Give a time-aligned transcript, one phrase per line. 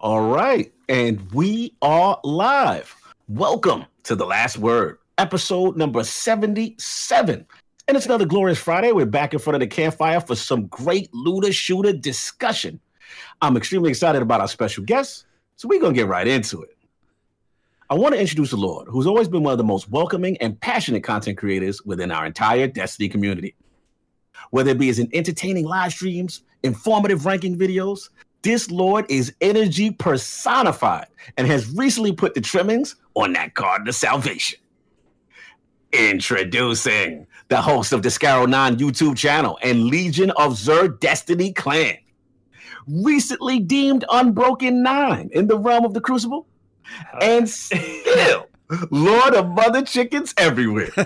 [0.00, 2.94] All right, and we are live.
[3.28, 7.46] Welcome to the last word, episode number 77.
[7.86, 8.90] And it's another glorious Friday.
[8.90, 12.80] We're back in front of the campfire for some great looter shooter discussion.
[13.40, 16.76] I'm extremely excited about our special guest, so we're going to get right into it.
[17.88, 20.60] I want to introduce the Lord, who's always been one of the most welcoming and
[20.60, 23.54] passionate content creators within our entire Destiny community.
[24.50, 28.08] Whether it be as in entertaining live streams, informative ranking videos,
[28.44, 33.94] this Lord is energy personified and has recently put the trimmings on that card of
[33.94, 34.60] salvation.
[35.92, 41.96] Introducing the host of the Skarrow9 YouTube channel and Legion of Xur Destiny clan.
[42.86, 46.46] Recently deemed Unbroken 9 in the realm of the Crucible.
[47.14, 48.46] Uh, and still
[48.90, 50.90] Lord of Mother Chickens everywhere.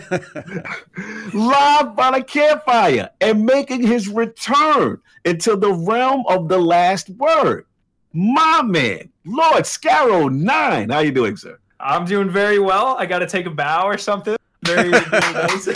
[1.33, 7.67] Live by the campfire and making his return into the realm of the last word.
[8.15, 10.91] My man, Lord Skarrow9.
[10.91, 11.59] How you doing, sir?
[11.79, 12.97] I'm doing very well.
[12.99, 14.37] I got to take a bow or something.
[14.65, 15.67] Very, very nice.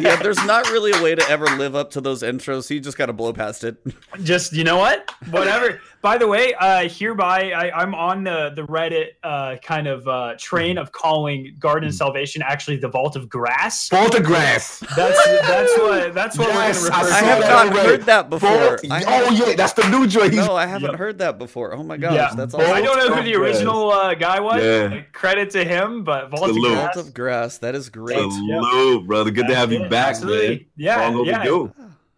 [0.00, 2.80] yeah, there's not really a way to ever live up to those intros, so you
[2.80, 3.76] just got to blow past it.
[4.22, 5.12] Just, you know what?
[5.30, 5.80] Whatever.
[6.02, 10.34] By the way, uh, hereby I, am on the the Reddit uh, kind of uh,
[10.38, 13.90] train of calling Garden of Salvation actually the Vault of Grass.
[13.90, 14.82] Vault of Grass.
[14.96, 17.12] That's that's what that's what yes, we're going to refer.
[17.12, 17.40] I, I have
[17.72, 18.50] not heard that before.
[18.50, 20.32] Vault, oh yeah, that's the new joint.
[20.32, 20.98] No, I haven't yep.
[20.98, 21.74] heard that before.
[21.74, 22.32] Oh my gosh, yeah.
[22.34, 22.72] that's awesome.
[22.72, 24.62] I don't know who the original uh, guy was.
[24.62, 25.02] Yeah.
[25.12, 26.64] Credit to him, but Vault Salute.
[26.64, 26.94] of Grass.
[26.94, 27.58] Vault of Grass.
[27.58, 28.18] That is great.
[28.18, 29.30] Salute, brother.
[29.30, 30.48] Good to have you back, Absolutely.
[30.48, 30.66] man.
[30.76, 31.36] Yeah, Long yeah.
[31.46, 31.74] Overdue.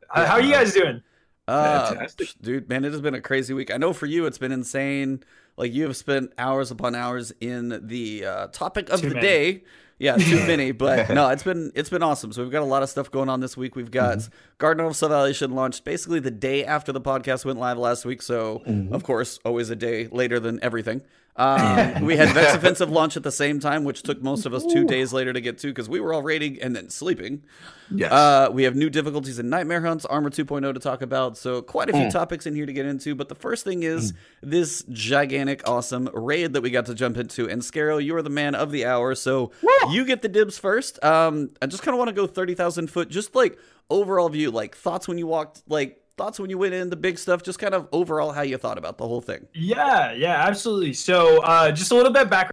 [0.09, 1.03] How are you guys doing?
[1.49, 2.07] Uh,
[2.41, 3.73] dude, man, it has been a crazy week.
[3.73, 5.23] I know for you, it's been insane.
[5.57, 9.27] Like you have spent hours upon hours in the uh, topic of too the many.
[9.27, 9.65] day.
[9.99, 12.33] Yeah, too many, but no, it's been it's been awesome.
[12.33, 13.77] So we've got a lot of stuff going on this week.
[13.77, 14.35] We've got mm-hmm.
[14.59, 18.23] Garden of Salvation launched basically the day after the podcast went live last week.
[18.23, 18.95] So mm-hmm.
[18.95, 21.03] of course, always a day later than everything.
[21.35, 24.65] Um, we had Vex Offensive launch at the same time, which took most of us
[24.67, 27.43] two days later to get to because we were all raiding and then sleeping.
[27.91, 28.13] Yes.
[28.13, 31.37] Uh, we have new difficulties in Nightmare Hunts, Armor 2.0 to talk about.
[31.37, 32.13] So, quite a few mm.
[32.13, 33.15] topics in here to get into.
[33.15, 34.17] But the first thing is mm.
[34.43, 37.49] this gigantic, awesome raid that we got to jump into.
[37.49, 39.15] And Skarrow, you are the man of the hour.
[39.15, 39.93] So, Woo!
[39.93, 41.03] you get the dibs first.
[41.03, 43.59] Um, I just kind of want to go 30,000 foot, just like
[43.89, 47.19] overall view, like thoughts when you walked, like thoughts when you went in the big
[47.19, 47.43] stuff?
[47.43, 49.47] Just kind of overall how you thought about the whole thing.
[49.55, 50.93] Yeah yeah absolutely.
[50.93, 52.53] So uh, just a little bit background.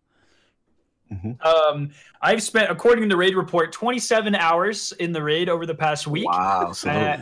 [1.11, 1.41] Mm-hmm.
[1.41, 1.89] um,
[2.21, 6.05] i've spent according to the raid report 27 hours in the raid over the past
[6.05, 6.27] week.
[6.27, 7.17] Wow so uh,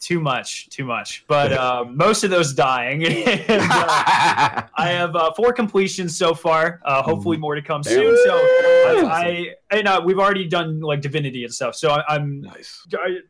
[0.00, 1.24] too much, too much.
[1.28, 3.04] But um, most of those dying.
[3.06, 6.80] and, uh, I have uh, four completions so far.
[6.84, 8.16] Uh, hopefully, more to come soon.
[8.24, 11.74] So I, I and uh, we've already done like divinity and stuff.
[11.74, 12.86] So I, am nice.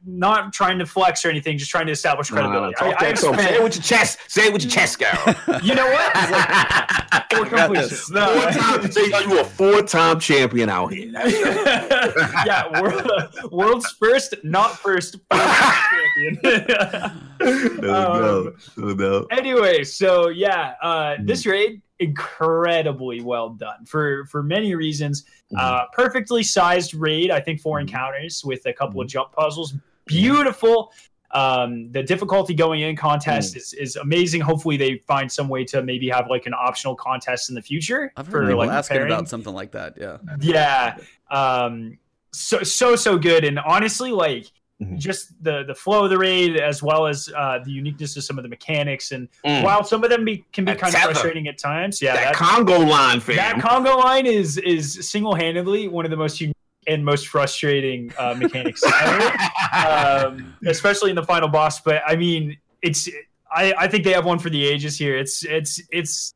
[0.06, 1.58] not trying to flex or anything.
[1.58, 2.74] Just trying to establish credibility.
[2.78, 4.18] I, I spent, say it with your chest.
[4.28, 5.60] Say it with your chest, girl.
[5.62, 6.12] you know what?
[7.16, 8.10] Like, four completions.
[8.10, 8.40] No.
[8.40, 11.10] Four time, so you a four-time champion out here.
[12.46, 13.10] yeah, world,
[13.50, 16.38] world's first, not first, champion
[17.40, 17.94] no,
[18.46, 19.26] um, no, no.
[19.30, 21.26] Anyway, so yeah, uh, mm.
[21.26, 25.24] this raid incredibly well done for for many reasons.
[25.52, 25.58] Mm.
[25.58, 27.30] Uh, perfectly sized raid.
[27.30, 27.82] I think four mm.
[27.82, 29.74] encounters with a couple of jump puzzles.
[30.06, 30.92] Beautiful.
[31.32, 33.58] Um, the difficulty going in contest mm.
[33.58, 34.40] is, is amazing.
[34.40, 38.12] Hopefully, they find some way to maybe have like an optional contest in the future.
[38.16, 39.96] I've heard for, people like, asking about something like that.
[39.98, 40.18] Yeah.
[40.40, 40.96] Yeah.
[41.30, 41.98] Um,
[42.32, 44.52] so so so good, and honestly, like
[44.82, 44.98] Mm-hmm.
[44.98, 48.36] just the the flow of the raid as well as uh, the uniqueness of some
[48.38, 49.62] of the mechanics and mm.
[49.62, 51.12] while some of them be, can be that kind tether.
[51.12, 53.36] of frustrating at times yeah that, that congo line fam.
[53.36, 56.54] that congo line is is single-handedly one of the most unique
[56.86, 59.32] and most frustrating uh, mechanics ever,
[60.28, 63.08] um, especially in the final boss but i mean it's
[63.50, 66.34] I, I think they have one for the ages here it's it's it's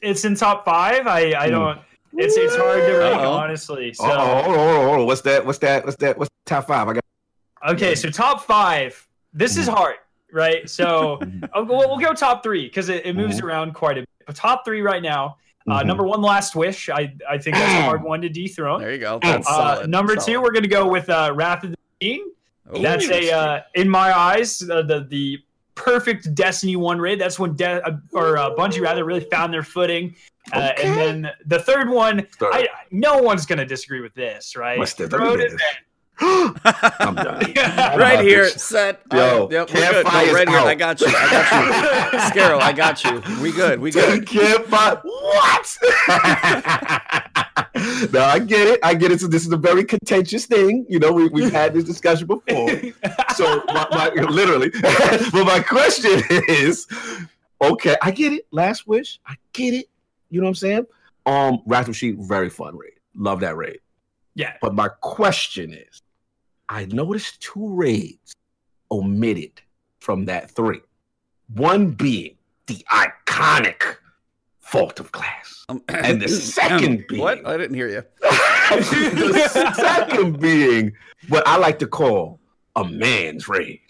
[0.00, 1.50] it's in top five i i mm.
[1.52, 1.80] don't
[2.14, 5.06] it's it's hard to rank honestly so oh, hold on, hold on.
[5.06, 7.04] what's that what's that what's that what's top five i got
[7.66, 9.06] Okay, so top five.
[9.32, 9.76] This is mm-hmm.
[9.76, 9.96] hard,
[10.32, 10.68] right?
[10.68, 11.20] So
[11.54, 13.46] we'll, we'll, go top three because it, it, moves mm-hmm.
[13.46, 14.08] around quite a bit.
[14.26, 15.36] But top three right now.
[15.68, 15.88] Uh, mm-hmm.
[15.88, 16.88] Number one, Last Wish.
[16.88, 18.80] I, I think that's a hard one to dethrone.
[18.80, 19.18] There you go.
[19.22, 20.26] Uh, number solid.
[20.26, 22.32] two, we're going to go with uh, Wrath of the King.
[22.74, 25.38] Ooh, that's a, uh, in my eyes, the the
[25.74, 27.20] perfect Destiny One raid.
[27.20, 30.14] That's when De- uh, or uh, Bungie rather really found their footing.
[30.52, 30.88] Uh, okay.
[30.88, 34.78] And then the third one, I, no one's going to disagree with this, right?
[34.78, 35.58] What's the third?
[37.00, 37.52] I'm done.
[37.98, 39.02] right here, set.
[39.12, 40.06] Yo, right, yep, we're good.
[40.06, 40.58] No, right here.
[40.58, 41.06] I got you.
[41.08, 42.18] I got you.
[42.18, 43.22] Skarrow, I got you.
[43.42, 43.80] We good.
[43.80, 44.26] We good.
[44.26, 45.00] Campfire.
[45.02, 45.78] What?
[48.12, 48.80] no, I get it.
[48.82, 49.20] I get it.
[49.20, 50.86] So this is a very contentious thing.
[50.88, 52.68] You know, we, we've had this discussion before.
[53.34, 56.86] So my, my literally, but my question is,
[57.62, 58.46] Okay, I get it.
[58.50, 59.86] Last wish, I get it.
[60.30, 60.86] You know what I'm saying?
[61.26, 62.94] Um, Wrath of Sheep, very fun raid.
[63.14, 63.80] Love that raid.
[64.34, 64.54] Yeah.
[64.62, 66.02] But my question is,
[66.70, 68.34] I noticed two raids
[68.92, 69.60] omitted
[69.98, 70.80] from that three.
[71.54, 72.36] One being
[72.68, 73.96] the iconic
[74.70, 77.44] Vault of Glass, Um, and the second being what?
[77.44, 78.04] I didn't hear you.
[78.20, 80.92] the second being
[81.28, 82.38] what I like to call
[82.76, 83.80] a man's raid.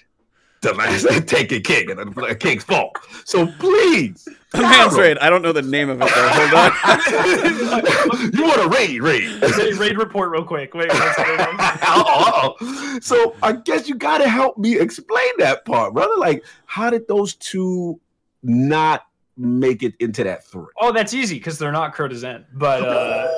[0.63, 2.93] The last Taken King and the King's Fall.
[3.25, 5.17] So please, A man's raid.
[5.19, 6.29] I don't know the name of it though.
[6.33, 8.33] Hold on.
[8.35, 9.43] you want a raid, raid.
[9.43, 10.75] Raid, raid report real quick.
[10.75, 11.41] Wait, one second.
[11.59, 12.99] Uh-oh.
[13.01, 16.17] So I guess you got to help me explain that part, brother.
[16.19, 17.99] Like, how did those two
[18.43, 19.07] not
[19.39, 20.67] make it into that three?
[20.79, 22.45] Oh, that's easy because they're not Crota's End.
[22.53, 23.29] But uh,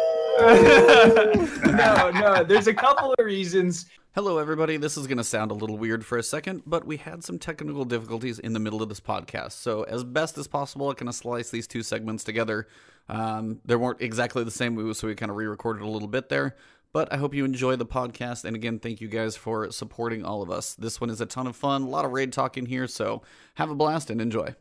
[0.43, 2.43] no, no.
[2.43, 3.87] There's a couple of reasons.
[4.17, 4.77] Hello, everybody.
[4.77, 7.39] This is going to sound a little weird for a second, but we had some
[7.39, 9.53] technical difficulties in the middle of this podcast.
[9.53, 12.67] So, as best as possible, I kind of slice these two segments together.
[13.09, 16.29] Um, they weren't exactly the same, so we kind of re recorded a little bit
[16.29, 16.57] there.
[16.93, 18.45] But I hope you enjoy the podcast.
[18.45, 20.75] And again, thank you guys for supporting all of us.
[20.75, 22.89] This one is a ton of fun, a lot of raid talk in here.
[22.89, 23.23] So,
[23.55, 24.57] have a blast and enjoy.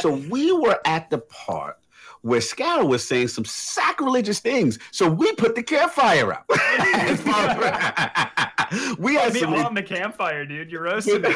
[0.00, 1.78] So we were at the part
[2.22, 4.78] where Skarrow was saying some sacrilegious things.
[4.90, 6.44] So we put the campfire out.
[8.98, 9.54] we had Be some.
[9.54, 10.70] on the campfire, dude.
[10.70, 11.34] You're roasting me.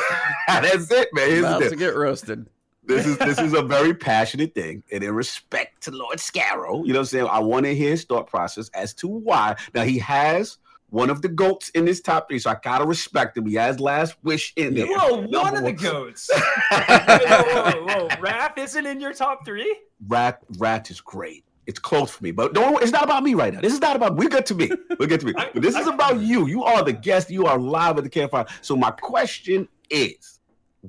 [0.48, 1.28] That's it, man.
[1.28, 1.70] Here's the About deal.
[1.70, 2.46] to get roasted.
[2.84, 6.92] this is this is a very passionate thing, and in respect to Lord Skarrow, you
[6.92, 7.28] know what I'm saying.
[7.30, 9.54] I want to hear his thought process as to why.
[9.74, 10.58] Now he has
[10.92, 13.46] one of the goats in this top three, so I gotta respect him.
[13.46, 14.86] He has last wish in there.
[14.86, 15.74] Whoa, one Number of the one.
[15.76, 16.30] goats.
[16.70, 18.08] whoa, whoa, whoa.
[18.20, 19.74] Raph isn't in your top three?
[20.06, 21.44] Rat Rat is great.
[21.66, 22.82] It's close for me, but don't.
[22.82, 23.60] It's not about me right now.
[23.62, 24.16] This is not about.
[24.16, 24.70] We're good to me.
[24.98, 25.32] We're good to me.
[25.54, 26.46] But this is about you.
[26.46, 27.30] You are the guest.
[27.30, 28.46] You are live at the campfire.
[28.60, 30.40] So my question is,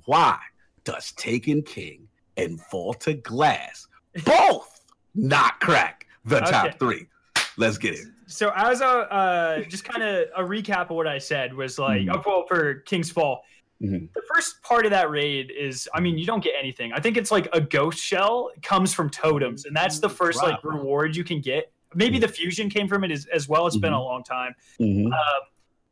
[0.05, 0.37] why
[0.83, 2.07] does Taken King
[2.37, 3.87] and Vault of Glass
[4.25, 4.81] both
[5.15, 6.75] not crack the top Okay.
[6.79, 7.07] three?
[7.55, 8.07] Let's get it.
[8.27, 12.01] So as a uh, just kind of a recap of what I said was like,
[12.03, 12.15] Mhm.
[12.15, 13.43] oh, well, for King's Fall,
[13.81, 14.11] Mhm.
[14.13, 16.93] the first part of that raid is, I mean, you don't get anything.
[16.93, 20.63] I think it's like a ghost shell comes from totems, and that's the first like
[20.63, 21.71] reward you can get.
[21.95, 23.67] Maybe the fusion came from it as, as well.
[23.67, 24.55] It's been a long time.
[24.79, 25.11] Mhm.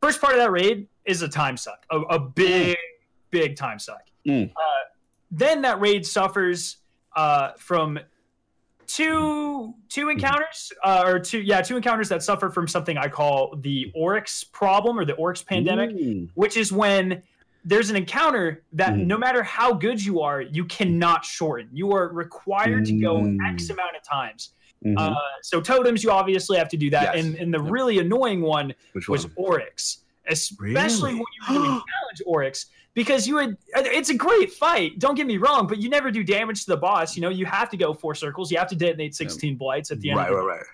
[0.00, 2.76] First part of that raid is a time suck, a, a big,
[3.30, 4.02] big time suck.
[4.26, 4.50] Mm.
[4.50, 4.60] Uh,
[5.30, 6.78] then that raid suffers
[7.14, 7.98] uh, from
[8.86, 13.56] two two encounters, uh, or two yeah two encounters that suffer from something I call
[13.56, 16.28] the Oryx problem or the Oryx pandemic, Mm.
[16.34, 17.22] which is when
[17.64, 19.06] there's an encounter that Mm.
[19.06, 21.68] no matter how good you are, you cannot shorten.
[21.72, 23.38] You are required to go Mm.
[23.52, 24.50] X amount of times.
[24.84, 24.96] Mhm.
[24.98, 27.24] Uh, so totems, you obviously have to do that, Yes.
[27.24, 27.70] and and the Yep.
[27.72, 29.32] really annoying one Which was one?
[29.36, 31.24] Oryx, especially Really?
[31.48, 33.56] when you challenge Oryx, because you would.
[33.74, 34.98] It's a great fight.
[34.98, 37.16] Don't get me wrong, but you never do damage to the boss.
[37.16, 38.50] You know, you have to go four circles.
[38.50, 40.18] You have to detonate sixteen blights at the end.
[40.18, 40.66] Right, of the right, right.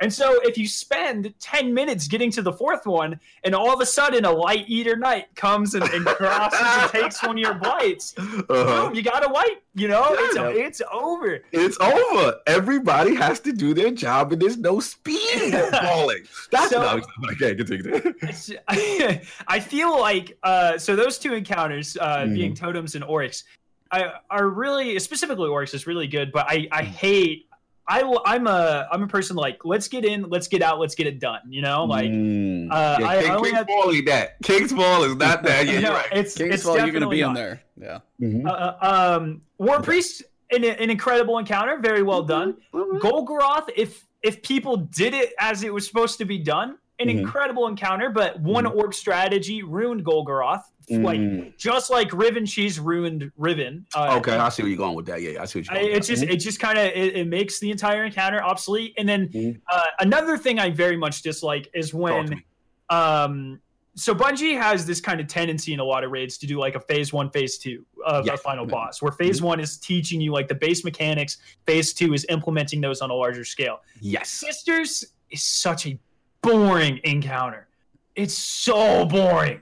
[0.00, 3.80] And so if you spend 10 minutes getting to the fourth one, and all of
[3.80, 7.54] a sudden a light eater knight comes and, and crosses and takes one of your
[7.54, 8.42] blights, Uh-huh.
[8.88, 9.62] boom, you got a wipe.
[9.74, 10.48] You know, it's, Yeah.
[10.48, 11.38] it's over.
[11.52, 12.34] It's over.
[12.46, 15.52] Everybody has to do their job, and there's no speed
[15.82, 16.24] falling.
[16.50, 17.02] That's So- no,
[17.32, 17.54] okay.
[17.54, 18.12] Continue.
[18.68, 22.34] I feel like uh, so those two encounters, uh, Mhm.
[22.34, 23.44] being totems and Oryx,
[23.92, 26.32] I, are really specifically Oryx is really good.
[26.32, 27.45] But I, I hate.
[27.88, 31.06] I, I'm a I'm a person like let's get in, let's get out, let's get
[31.06, 31.40] it done.
[31.48, 32.68] You know, like Mm.
[32.70, 34.36] uh, yeah, I- King, I only King's had- Fall ain't that.
[34.42, 35.66] King's Fall is not that.
[35.66, 36.08] Yeah, no, right.
[36.12, 37.28] it's King's it's Fall, you're going to definitely be not.
[37.28, 37.62] on there.
[37.80, 37.98] Yeah.
[38.20, 38.46] Mhm.
[38.46, 42.56] Uh, um, War Priest, an, an incredible encounter, very well done.
[42.74, 42.98] Mhm.
[43.00, 47.18] Golgoroth, if if people did it as it was supposed to be done, an Mhm.
[47.20, 48.10] incredible encounter.
[48.10, 51.56] But one orc strategy ruined Golgoroth, like Mm.
[51.58, 53.86] just like Riven Cheese ruined Riven.
[53.94, 55.20] Uh, okay, I see where you're going with that.
[55.20, 57.26] Yeah, I see what you're going it's just with it just kind of it, it
[57.28, 58.94] makes the entire encounter obsolete.
[58.96, 59.60] And then Mhm.
[59.70, 61.98] uh, another thing I very much dislike is that.
[61.98, 62.42] Talk to when
[62.90, 63.60] um
[63.98, 66.74] so Bungie has this kind of tendency in a lot of raids to do like
[66.74, 68.34] a phase one, phase two of Yeah.
[68.34, 72.12] a final boss, where phase one is teaching you like the base mechanics, phase two
[72.12, 73.80] is implementing those on a larger scale.
[74.00, 74.28] Yes.
[74.28, 75.98] Sisters is such a
[76.42, 77.68] boring encounter.
[78.14, 79.60] It's so boring.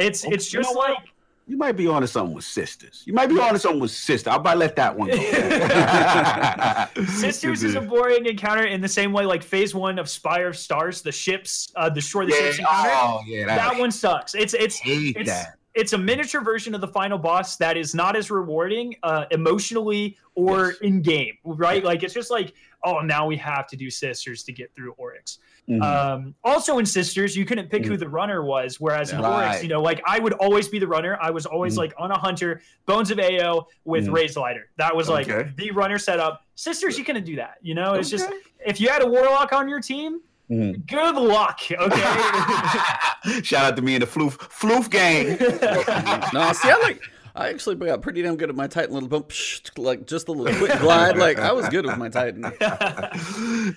[0.00, 0.98] It's Oh, it's you know just like
[1.46, 3.02] You might be onto something with sisters.
[3.06, 4.30] You might be onto something with sister.
[4.30, 5.16] I'll about let that one go.
[7.06, 10.56] Sisters is a boring encounter in the same way like phase one of Spire of
[10.56, 12.90] Stars, the ships, uh destroy the yeah, ships encounter.
[12.92, 14.34] oh yeah, that one sucks.
[14.34, 15.56] It's it's hate it's that.
[15.74, 20.16] it's a miniature version of the final boss that is not as rewarding uh, emotionally
[20.34, 20.76] or yes.
[20.82, 21.84] in game, right?
[21.84, 22.54] Like it's just like,
[22.84, 25.38] oh, now we have to do sisters to get through Oryx.
[25.70, 25.82] Mm-hmm.
[25.82, 27.92] Um, also in sisters, you couldn't pick mm-hmm.
[27.92, 29.18] who the runner was, whereas yeah.
[29.18, 29.46] in right.
[29.46, 31.16] Oryx, you know, like I would always be the runner.
[31.20, 31.80] I was always mm-hmm.
[31.80, 34.14] like on a hunter, Bones of Eao with mm-hmm.
[34.14, 34.68] Raised Lighter.
[34.78, 35.52] That was like okay.
[35.56, 36.44] the runner setup.
[36.56, 37.54] Sisters, you couldn't do that.
[37.62, 38.24] You know, it's okay.
[38.24, 38.32] just
[38.66, 40.84] if you had a warlock on your team, Mm.
[40.88, 41.60] Good luck.
[41.70, 43.40] Okay.
[43.42, 45.28] Shout out to me and the floof floof gang.
[46.34, 47.00] no, see, I like.
[47.34, 49.32] I actually got pretty damn good at my Titan little bump,
[49.76, 51.16] like just a little quick glide.
[51.16, 52.44] Like I was good with my Titan.
[52.60, 53.10] I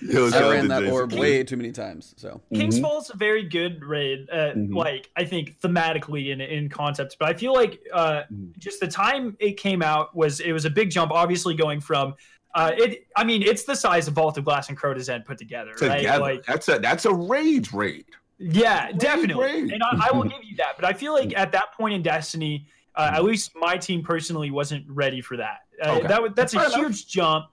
[0.04, 2.14] ran that orb way too many times.
[2.16, 2.84] So King's mm-hmm.
[2.84, 4.28] Fall's a very good raid.
[4.30, 4.74] Uh, mm-hmm.
[4.74, 8.56] Like I think thematically in in concept, but I feel like uh, mm.
[8.58, 11.12] just the time it came out was it was a big jump.
[11.12, 12.14] Obviously going from
[12.54, 13.06] uh, it.
[13.16, 15.72] I mean, it's the size of Vault of Glass and Crota's End put together.
[15.74, 16.20] Together, right?
[16.20, 18.06] like, that's a that's a rage raid.
[18.38, 19.72] Yeah, rage definitely, raid.
[19.72, 20.74] and I, I, will give you that.
[20.76, 24.50] But I feel like at that point in Destiny, uh, at least my team personally
[24.50, 25.60] wasn't ready for that.
[25.84, 26.06] Uh, okay.
[26.06, 27.06] That that's, that's a huge enough.
[27.06, 27.46] jump.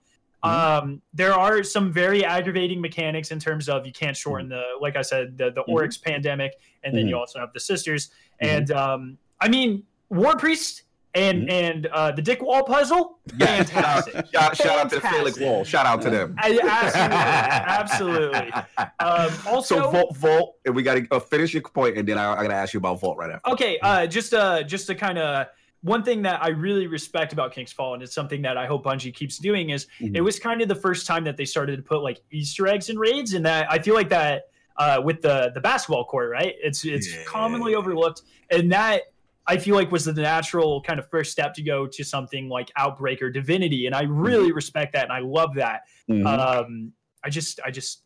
[0.44, 0.86] Mm-hmm.
[0.90, 4.56] Um, there are some very aggravating mechanics in terms of you can't shorten mm-hmm.
[4.56, 5.72] the, like I said, the the mm-hmm.
[5.72, 8.10] Oryx pandemic, and then you also have the sisters.
[8.42, 8.56] Mm-hmm.
[8.56, 10.84] And um, I mean, War Priest
[11.14, 11.50] and mm-hmm.
[11.50, 13.20] and uh, the Dick Wall puzzle.
[13.38, 14.28] Yeah, fantastic.
[14.34, 15.64] shout, shout out to the Felix Wall.
[15.64, 16.36] Shout out to them.
[16.38, 18.54] absolutely, absolutely.
[19.00, 22.18] Um, also, so Vault, Vault, and we got to uh, finish your point, and then
[22.18, 23.52] I, I got to ask you about Vault right after.
[23.52, 25.48] Okay, uh, just uh, just to kind of
[25.82, 28.86] one thing that I really respect about King's Fall, and it's something that I hope
[28.86, 30.16] Bungie keeps doing, is mm-hmm.
[30.16, 32.90] it was kind of the first time that they started to put like Easter eggs
[32.90, 36.56] in raids, and that I feel like that uh, with the the basketball court, right?
[36.62, 37.24] It's it's yeah.
[37.26, 39.11] commonly overlooked, and that
[39.52, 42.72] I feel like was the natural kind of first step to go to something like
[42.78, 44.56] Outbreak or Divinity, and I really mm-hmm.
[44.56, 45.82] respect that and I love that.
[46.10, 46.26] Mm-hmm.
[46.26, 48.04] Um, I just, I just,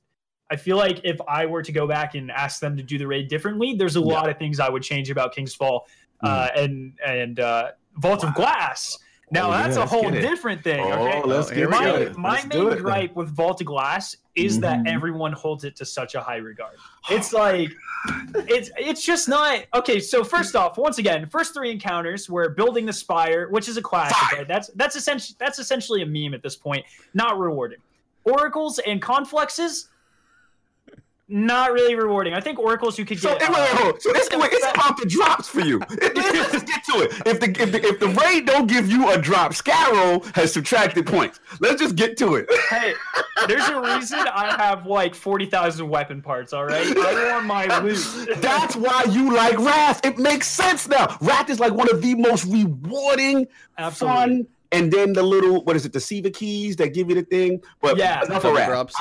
[0.50, 3.06] I feel like if I were to go back and ask them to do the
[3.06, 4.14] raid differently, there's a yeah.
[4.14, 5.86] lot of things I would change about King's Fall
[6.24, 6.64] uh, mm-hmm.
[6.64, 8.30] and and uh, Vault wow.
[8.30, 8.98] of Glass.
[9.32, 10.82] Now oh, that's yeah, a whole different thing.
[10.82, 12.18] Oh, okay, let's get my, it.
[12.18, 14.84] my let's main gripe with Vault Glass is mm-hmm.
[14.84, 16.76] that everyone holds it to such a high regard.
[17.10, 17.72] It's like
[18.36, 20.00] it's it's just not okay.
[20.00, 23.82] So first off, once again, first three encounters were building the spire, which is a
[23.82, 24.32] classic.
[24.32, 24.48] Right?
[24.48, 26.86] That's that's essentially that's essentially a meme at this point.
[27.16, 27.80] Not rewarding.
[28.26, 29.88] Oracles and confluxes
[31.28, 32.34] not really rewarding.
[32.34, 33.48] I think oracles you could so, get.
[33.48, 35.80] So, uh, so this wait, it's about the drops for you.
[35.90, 37.12] Let's get to it.
[37.26, 41.08] If the, if the if the raid don't give you a drop, Skarrow has subtracted
[41.08, 41.40] points.
[41.60, 42.48] Let's just get to it.
[42.70, 42.94] Hey,
[43.48, 46.54] there's a reason I have like forty thousand weapon parts.
[46.54, 48.06] All right, I want my loot.
[48.38, 50.06] That's why you like Wrath.
[50.06, 51.18] It makes sense now.
[51.22, 54.16] Wrath is like one of the most rewarding, Absolutely.
[54.16, 57.24] fun and then the little what is it the Siva keys that give you the
[57.24, 57.62] thing?
[57.82, 58.24] But yeah.
[58.24, 58.92] enough of that.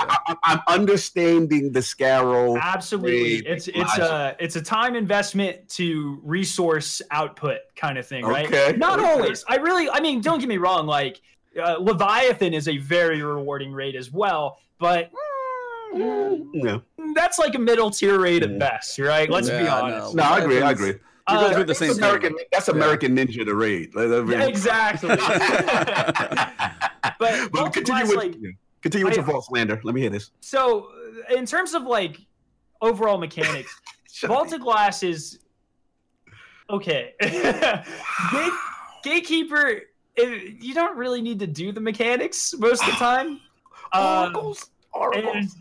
[0.43, 3.47] I, am understanding the Skarrow absolutely.
[3.47, 8.47] it's it's a it's a time investment to resource output kind of thing right?
[8.47, 8.77] Okay.
[8.77, 9.09] not okay.
[9.09, 9.45] always.
[9.49, 11.21] I really i mean don't get me wrong like
[11.61, 15.11] uh, leviathan is a very rewarding raid as well but
[15.95, 16.79] mm, yeah.
[17.15, 18.59] that's like a middle tier raid at mm.
[18.59, 19.31] best right?
[19.31, 20.15] Let's yeah, be honest.
[20.15, 20.95] no, no i agree i agree
[21.31, 22.45] you uh, through the same American, thing.
[22.53, 23.25] That's American yeah.
[23.25, 23.93] Ninja to raid.
[23.97, 25.09] Yeah, exactly.
[27.19, 28.35] but, but continue with, like,
[28.83, 29.81] continue with I, your false slander.
[29.85, 30.33] Let me hear this.
[30.41, 30.91] So,
[31.35, 32.21] in terms of like
[32.83, 33.75] overall mechanics,
[34.27, 35.39] Vault of Glass is
[36.69, 37.15] okay.
[37.21, 38.53] Gate,
[39.03, 39.81] Gatekeeper,
[40.17, 43.41] it, you don't really need to do the mechanics most of the time.
[43.95, 45.57] Oracles, um, oracles.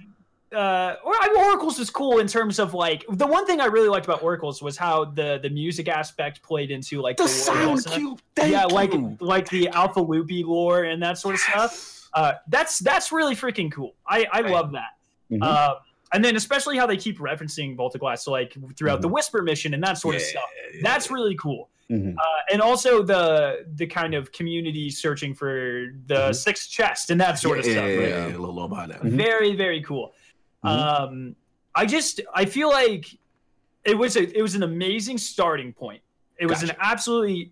[0.54, 3.60] And, uh, or I mean, Oracles was cool in terms of like the one thing
[3.60, 7.24] I really liked about Oracles was how the the music aspect played into like the,
[7.24, 8.22] the sound cube.
[8.38, 8.68] yeah, you.
[8.68, 12.10] like like the Alpha Lupi lore and that sort of stuff.
[12.14, 13.96] Uh, that's that's really freaking cool.
[14.08, 14.52] I I right.
[14.52, 14.92] love that.
[15.32, 15.44] Mm-hmm.
[15.44, 15.76] Uh,
[16.14, 19.02] and then especially how they keep referencing Vault of Glass, so like throughout mm-hmm.
[19.02, 20.44] the Whisper mission and that sort yeah, of stuff.
[20.76, 21.70] Yeah, that's really cool.
[21.92, 22.18] Mm-hmm.
[22.18, 26.34] Uh, and also the the kind of community searching for the mm-hmm.
[26.34, 27.84] sixth chest and that sort of stuff.
[27.84, 28.10] Right?
[28.10, 29.02] Yeah, a little about that.
[29.02, 30.14] Very very cool.
[30.63, 31.03] Mm-hmm.
[31.03, 31.36] Um,
[31.75, 33.05] I just I feel like
[33.84, 36.01] it was a it was an amazing starting point.
[36.38, 36.74] It was gotcha.
[36.74, 37.51] an absolutely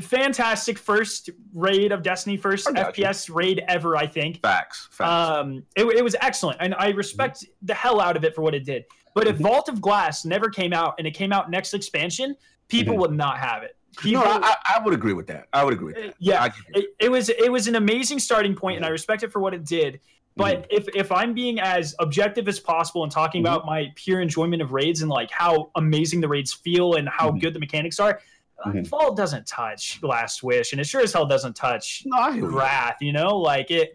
[0.00, 3.34] fantastic first raid of Destiny, first FPS you.
[3.34, 3.96] raid ever.
[3.96, 4.40] I think.
[4.40, 4.88] Facts.
[4.90, 5.08] Facts.
[5.08, 7.66] Um, it, it was excellent, and I respect mm-hmm.
[7.66, 8.84] the hell out of it for what it did.
[9.14, 9.44] But if mm-hmm.
[9.44, 12.36] Vault of Glass never came out and it came out next expansion,
[12.68, 13.02] people mm-hmm.
[13.02, 13.76] would not have it.
[13.98, 15.48] People, no, I, I, would agree with that.
[15.52, 16.14] I would agree with that.
[16.18, 19.40] Yeah, it, it, was it was an amazing starting point, and I respect it for
[19.40, 20.00] what it did.
[20.36, 20.76] But mm-hmm.
[20.76, 23.52] if if I'm being as objective as possible and talking mm-hmm.
[23.52, 27.28] about my pure enjoyment of raids and like how amazing the raids feel and how
[27.28, 27.38] mm-hmm.
[27.38, 28.20] good the mechanics are,
[28.64, 28.84] mm-hmm.
[28.84, 32.96] Fall doesn't touch Last Wish, and it sure as hell doesn't touch no, Wrath.
[33.00, 33.92] You know, like it.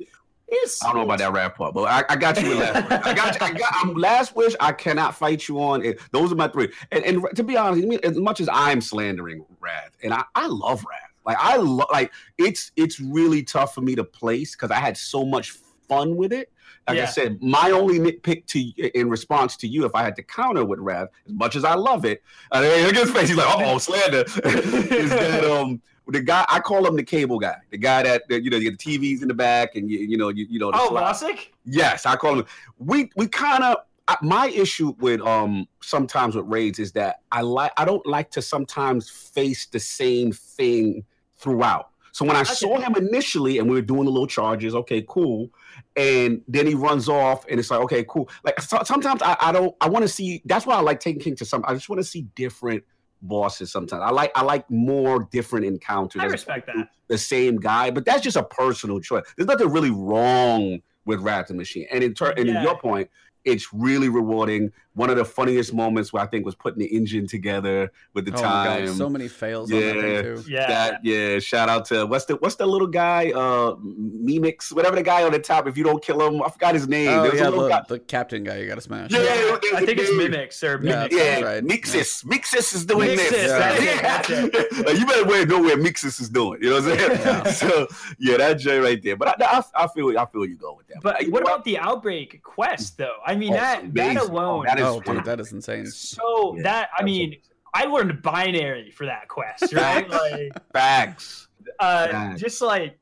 [0.49, 2.89] It's, I don't know about that rap part, but I, I got you with last
[2.89, 3.01] wish.
[3.03, 3.45] I got you.
[3.45, 4.55] I got, I'm, last wish.
[4.61, 5.83] I cannot fight you on.
[5.83, 5.99] It.
[6.13, 6.71] Those are my three.
[6.93, 10.85] And, and to be honest, as much as I'm slandering Wrath, and I, I love
[10.89, 11.11] Wrath.
[11.25, 11.89] Like I love.
[11.91, 15.51] Like it's it's really tough for me to place because I had so much
[15.87, 16.51] fun with it.
[16.87, 17.03] Like yeah.
[17.03, 18.59] I said, my only nitpick to
[18.97, 21.75] in response to you, if I had to counter with Wrath, as much as I
[21.75, 23.29] love it, I mean, look at his face.
[23.29, 27.57] He's like, "Oh, slander." is that um the guy I call him the cable guy,
[27.69, 29.99] the guy that, that you know you get the TVs in the back and you
[29.99, 30.71] you know you, you know.
[30.73, 31.49] oh, Vosik.
[31.65, 32.45] Yes, I call him.
[32.77, 33.77] We we kind of
[34.21, 38.41] my issue with um sometimes with raids is that I like I don't like to
[38.41, 41.03] sometimes face the same thing
[41.35, 41.89] throughout.
[42.17, 42.53] So when I okay.
[42.55, 45.51] saw him initially and we were doing the little charges, okay, cool.
[45.95, 48.27] And then he runs off and it's like, okay, cool.
[48.43, 51.21] Like so, sometimes I, I don't I want to see that's why I like Taken
[51.21, 52.83] King to some I just want to see different
[53.21, 54.01] bosses sometimes.
[54.03, 56.23] I like I like more different encounters.
[56.23, 56.89] I respect that.
[57.07, 59.23] The same guy, but that's just a personal choice.
[59.37, 61.85] There's nothing really wrong with Wrath Machine.
[61.91, 62.57] And in turn, and yeah.
[62.57, 63.11] in your point,
[63.47, 64.71] it's really rewarding.
[64.93, 68.33] One of the funniest moments where I think was putting the engine together with the
[68.33, 68.85] oh time.
[68.87, 69.71] God, so many fails.
[69.71, 71.37] Yeah, yeah, that, yeah.
[71.37, 75.31] Shout out to what's the what's the little guy, uh, Mimix, whatever the guy on
[75.31, 75.67] the top.
[75.67, 77.09] If you don't kill him, I forgot his name.
[77.09, 78.57] Oh yeah, the, the, captain guy.
[78.57, 79.11] You got to smash.
[79.11, 81.11] Yeah, yeah I think it's Mimix or Mimix.
[81.11, 81.63] Yeah, yeah right.
[81.63, 82.23] Mixus.
[82.23, 82.37] Yeah.
[82.37, 84.29] Mixus is doing Mixus, this.
[84.29, 84.83] Yeah.
[84.83, 86.59] like, you better know where Mixus is doing.
[86.61, 87.19] You know what I'm saying?
[87.19, 87.43] Yeah.
[87.51, 87.87] so
[88.17, 89.15] yeah, that J right there.
[89.15, 91.01] But I, I, I feel I feel you go with that.
[91.01, 93.17] But, but what about the outbreak quest though?
[93.25, 94.61] I mean oh, that that alone.
[94.61, 95.85] Oh, that is, oh, dude, that is insane.
[95.85, 97.37] So yeah, that I mean,
[97.73, 100.09] I learned binary for that quest, right?
[100.09, 101.47] like facts.
[101.79, 102.97] Uh, just like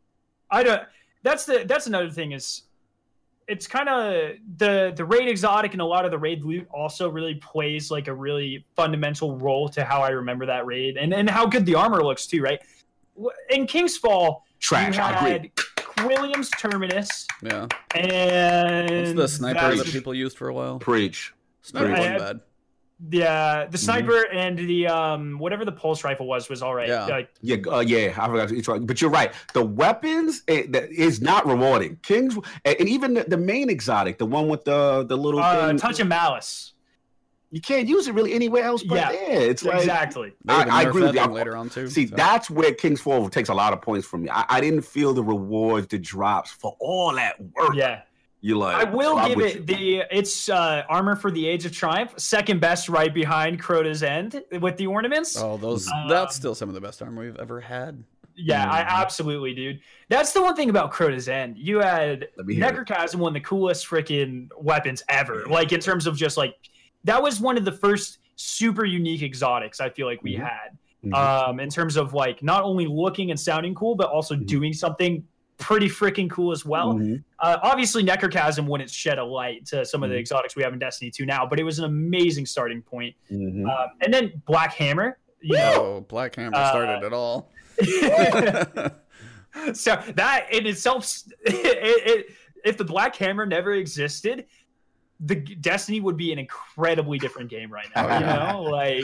[0.52, 0.84] I don't.
[1.24, 2.64] That's the that's another thing is
[3.48, 7.10] it's kind of the the raid exotic and a lot of the raid loot also
[7.10, 11.30] really plays like a really fundamental role to how I remember that raid and and
[11.30, 12.60] how good the armor looks too, right?
[13.50, 14.98] In King's Fall, trash.
[14.98, 15.52] I agree.
[16.00, 17.28] Williams Terminus.
[17.42, 17.68] Yeah.
[17.96, 20.80] And What's the sniper that people used for a while?
[20.80, 21.34] Preach.
[21.62, 22.40] Sniper wasn't bad.
[23.10, 24.38] Yeah, the sniper mm-hmm.
[24.38, 26.88] and the um whatever the pulse rifle was was all right.
[26.88, 28.14] Yeah, like, yeah, uh, yeah.
[28.18, 28.52] I forgot.
[28.52, 29.34] It's one, But you're right.
[29.54, 31.98] The weapons it, is not rewarding.
[32.04, 36.00] Kings and even the, the, main exotic, the one with the the little uh, touch
[36.00, 36.72] of malice.
[37.52, 39.50] You can't use it really anywhere else but yeah, there.
[39.50, 40.34] It's like exactly.
[40.48, 41.26] I, I agree with you.
[41.26, 41.88] Later on too.
[41.90, 42.16] See, so.
[42.16, 44.30] that's where King's Fall takes a lot of points from me.
[44.30, 47.76] I, I didn't feel the rewards, the drops for all that work.
[47.76, 48.02] Yeah
[48.46, 48.76] you like.
[48.76, 49.64] I will give it you.
[49.64, 54.44] the it's uh, armor for the Age of Triumph, second best, right behind Crota's End
[54.62, 55.36] with the ornaments.
[55.36, 58.04] Oh, those um, that's still some of the best armor we've ever had.
[58.36, 58.70] Yeah, mm.
[58.70, 59.80] I absolutely, dude.
[60.10, 61.58] That's the one thing about Crota's End.
[61.58, 65.46] You had Necrochasm, one of the coolest freaking weapons ever.
[65.48, 66.56] Like in terms of just like
[67.06, 70.44] that was one of the first super unique exotics I feel like we mm-hmm.
[70.44, 70.78] had.
[71.04, 71.14] Mm-hmm.
[71.14, 74.46] Um, in terms of like not only looking and sounding cool, but also mm-hmm.
[74.46, 75.24] doing something
[75.58, 76.96] pretty freaking cool as well.
[76.96, 77.18] Mm-hmm.
[77.40, 80.22] Uh, obviously, Necrochasm wouldn't shed a light to some of the mm-hmm.
[80.22, 83.16] exotics we have in Destiny 2 now, but it was an amazing starting point.
[83.32, 83.70] Mm-hmm.
[83.70, 85.20] Uh, and then Black Hammer.
[85.42, 87.52] You know, Black Hammer started uh, it all.
[89.74, 94.46] so that in itself, it, it, if the Black Hammer never existed,
[95.22, 98.06] the Destiny would be an incredibly different game right now.
[98.20, 99.04] You know, like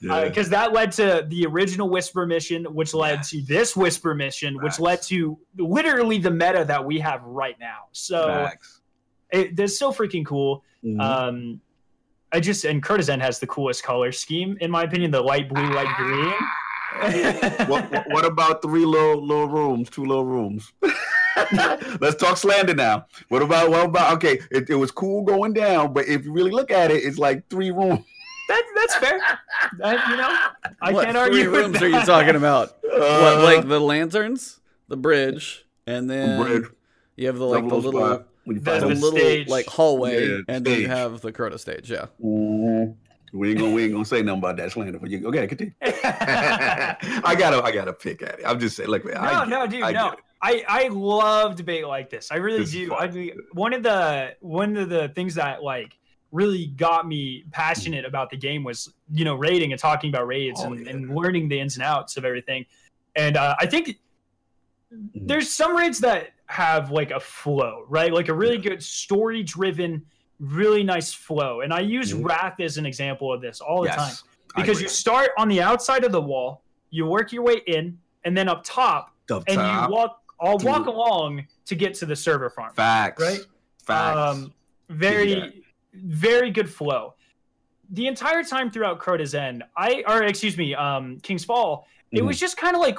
[0.00, 0.64] because yeah.
[0.64, 4.80] uh, that led to the original Whisper mission, which led to this Whisper mission, which
[4.80, 7.86] led to literally the meta that we have right now.
[7.92, 8.48] So
[9.30, 10.64] it, it's so freaking cool.
[10.84, 11.00] Mm-hmm.
[11.00, 11.60] Um,
[12.32, 15.10] I just and End has the coolest color scheme in my opinion.
[15.10, 16.34] The light blue, light green.
[17.68, 20.72] what, what, what about three little little rooms, two little rooms?
[22.00, 23.06] Let's talk slander now.
[23.28, 24.40] What about what about okay?
[24.50, 27.48] It, it, was cool going down, but if you really look at it, it's like
[27.48, 28.04] three rooms.
[28.48, 29.20] That, that's fair.
[29.78, 31.44] That, you know, I what can't argue.
[31.44, 32.70] Three rooms are you talking about?
[32.84, 36.64] Uh, what, like the lanterns, the bridge, and then bridge.
[37.16, 39.48] you have the like the little, the, the little stage.
[39.48, 40.64] like hallway, yeah, and stage.
[40.64, 41.90] then you have the Crota stage.
[41.90, 42.06] Yeah.
[42.22, 42.92] Mm-hmm.
[43.32, 45.26] We ain't gonna we ain't gonna say nothing about that slander for you.
[45.28, 45.72] Okay, continue.
[45.82, 48.44] I gotta I gotta pick at it.
[48.44, 49.14] I'm just saying, look, man.
[49.14, 50.14] No, no, dude, no.
[50.42, 52.32] I I love debate like this.
[52.32, 52.94] I really do.
[52.94, 55.96] I mean, one of the one of the things that like
[56.32, 60.60] really got me passionate about the game was you know raiding and talking about raids
[60.62, 60.92] oh, and, yeah.
[60.92, 62.66] and, learning the ins and outs of everything.
[63.14, 64.00] And uh, I think
[64.92, 65.26] mm-hmm.
[65.26, 68.12] there's some raids that have like a flow, right?
[68.12, 68.70] Like a really yeah.
[68.70, 70.04] good story driven,
[70.40, 71.60] really nice flow.
[71.60, 72.24] And I use mm-hmm.
[72.24, 75.62] Wrath as an example of this all the yes, time because you start on the
[75.62, 79.56] outside of the wall, you work your way in, and then up top, up and
[79.56, 79.88] top.
[79.88, 82.74] you walk I'll walk along to get to the server farm.
[82.74, 83.22] Facts.
[83.22, 83.40] Right?
[83.84, 84.18] Facts.
[84.18, 84.52] Um,
[84.88, 85.62] very,
[85.94, 87.14] very good flow.
[87.90, 92.16] The entire time throughout Crota's End, I or excuse me, um, King's Fall, mm-hmm.
[92.18, 92.98] it was just kind of like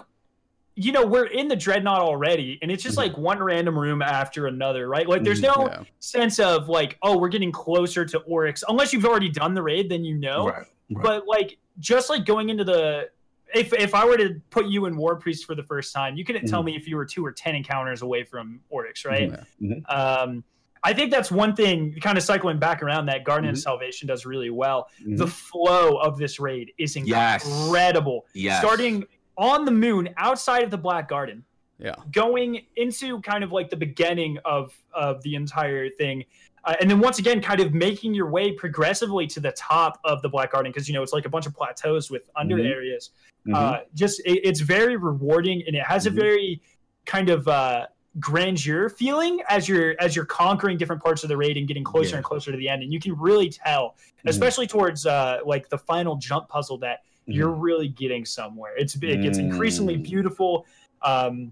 [0.76, 3.02] you know, we're in the dreadnought already, and it's just Mhm.
[3.02, 5.08] like one random room after another, right?
[5.08, 5.84] Like, there's no Yeah.
[6.00, 9.88] sense of like, oh, we're getting closer to Oryx, unless you've already done the raid,
[9.90, 10.48] then you know.
[10.48, 10.66] Right.
[10.90, 11.04] right.
[11.04, 13.10] But like, just like going into the,
[13.54, 16.26] if if I were to put you in War Priest for the first time, you
[16.26, 16.66] couldn't tell Mhm.
[16.68, 19.32] me if you were two or ten encounters away from Oryx, right?
[19.60, 19.76] Yeah.
[19.90, 20.44] Um,
[20.86, 23.60] I think that's one thing, kind of cycling back around that Garden of Mhm.
[23.62, 24.90] Salvation does really well.
[25.02, 25.18] Mhm.
[25.18, 28.26] The flow of this raid is incredible.
[28.34, 28.60] Yes.
[28.60, 29.06] Starting
[29.38, 31.46] on the moon outside of the Black Garden,
[31.80, 31.96] Yeah.
[32.12, 36.26] going into kind of like the beginning of of the entire thing.
[36.66, 40.22] Uh, and then once again, kind of making your way progressively to the top of
[40.22, 42.70] the Black Garden because you know it's like a bunch of plateaus with under Mhm.
[42.70, 43.10] areas.
[43.48, 43.56] Mhm.
[43.56, 46.08] Uh, just it, it's very rewarding and it has Mhm.
[46.08, 46.62] a very
[47.06, 47.88] kind of uh,
[48.20, 52.12] grandeur feeling as you're as you're conquering different parts of the raid and getting closer
[52.12, 52.18] Yeah.
[52.18, 52.84] and closer to the end.
[52.84, 54.30] And you can really tell, Mhm.
[54.30, 57.36] especially towards uh, like the final jump puzzle, that Mhm.
[57.36, 58.74] you're really getting somewhere.
[58.78, 60.04] It's it gets increasingly Mm.
[60.04, 60.66] beautiful.
[61.02, 61.52] Um,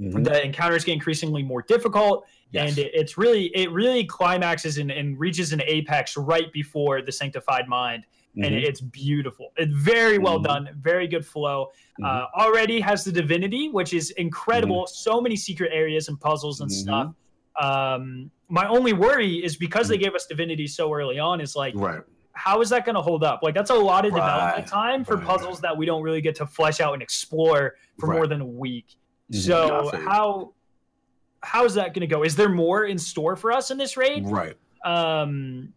[0.00, 0.24] Mhm.
[0.24, 2.70] the encounters get increasingly more difficult Yes.
[2.70, 7.12] and it, it's really it really climaxes and, and reaches an apex right before the
[7.12, 8.64] sanctified mind and Mhm.
[8.64, 10.44] it's beautiful it's very well Mhm.
[10.44, 12.06] done very good flow Mhm.
[12.06, 16.70] uh, already has the divinity which is incredible so many secret areas and puzzles and
[16.70, 16.74] Mhm.
[16.74, 17.14] stuff
[17.60, 21.74] um my only worry is because they gave us divinity so early on is like
[21.76, 22.02] right.
[22.32, 25.04] how is that going to hold up like that's a lot of Right, development time
[25.04, 28.26] for right, puzzles that we don't really get to flesh out and explore for more
[28.26, 28.96] than a week
[29.30, 30.08] so I feel you.
[30.08, 30.54] how
[31.44, 32.22] how is that going to go?
[32.22, 34.22] Is there more in store for us in this raid?
[34.26, 34.56] Right.
[34.84, 35.72] Um,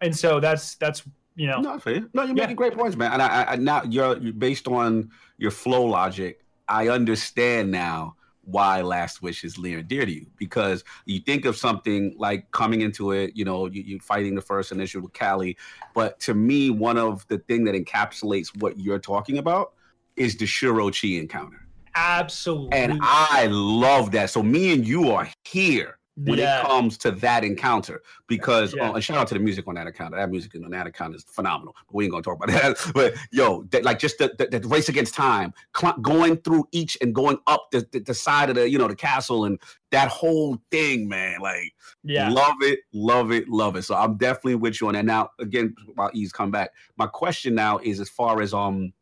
[0.00, 1.02] and so that's that's
[1.36, 2.10] you know No, you.
[2.14, 2.42] No, you're Yeah.
[2.42, 3.12] making great points, man.
[3.12, 6.40] And I, I, now you're, you're based on your flow logic.
[6.68, 11.44] I understand now why Last Wish is near and dear to you because you think
[11.46, 15.12] of something like coming into it, you know, you, you fighting the first initial with
[15.12, 15.56] Kalli.
[15.94, 19.72] But to me, one of the thing that encapsulates what you're talking about
[20.16, 21.66] is the Shuro Chi encounter.
[21.94, 22.76] absolutely.
[22.78, 24.30] And I love that.
[24.30, 28.90] So me and you are here when yeah, it comes to that encounter because Yeah.
[28.90, 30.14] uh, and shout out to the music on that account.
[30.14, 31.74] That music on that account is phenomenal.
[31.86, 32.92] But we ain't gonna talk about that.
[32.94, 36.96] But yo that, like just the, the, the race against time cl- going through each
[37.00, 40.08] and going up the, the, the side of the you know the castle and that
[40.08, 41.72] whole thing man like
[42.04, 43.82] yeah, love it love it love it.
[43.82, 45.04] So i'm definitely with you on that.
[45.04, 48.92] Now again while ease come back my question now is as far as um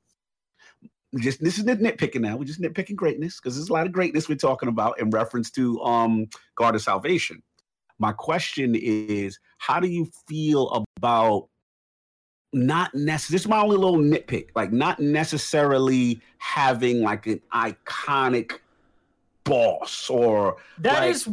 [1.21, 2.37] just this is nit- nitpicking now.
[2.37, 5.51] We're just nitpicking greatness because there's a lot of greatness we're talking about in reference
[5.53, 7.43] to um God of Salvation.
[7.99, 11.49] My question is, how do you feel about
[12.53, 13.35] not necessarily?
[13.37, 18.59] This is my only little nitpick, like not necessarily having like an iconic
[19.45, 21.29] boss or that like- is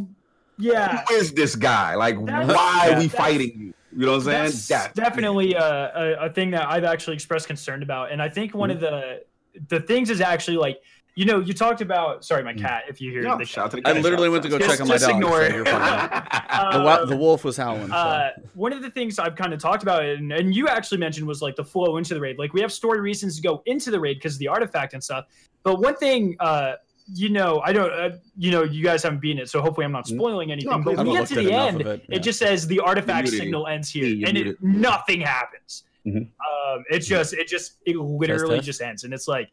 [0.58, 1.04] yeah.
[1.08, 1.94] who is this guy?
[1.94, 3.74] Like, That's- why are we fighting you?
[3.92, 4.68] You know what I'm saying?
[4.68, 8.54] That's definitely a, a, a thing that I've actually expressed concern about, and I think
[8.54, 9.24] one of the
[9.68, 10.80] the things is actually like
[11.16, 12.24] you know you talked about.
[12.24, 12.60] Sorry, my Mm.
[12.60, 12.84] cat.
[12.88, 14.70] If you hear No, the shout out to the I literally went to go Just-
[14.70, 15.16] check on my just dog.
[15.16, 15.52] ignore it.
[15.54, 17.88] you're the, Uh, the wolf was howling.
[17.88, 17.94] so.
[17.94, 21.26] uh, one of the things I've kind of talked about, and, and you actually mentioned,
[21.26, 22.38] was like the flow into the raid.
[22.38, 25.02] Like we have story reasons to go into the raid because of the artifact and
[25.02, 25.26] stuff.
[25.62, 26.74] But one thing, uh,
[27.12, 29.92] you know, I don't, uh, you know, you guys haven't beaten it, so hopefully I'm
[29.92, 30.14] not Mm.
[30.14, 30.70] spoiling anything.
[30.70, 32.04] No, but when we get to the end, of it.
[32.08, 33.40] it just says the artifact muted.
[33.40, 35.82] signal ends here, Yeah, and it, nothing happens.
[36.06, 36.28] Mhm.
[36.28, 38.66] Um, it's just, it just, it literally test.
[38.66, 39.50] just ends, and it's like.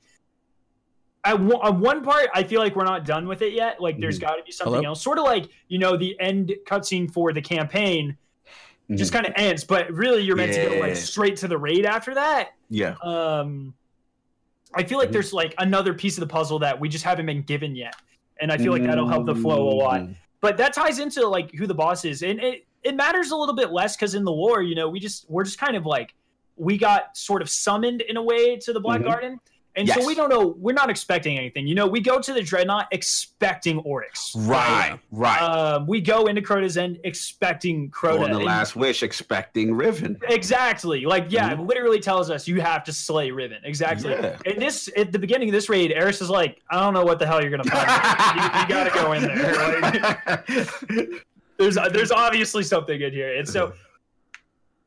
[1.24, 3.82] At one, on one part, I feel like we're not done with it yet.
[3.82, 4.22] Like, there's Mhm.
[4.22, 4.90] got to be something Hello?
[4.92, 5.02] else.
[5.02, 8.16] Sort of like, you know, the end cutscene for the campaign
[8.96, 11.86] just kind of ends, but really you're meant to go like straight to the raid
[11.86, 12.52] after that.
[12.70, 12.96] yeah.
[13.02, 13.74] Um,
[14.74, 15.14] I feel like Mhm.
[15.14, 17.96] there's like another piece of the puzzle that we just haven't been given yet,
[18.40, 20.02] and I feel like that'll help the flow a lot.
[20.02, 20.16] Mm.
[20.40, 23.56] But that ties into like who the boss is, and it it matters a little
[23.56, 26.14] bit less because in the war, you know, we just we're just kind of like
[26.58, 29.06] we got sort of summoned in a way to the Black Mhm.
[29.06, 29.40] Garden.
[29.76, 30.00] And Yes.
[30.02, 30.56] so we don't know.
[30.58, 31.68] We're not expecting anything.
[31.68, 34.34] You know, we go to the Dreadnought expecting Oryx.
[34.36, 35.40] Right, right.
[35.40, 38.22] Um, we go into Crota's End expecting Crota.
[38.24, 40.18] On the and- last wish, expecting Riven.
[40.30, 41.06] Exactly.
[41.06, 41.60] Like, yeah, Mhm.
[41.60, 43.60] it literally tells us you have to slay Riven.
[43.64, 44.10] Exactly.
[44.14, 44.38] Yeah.
[44.48, 47.20] And this at the beginning of this raid, Eris is like, I don't know what
[47.20, 47.88] the hell you're gonna find.
[48.36, 49.80] you, you gotta go in there.
[49.80, 51.24] Like,
[51.58, 53.36] there's there's obviously something in here.
[53.38, 53.74] And so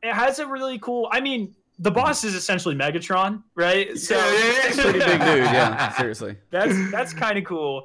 [0.03, 3.97] it has a really cool I mean, the boss is essentially Megatron, right?
[3.97, 4.83] So Yeah, yeah, yeah.
[4.83, 5.91] Pretty big dude, yeah.
[5.97, 6.37] Seriously.
[6.51, 7.83] that's that's kind of cool.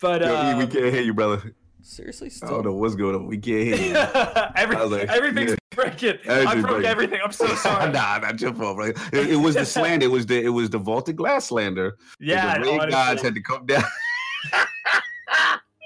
[0.00, 1.54] But Yo, uh, we can't hear you, brother.
[1.82, 3.26] Seriously, I don't know what's going on.
[3.26, 3.94] We can't hear you.
[4.56, 5.56] Every, like, everything's yeah.
[5.70, 6.18] breaking.
[6.28, 6.86] I broke breaking.
[6.86, 7.20] everything.
[7.22, 7.92] I'm so sorry.
[7.92, 8.86] nah, not your fault, bro.
[9.12, 10.06] It, it was the slander.
[10.06, 11.96] It was the it was the vaulted glass slander.
[12.20, 13.84] yeah, the raid gods had to come down.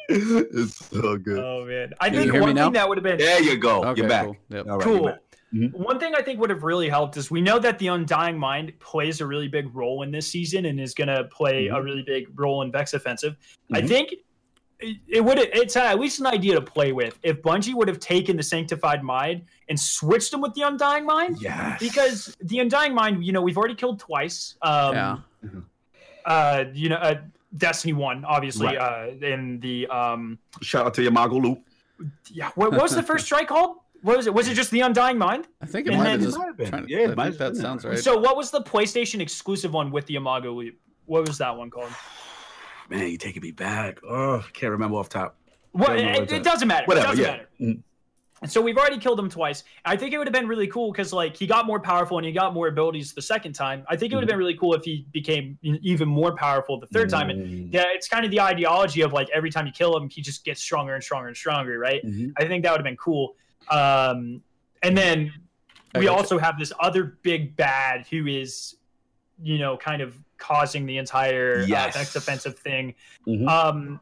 [0.09, 1.39] it's so good.
[1.45, 2.65] Oh man, I you think hear me one now?
[2.67, 3.85] thing that would have been there you go.
[3.85, 4.25] Okay, You're back.
[4.27, 4.37] cool.
[4.51, 4.67] Yep.
[4.67, 5.07] All right, you're cool.
[5.09, 5.19] back.
[5.55, 5.83] Mm-hmm.
[5.83, 8.73] One thing I think would have really helped is we know that the Undying Mind
[8.81, 11.77] plays a really big role in this season and is going to play mm-hmm.
[11.77, 13.33] a really big role in Vex Offensive.
[13.33, 13.77] Mm-hmm.
[13.77, 14.15] I think
[14.81, 18.37] it, would it's at least an idea to play with if Bungie would have taken
[18.37, 21.39] the Sanctified Mind and switched them with the Undying Mind.
[21.41, 21.81] Yes.
[21.81, 24.57] Because the Undying Mind, you know, we've already killed twice.
[24.63, 25.17] Um, yeah.
[25.45, 25.61] Mm-hmm.
[26.25, 27.21] Uh, you know, uh,
[27.57, 28.77] Destiny One, obviously, right.
[28.77, 30.39] uh, in the um.
[30.61, 31.63] Shout out to Imago Loop.
[32.31, 32.51] Yeah.
[32.55, 33.79] What, what was the first strike called?
[34.03, 34.35] What was it?
[34.35, 35.49] Was it just the Undying Mind?
[35.61, 36.39] I think it and might have just.
[36.57, 36.71] Been.
[36.71, 37.99] To, yeah, I think that sounds right.
[37.99, 40.77] So, what was the PlayStation exclusive one with the Imago Loop?
[41.07, 41.91] What was that one called?
[42.91, 43.99] Man, you're taking me back.
[44.09, 45.37] Oh, can't remember off top.
[45.73, 46.87] Well, it, it, doesn't matter.
[46.87, 47.07] Whatever.
[47.07, 47.31] It doesn't yeah.
[47.31, 47.49] matter.
[47.61, 47.83] Mm.
[48.47, 49.65] So we've already killed him twice.
[49.85, 52.27] I think it would have been really cool because like he got more powerful and
[52.27, 53.85] he got more abilities the second time.
[53.89, 56.87] I think it would have been really cool if he became even more powerful the
[56.87, 57.31] third time.
[57.31, 57.75] And mm.
[57.75, 60.45] yeah, it's kind of the ideology of like every time you kill him, he just
[60.45, 62.05] gets stronger and stronger and stronger, right?
[62.05, 62.31] Mm-hmm.
[62.37, 63.35] I think that would have been cool.
[63.71, 64.43] Um,
[64.83, 65.33] and then
[65.97, 68.77] we also have this other big bad who is,
[69.43, 71.95] you know, kind of causing the entire uh, yes.
[71.95, 72.95] uh, Vex Offensive thing.
[73.27, 73.49] Mm-hmm.
[73.49, 74.01] Um,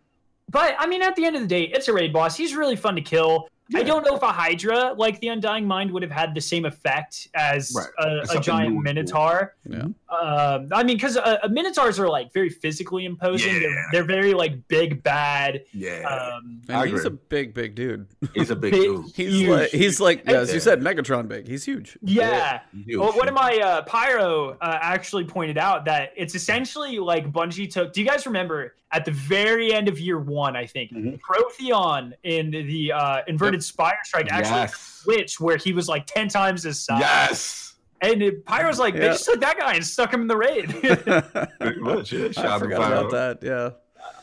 [0.50, 2.36] but I mean, at the end of the day, it's a raid boss.
[2.36, 3.48] He's really fun to kill.
[3.68, 3.80] Yeah.
[3.80, 6.64] I don't know if a Hydra like the Undying Mind would have had the same
[6.64, 7.88] effect as right.
[7.98, 9.56] a, a giant Minotaur.
[9.68, 9.86] Yeah.
[10.08, 13.54] Um, I mean, because uh, uh, Minotaurs are like very physically imposing.
[13.54, 13.60] Yeah.
[13.60, 15.64] They're, they're, very like big bad.
[15.72, 16.02] Yeah.
[16.08, 18.06] Um, and he's a big, big dude.
[18.34, 19.04] He's a big, big dude.
[19.14, 19.48] He's huge.
[19.48, 21.48] like, he's like, yeah, as you said, Megatron big.
[21.48, 21.98] He's huge.
[22.02, 22.60] Yeah.
[22.72, 22.98] Huge.
[22.98, 27.68] Well, one of my uh, Pyro uh, actually pointed out that it's essentially like Bungie
[27.68, 27.92] took.
[27.92, 30.56] Do you guys remember at the very end of year one?
[30.56, 31.16] I think mm-hmm.
[31.16, 34.76] Protheon in the uh, inverted Spire Strike actually yes.
[34.76, 37.00] switch where he was like 10 times his size.
[37.00, 37.74] Yes.
[38.02, 39.00] And Pyro's like, yeah.
[39.00, 40.68] they just took that guy and stuck him in the raid.
[41.60, 42.28] Pretty much, yeah.
[42.36, 43.70] I forgot about that, yeah.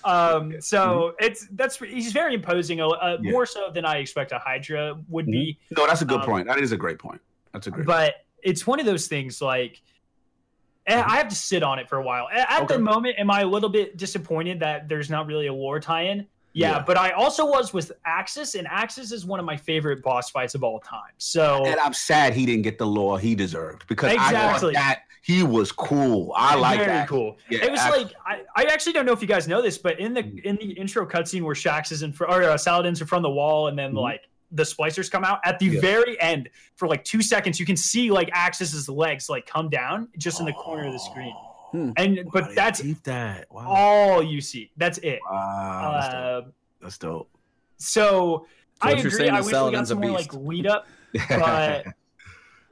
[0.05, 1.25] Um, so mm-hmm.
[1.25, 3.31] it's that's he's very imposing, uh, uh, yeah.
[3.31, 5.31] more so than I expect a Hydra would mm-hmm.
[5.31, 5.59] be.
[5.75, 6.47] No, that's a good um, point.
[6.47, 7.21] That is a great point.
[7.51, 7.85] That's a great.
[7.85, 8.15] But point.
[8.43, 9.81] it's one of those things like.
[10.87, 12.27] I have to sit on it for a while.
[12.31, 12.75] At okay.
[12.75, 16.27] the moment, am I a little bit disappointed that there's not really a war tie-in?
[16.55, 20.03] Yeah, yeah, but I also was with Aksis, and Aksis is one of my favorite
[20.03, 21.11] boss fights of all time.
[21.17, 24.37] So, and I'm sad he didn't get the lore he deserved because exactly.
[24.37, 26.31] I thought that he was cool.
[26.35, 27.07] I like Very that.
[27.07, 27.37] cool.
[27.49, 29.99] Yeah, it was like I, I actually don't know if you guys know this, but
[29.99, 30.43] in the mm.
[30.43, 33.31] in the intro cutscene where Shaxx is in front or uh, Saladin's in front of
[33.31, 33.99] the wall, and then mm-hmm.
[33.99, 34.21] like
[34.53, 35.81] the splicers come out at the yeah.
[35.81, 40.07] very end for like two seconds, you can see like Aksis's legs like come down
[40.17, 41.35] just in the corner of the screen.
[41.71, 41.91] Hmm.
[41.97, 43.47] And but that's that.
[43.51, 43.65] Wow.
[43.67, 44.71] all you see.
[44.77, 45.19] That's it.
[45.29, 46.53] Wow, that's, uh, dope.
[46.81, 47.29] that's dope.
[47.77, 48.45] So,
[48.79, 49.27] so I agree.
[49.27, 50.87] I wish we got some more like lead up,
[51.29, 51.85] but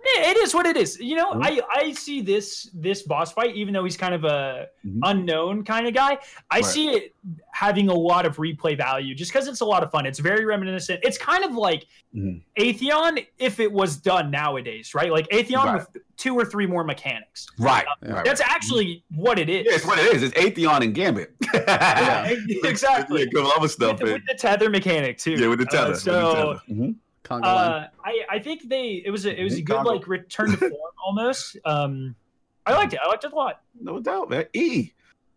[0.04, 1.00] it is what it is.
[1.00, 1.44] You know, mm-hmm.
[1.44, 5.00] I I see this this boss fight, even though he's kind of a mm-hmm.
[5.04, 6.18] unknown kind of guy.
[6.50, 6.66] I right.
[6.66, 7.16] see it
[7.54, 10.06] having a lot of replay value just because it's a lot of fun.
[10.06, 11.02] It's very reminiscent.
[11.04, 11.86] It's kind of like
[12.16, 12.40] mm-hmm.
[12.62, 15.12] Atheon if it was done nowadays, right?
[15.12, 15.76] Like Atheon right.
[15.94, 17.48] with two or three more mechanics.
[17.58, 17.86] Right.
[17.86, 18.26] Uh, right.
[18.26, 19.66] That's actually what it is.
[19.68, 20.24] Yeah, it's what it is.
[20.24, 21.34] It's Atheon and Gambit.
[21.54, 22.34] yeah,
[22.64, 23.28] exactly.
[23.34, 24.02] Yeah, other stuff.
[24.02, 25.34] With, with, the tether mechanic too.
[25.34, 25.94] Yeah, with the tether.
[25.94, 26.60] Uh, so.
[26.68, 26.94] The tether.
[27.29, 30.57] Uh, I I think they it was a it was a good like return to
[30.57, 30.73] form
[31.05, 31.57] almost.
[31.65, 32.15] Um,
[32.65, 32.99] I liked it.
[33.03, 33.62] I liked it a lot.
[33.79, 34.45] No doubt, man.
[34.53, 34.91] E.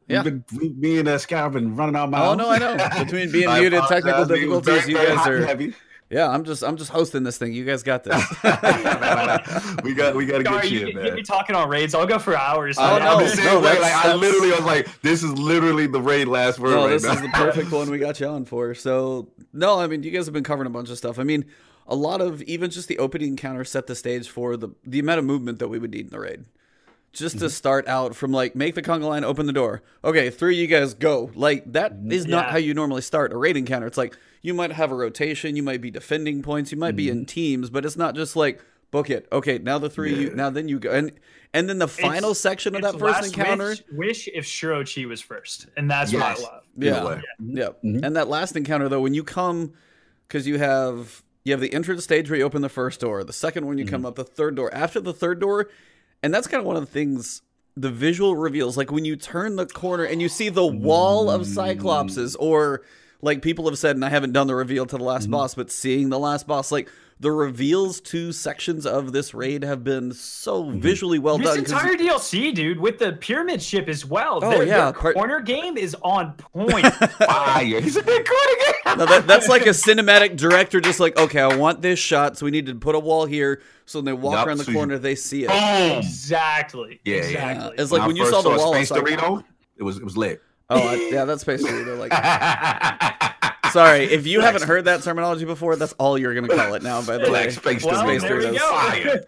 [0.07, 0.23] Yeah.
[0.23, 2.27] Been, me and uh, Scott have been running out my.
[2.27, 2.77] Oh no, I know.
[3.05, 5.45] Between being muted, technical difficulties, you guys are.
[5.45, 5.75] Heavy.
[6.15, 7.53] Yeah, I'm just I'm just hosting this thing.
[7.53, 8.15] You guys got this.
[9.83, 11.07] we got we got to get you, you man.
[11.07, 11.93] Get me talking on raids.
[11.93, 12.77] I'll go for hours.
[12.79, 16.71] Oh, no, no, like, I literally was like, this is literally the raid last word.
[16.71, 17.15] No, right this now.
[17.15, 18.77] is the perfect one we got you on for.
[18.77, 21.19] So no, I mean you guys have been covering a bunch of stuff.
[21.19, 21.47] I mean
[21.89, 25.19] a lot of even just the opening encounter set the stage for the the amount
[25.19, 26.45] of movement that we would need in the raid.
[27.13, 27.47] Just mm-hmm.
[27.47, 29.83] to start out from like make the conga line, open the door.
[30.05, 31.33] Okay, three you guys go.
[31.35, 32.31] Like that is mm-hmm.
[32.31, 33.89] not how you normally start a raid encounter.
[33.89, 36.97] It's like you might have a rotation, you might be defending points, you might mm-hmm.
[36.97, 37.25] be in mm-hmm.
[37.25, 39.27] teams, but it's not just like book it.
[39.33, 40.21] Okay, now the three yeah.
[40.21, 41.13] you now then you go and
[41.55, 43.71] and then the final it's, section of that first encounter.
[43.71, 46.21] Wish, wish if Shuro Chi was first, and that's yes.
[46.21, 46.63] what I love.
[46.77, 47.21] Yeah, yeah.
[47.39, 47.91] yeah.
[47.91, 48.05] Mm-hmm.
[48.05, 49.73] And that last encounter though, when you come
[50.29, 53.33] because you have you have the entrance stage where you open the first door, the
[53.33, 53.95] second one you mm-hmm.
[53.95, 54.73] come up, the third door.
[54.75, 55.71] After the third door,
[56.23, 57.41] and that's kind of one of the things
[57.79, 61.43] the visual reveals, like when you turn the corner and you see the wall of
[61.43, 62.83] Cyclopses, or
[63.25, 65.33] like people have said, and I haven't done the reveal to the last mm-hmm.
[65.33, 66.89] boss, but seeing the last boss, like
[67.21, 70.81] the reveals to sections of this raid have been so mm-hmm.
[70.81, 71.63] visually well this done.
[71.63, 74.41] This entire DLC, dude, with the pyramid ship as well.
[74.43, 76.87] Oh their, yeah, their corner game is on point.
[76.95, 77.81] Fire!
[77.81, 78.75] He's a big corner game.
[78.99, 82.45] no, that, that's like a cinematic director, just like, okay, I want this shot, so
[82.45, 83.63] we need to put a wall here.
[83.87, 85.01] So when they walk yep, around the so corner, you...
[85.01, 85.49] they see it.
[85.49, 85.99] Boom.
[85.99, 87.01] Exactly.
[87.05, 87.75] Yeah, exactly.
[87.77, 87.83] Yeah.
[87.83, 89.45] It's like when, when you saw the wall, Space Dorito,
[89.77, 90.43] it was it was lit.
[90.71, 91.99] Oh I, yeah, that's Space Dorito.
[91.99, 92.13] Like
[93.73, 97.03] Sorry, if you haven't heard that terminology before, that's all you're gonna call it now.
[97.03, 99.21] By the way, Space well, Space there we go.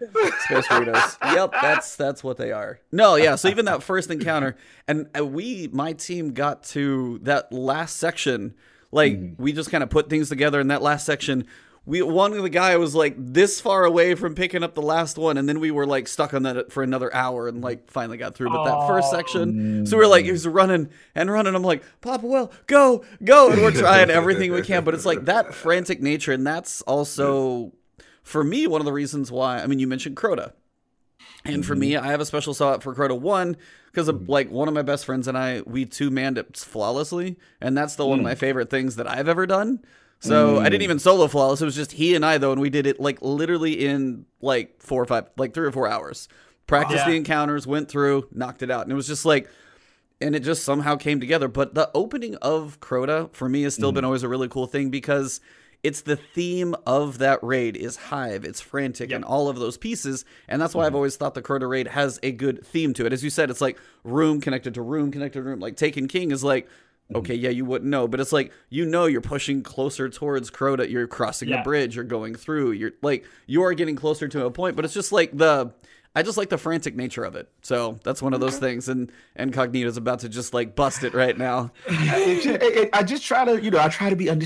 [0.45, 1.17] Space Doritos.
[1.35, 2.79] Yep, that's that's what they are.
[2.91, 3.35] No, yeah.
[3.35, 4.55] So even that first encounter,
[4.87, 8.55] and uh, we, my team, got to that last section.
[8.91, 11.45] Like we just kind of put things together in that last section.
[11.87, 15.17] We one of the guy was like this far away from picking up the last
[15.17, 18.17] one, and then we were like stuck on that for another hour, and like finally
[18.17, 18.49] got through.
[18.49, 21.55] But that first section, so we are like he was running and running.
[21.55, 24.83] I'm like Papa, well, go, go, and we're trying everything we can.
[24.83, 27.71] But it's like that frantic nature, and that's also
[28.21, 29.59] for me one of the reasons why.
[29.59, 30.51] I mean, you mentioned Crota.
[31.45, 34.67] And for me, I have a special spot for Crota one because of like one
[34.67, 38.19] of my best friends and I, we two manned it flawlessly, and that's the one
[38.19, 38.27] of hmm.
[38.27, 39.79] my favorite things that I've ever done.
[40.19, 40.85] So I didn't mm.
[40.85, 43.21] even solo flawless; it was just he and I though, and we did it like
[43.21, 46.27] literally in like four or five, like three or four hours.
[46.65, 47.17] Practiced the Yeah.
[47.17, 49.47] encounters, went through, knocked it out, and it was just like,
[50.19, 51.47] and it just somehow came together.
[51.47, 53.95] But the opening of Crota for me has still mm.
[53.95, 55.39] been always a really cool thing because
[55.83, 59.15] it's the theme of that raid is Hive, it's frantic, Yep.
[59.15, 60.95] and all of those pieces, and that's why I've mm-hmm.
[60.95, 63.13] always thought the Crota raid has a good theme to it.
[63.13, 65.59] As you said, it's like room connected to room connected to room.
[65.59, 66.67] Like Taken King is like.
[67.15, 70.89] Okay, yeah, you wouldn't know, but it's like you know you're pushing closer towards Crota.
[70.89, 71.57] You're crossing Yeah.
[71.57, 71.95] the bridge.
[71.95, 72.71] You're going through.
[72.71, 75.73] You're like you are getting closer to a point, but it's just like the
[76.15, 77.47] I just like the frantic nature of it.
[77.61, 81.13] So that's one of those things, and and Cognito's about to just like bust it
[81.13, 81.71] right now.
[81.87, 84.45] It ju- it- it- I just try to, you know, I try to be under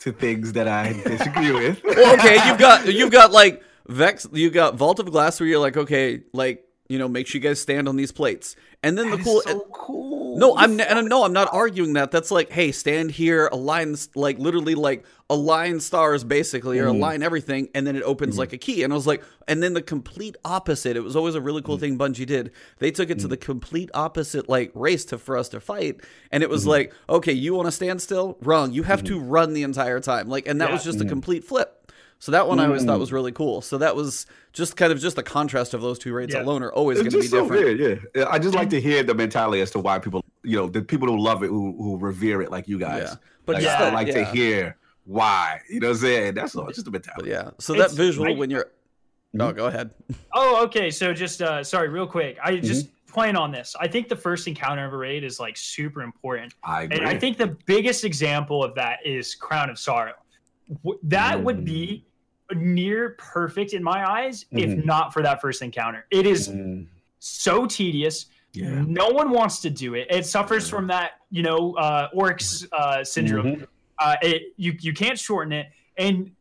[0.00, 1.82] to things that I disagree with.
[1.84, 5.58] Well, okay, you've got you've got like Vex, You've got Vault of Glass where you're
[5.58, 9.10] like, okay, like you know, make sure you guys stand on these plates, and then
[9.10, 9.40] the cool.
[9.40, 10.38] so cool.
[10.38, 12.10] No, I'm n- and no, I'm not arguing that.
[12.10, 16.96] That's like, hey, stand here, align, like literally, like align stars basically, or mm-hmm.
[16.96, 18.40] align everything, and then it opens mm-hmm.
[18.40, 18.82] like a key.
[18.82, 20.96] And I was like, and then the complete opposite.
[20.96, 21.96] It was always a really cool mm-hmm.
[21.96, 22.50] thing Bungie did.
[22.78, 26.00] They took it to the complete opposite, like race to for us to fight,
[26.30, 28.36] and it was like, okay, you want to stand still?
[28.42, 28.72] Wrong.
[28.72, 30.28] You have to run the entire time.
[30.28, 30.74] Like, and that Yeah.
[30.74, 31.81] was just a complete flip.
[32.22, 33.62] So that one I always thought was really cool.
[33.62, 36.42] So that was just kind of just the contrast of those two raids Yeah.
[36.42, 37.78] alone are always going to be so different.
[37.80, 38.26] weird, yeah.
[38.30, 41.08] I just like to hear the mentality as to why people, you know, the people
[41.08, 43.08] who love it, who who revere it, like you guys.
[43.08, 43.14] Yeah.
[43.44, 44.14] But like, just I that- like yeah.
[44.14, 45.62] to hear why.
[45.68, 46.34] You know what I'm saying?
[46.34, 46.68] That's all.
[46.68, 47.22] Just a mentality.
[47.22, 48.70] But yeah, so It's- that visual I- when you're.
[49.32, 49.90] No, go ahead.
[50.32, 50.92] Oh, okay.
[50.92, 52.38] So just uh sorry, real quick.
[52.40, 53.12] I just Mm-hmm.
[53.14, 53.74] playing on this.
[53.80, 56.54] I think the first encounter of a raid is like super important.
[56.62, 56.98] I agree.
[56.98, 60.12] And I think the biggest example of that is Crown of Sorrow.
[60.84, 62.04] W- That would be
[62.54, 64.84] near perfect in my eyes if Mhm.
[64.84, 66.06] not for that first encounter.
[66.10, 66.86] It is Mm,
[67.18, 68.26] so tedious.
[68.52, 68.82] yeah.
[68.86, 70.06] No one wants to do it.
[70.10, 73.46] It suffers from that, you know, uh, Oryx uh, syndrome.
[73.56, 73.66] Mhm.
[73.98, 76.32] Uh, it you you can't shorten it, and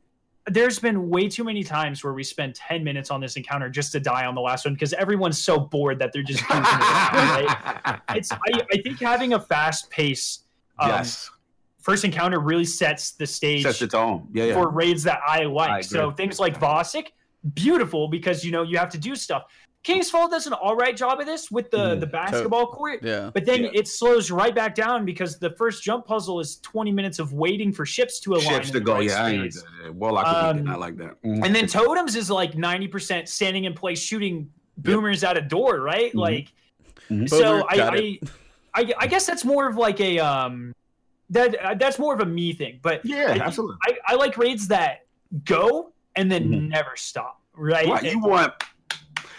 [0.48, 3.92] there's been way too many times where we spend 10 minutes on this encounter just
[3.92, 7.46] to die on the last one because everyone's so bored that they're just goofing around,
[7.46, 8.02] right?
[8.16, 8.40] It's I,
[8.74, 10.40] I think having a fast pace
[10.80, 11.30] um, yes.
[11.82, 14.28] First encounter really sets the stage Sets the tone.
[14.34, 14.54] Yeah, yeah.
[14.54, 15.70] for raids that I like.
[15.72, 17.08] I so things like Vosik,
[17.54, 19.44] beautiful because you know you have to do stuff.
[19.84, 22.00] King's Fall does an all right job of this with the Mhm.
[22.02, 23.00] the basketball court.
[23.02, 23.32] Yeah.
[23.34, 23.70] But then Yeah.
[23.74, 27.72] it slows right back down because the first jump puzzle is 20 minutes of waiting
[27.74, 28.44] for ships to align.
[28.48, 28.94] Ships to go.
[28.94, 29.64] right Yeah, I ain't space.
[29.66, 29.96] like that.
[29.96, 31.20] Warlock would Um, be not like that.
[31.24, 31.44] Mhm.
[31.46, 36.14] And then totems is like 90% standing in place shooting boomers out a door, right?
[36.14, 36.20] Mhm.
[36.20, 36.54] Like
[37.10, 37.28] Mhm.
[37.28, 38.20] so Boomer, I, I.
[38.74, 40.74] I I guess that's more of like a um
[41.32, 42.80] that uh, that's more of a me thing.
[42.82, 43.78] But yeah, I- absolutely.
[43.84, 45.06] I, I like raids that
[45.46, 46.70] go and then Mhm.
[46.70, 47.88] never stop, right?
[47.88, 48.04] Right.
[48.04, 48.54] You want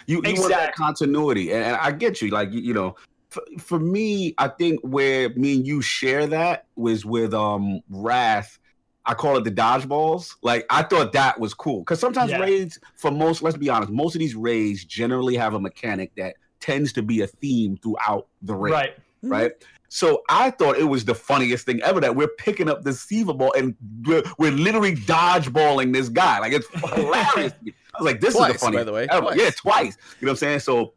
[0.05, 2.29] you, you want that continuity, and, and I get you.
[2.29, 2.95] Like you, you know,
[3.29, 8.59] for, for me, I think where me and you share that was with um Wrath.
[9.05, 10.29] I call it the dodgeballs.
[10.41, 12.39] Like I thought that was cool because sometimes Yeah.
[12.39, 16.35] raids, for most, let's be honest, most of these raids generally have a mechanic that
[16.61, 18.97] tends to be a theme throughout the raid right.
[19.21, 19.51] right?
[19.93, 23.31] So I thought it was the funniest thing ever that we're picking up this Siva
[23.31, 23.75] ball and
[24.07, 26.39] we're, we're literally dodgeballing this guy.
[26.39, 27.53] Like it's hilarious.
[27.63, 29.07] I was like, this is the funniest by the way.
[29.11, 29.27] ever.
[29.27, 29.37] Twice.
[29.37, 29.97] Yeah, twice.
[30.19, 30.59] You know what I'm saying?
[30.61, 30.93] So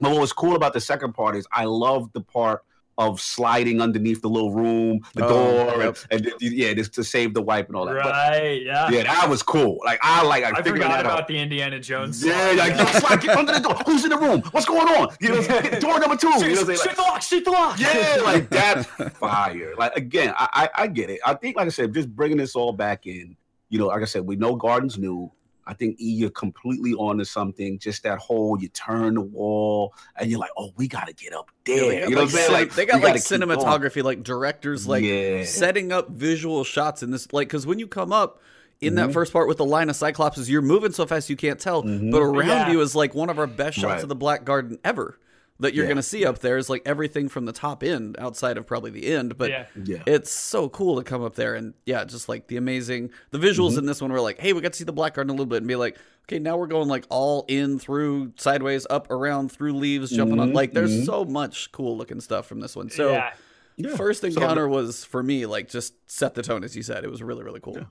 [0.00, 2.64] but what was cool about the second part is I loved the part
[2.98, 5.28] of sliding underneath the little room, the Oh,
[5.70, 5.96] door, yep.
[6.10, 7.94] and, and yeah, just to save the wipe and all that.
[8.02, 8.62] But, Right.
[8.62, 8.90] Yeah.
[8.90, 9.78] yeah, that was cool.
[9.84, 11.28] Like I like I, I forgot about out.
[11.28, 12.22] the Indiana Jones.
[12.24, 12.56] Yeah, song.
[12.58, 13.74] like yo, slide, get under the door.
[13.86, 14.42] Who's in the room?
[14.50, 15.16] What's going on?
[15.20, 15.42] You know,
[15.80, 16.28] door number two.
[16.28, 16.78] You know what I'm saying?
[16.78, 17.78] shoot Like, the lock, shoot the lock.
[17.80, 18.86] yeah, like that's
[19.18, 19.74] fire.
[19.78, 21.20] Like again, I, I I get it.
[21.24, 23.36] I think, like I said, just bringing this all back in.
[23.70, 25.30] You know, like I said, we know Garden's new.
[25.70, 27.78] I think E, you're completely onto something.
[27.78, 31.32] Just that whole you turn the wall and you're like, oh, we got to get
[31.32, 31.76] up there.
[31.80, 32.52] They got, you know like, what I'm saying?
[32.52, 33.58] like, they got like gotta keep going.
[33.58, 35.44] cinematography, like directors, like Yeah.
[35.44, 37.32] setting up visual shots in this.
[37.32, 38.40] Like, because when you come up
[38.80, 39.12] in that Mhm.
[39.12, 42.10] first part with the line of Cyclopses, you're moving so fast you can't tell, Mhm.
[42.10, 42.72] but around Yeah.
[42.72, 44.02] you is like one of our best shots Right.
[44.02, 45.18] of the Black Garden ever.
[45.60, 45.90] That you're Yeah.
[45.90, 48.90] going to see up there is like everything from the top end outside of probably
[48.90, 49.66] the end but yeah.
[49.84, 50.02] Yeah.
[50.06, 53.70] it's so cool to come up there and yeah just like the amazing the visuals
[53.70, 53.78] Mm-hmm.
[53.80, 55.46] in this one were like hey we got to see the black garden a little
[55.46, 55.96] bit and be like
[56.26, 60.50] okay now we're going like all in through sideways up around through leaves jumping on
[60.50, 61.06] Mhm, like there's mhm.
[61.06, 63.30] so much cool looking stuff from this one so yeah.
[63.76, 63.96] Yeah.
[63.96, 67.10] first So- encounter was for me like just set the tone as you said it
[67.10, 67.84] was really really cool Yeah.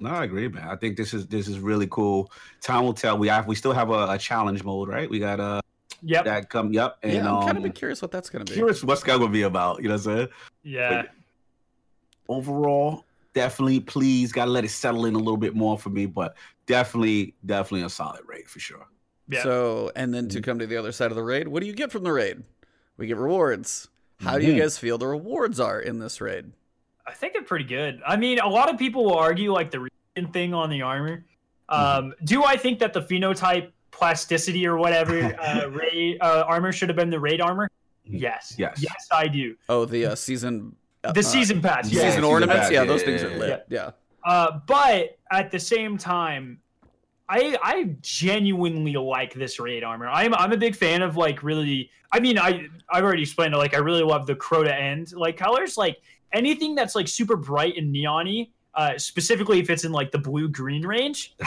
[0.00, 0.68] No, I agree, man.
[0.68, 2.30] I think this is this is really cool.
[2.60, 3.16] Time will tell.
[3.16, 5.08] We have we still have a, a challenge mode, right?
[5.08, 5.60] We got uh
[6.06, 6.24] Yep.
[6.26, 6.72] that come.
[6.72, 6.98] Yep.
[7.02, 9.06] And yeah i'm kind um, of curious what that's going to be curious what's that
[9.18, 9.82] gonna be about.
[9.82, 10.28] You know what I'm saying?
[10.62, 11.02] Yeah.
[12.28, 13.80] Overall, definitely.
[13.80, 16.36] Please, gotta let it settle in a little bit more for me, but
[16.66, 18.86] definitely, definitely a solid rate for sure.
[19.28, 19.42] Yeah.
[19.42, 20.44] So, and then to Mhm.
[20.44, 22.42] come to the other side of the raid, what do you get from the raid?
[22.96, 23.88] We get rewards.
[24.20, 24.58] How do you Mhm.
[24.60, 26.52] guys feel the rewards are in this raid?
[27.06, 28.00] I think they're pretty good.
[28.06, 29.80] I mean, a lot of people will argue like the
[30.16, 31.24] reason thing on the armor.
[31.68, 36.88] Um, Do I think that the phenotype plasticity or whatever uh, raid uh, armor should
[36.88, 37.70] have been the raid armor?
[38.04, 38.54] Yes.
[38.58, 38.78] Yes.
[38.82, 39.56] Yes, I do.
[39.68, 40.74] Oh, the uh, season.
[41.04, 41.90] uh, The season pass.
[41.90, 41.98] yeah, Yeah.
[42.00, 42.60] season season ornaments.
[42.64, 43.64] pass, yeah, yeah, those things are lit.
[43.68, 43.90] Yeah.
[44.24, 46.58] Uh, but at the same time,
[47.28, 50.08] I I genuinely like this raid armor.
[50.08, 51.90] I'm I'm a big fan of like really.
[52.12, 53.56] I mean, I I've already explained it.
[53.58, 55.76] Like I really love the Crota end like colors.
[55.78, 55.96] Like
[56.32, 58.50] anything that's like super bright and neony.
[58.74, 61.34] Uh, specifically if it's in like the blue green range.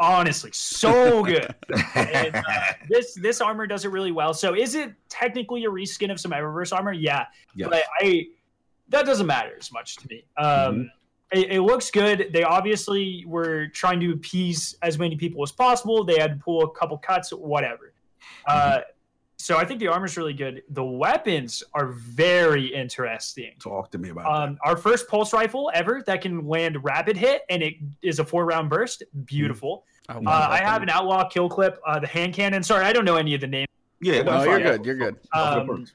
[0.00, 1.54] Honestly, so good.
[1.96, 2.42] And, uh,
[2.88, 4.32] this this armor does it really well.
[4.32, 6.92] So is it technically a reskin of some Eververse armor?
[6.92, 7.68] Yeah, Yes.
[7.70, 8.26] but I
[8.90, 10.24] that doesn't matter as much to me.
[10.36, 10.90] Um,
[11.32, 12.30] it, it looks good.
[12.32, 16.04] They obviously were trying to appease as many people as possible.
[16.04, 17.92] They had to pull a couple cuts, whatever.
[18.46, 18.80] Uh,
[19.40, 20.62] so I think the armor's really good.
[20.70, 23.52] The weapons are very interesting.
[23.60, 27.42] Talk to me about Um, our first pulse rifle ever that can land rapid hit
[27.48, 29.04] and it is a four round burst.
[29.24, 29.84] Beautiful.
[30.08, 30.48] Oh, Uh.
[30.50, 32.62] I have an outlaw kill clip, uh, the hand cannon.
[32.64, 33.68] Sorry, I don't know any of the names.
[34.00, 34.84] Yeah, No, you're good.
[34.84, 35.16] You're good.
[35.32, 35.86] Um,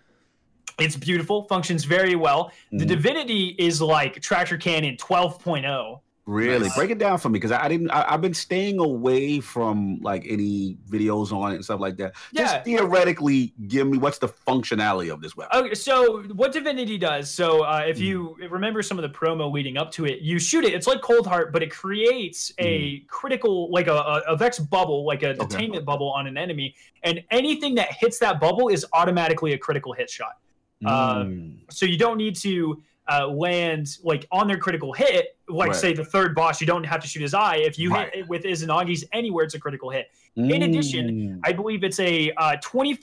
[0.80, 2.52] It's beautiful, functions very well.
[2.72, 2.88] The Mhm.
[2.88, 6.02] Divinity is like Tractor Cannon 12.0.
[6.26, 6.76] Really, Nice.
[6.78, 7.92] break it down for me because I, I didn't.
[7.92, 12.14] I, I've been staying away from like any videos on it and stuff like that.
[12.32, 12.44] Yeah.
[12.44, 15.66] Just theoretically, give me what's the functionality of this weapon?
[15.66, 18.54] Okay, so what Divinity does, so uh, if you Hmm.
[18.54, 20.74] remember some of the promo leading up to it, you shoot it.
[20.74, 25.06] It's like Cold Heart, but it creates a critical, like a, a, a Vex bubble,
[25.06, 25.42] like a Hmm.
[25.42, 25.80] Okay.
[25.80, 30.10] bubble on an enemy, and anything that hits that bubble is automatically a critical hit
[30.10, 30.38] shot.
[30.82, 31.60] Mm.
[31.70, 32.82] So you don't need to
[33.12, 35.76] uh, land like on their critical hit, like Right.
[35.76, 36.62] say the third boss.
[36.62, 37.58] You don't have to shoot his eye.
[37.58, 38.10] If you Right.
[38.14, 40.08] hit it with Izanagi's anywhere, it's a critical hit.
[40.36, 41.40] in addition, Mm.
[41.44, 42.56] I believe it's a uh,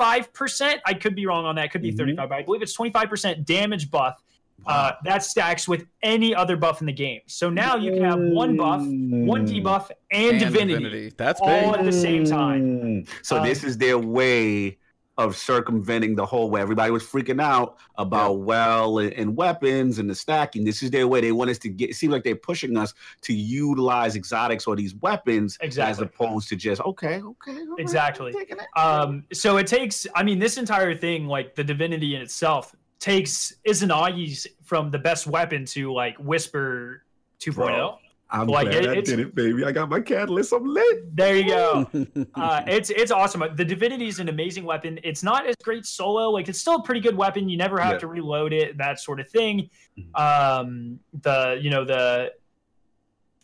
[0.05, 0.81] 25%.
[0.85, 1.67] I could be wrong on that.
[1.67, 1.97] It could be Mhm.
[1.99, 4.21] 35, but I believe it's 25% damage buff.
[4.67, 7.21] Uh, that stacks with any other buff in the game.
[7.27, 9.63] So now you can have one buff, one Mm.
[9.63, 11.13] debuff, and, divinity.
[11.17, 11.79] That's all big.
[11.81, 12.63] at the same time.
[13.05, 13.09] Mm.
[13.23, 14.77] So Um, this is their way
[15.21, 16.61] of circumventing the whole way.
[16.63, 20.65] Everybody was freaking out about well and, and weapons and the stacking.
[20.65, 21.21] This is their way.
[21.21, 21.91] They want us to get.
[21.91, 25.91] It seems like they're pushing us to utilize exotics or these weapons Exactly.
[25.91, 28.33] as opposed to just okay, okay, Exactly.
[28.35, 28.67] I'm taking it.
[28.81, 33.55] Um, so it takes, I mean, this entire thing, like the divinity in itself, takes
[33.67, 37.05] Izanagi's from the best weapon to like Whisper
[37.41, 37.99] 2.0.
[38.31, 38.41] Bro.
[38.43, 39.65] I'm like, glad it- I did it, baby.
[39.65, 40.53] I got my catalyst.
[40.53, 41.17] I'm lit.
[41.17, 41.91] There you go.
[42.35, 43.43] uh, it's it's awesome.
[43.57, 45.01] The Divinity is an amazing weapon.
[45.03, 46.31] It's not as great solo.
[46.31, 47.49] Like it's still a pretty good weapon.
[47.49, 47.99] You never have Yeah.
[47.99, 49.69] to reload it, that sort of thing.
[49.99, 50.21] Mhm.
[50.21, 52.33] Um, the you know the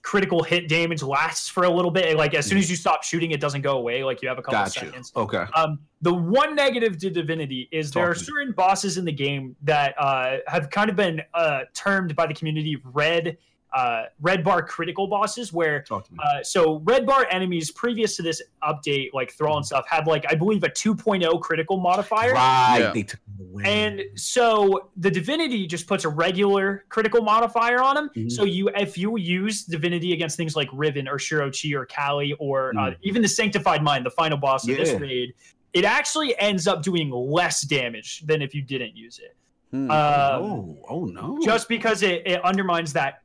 [0.02, 2.16] critical hit damage lasts for a little bit.
[2.16, 4.04] Like as soon as you stop shooting, it doesn't go away.
[4.04, 4.86] Like you have a couple Got you.
[4.86, 5.10] seconds.
[5.16, 5.44] Okay.
[5.56, 8.24] Um, the one negative to Divinity is there are to me.
[8.24, 12.34] certain bosses in the game that uh, have kind of been uh, termed by the
[12.34, 13.36] community red
[13.76, 16.18] uh, red bar critical bosses, where Talk to me.
[16.24, 20.24] uh, so red bar enemies previous to this update, like Thrall and stuff, had like
[20.30, 22.32] I believe a 2.0 critical modifier.
[22.32, 22.78] right.
[22.80, 22.92] Yeah.
[22.92, 23.62] They took it away.
[23.64, 28.10] And so the divinity just puts a regular critical modifier on them.
[28.16, 28.32] Mhm.
[28.32, 32.32] So you, if you use divinity against things like Riven or Shuro Chi or Kalli
[32.38, 32.96] or uh, Mhm.
[33.02, 34.98] even the Sanctified Mind, the final boss of this Yeah.
[34.98, 35.34] raid,
[35.74, 39.36] it actually ends up doing less damage than if you didn't use it.
[39.72, 39.90] Hmm.
[39.90, 39.96] Um,
[40.42, 41.38] oh, oh no.
[41.44, 43.22] just because it, it undermines that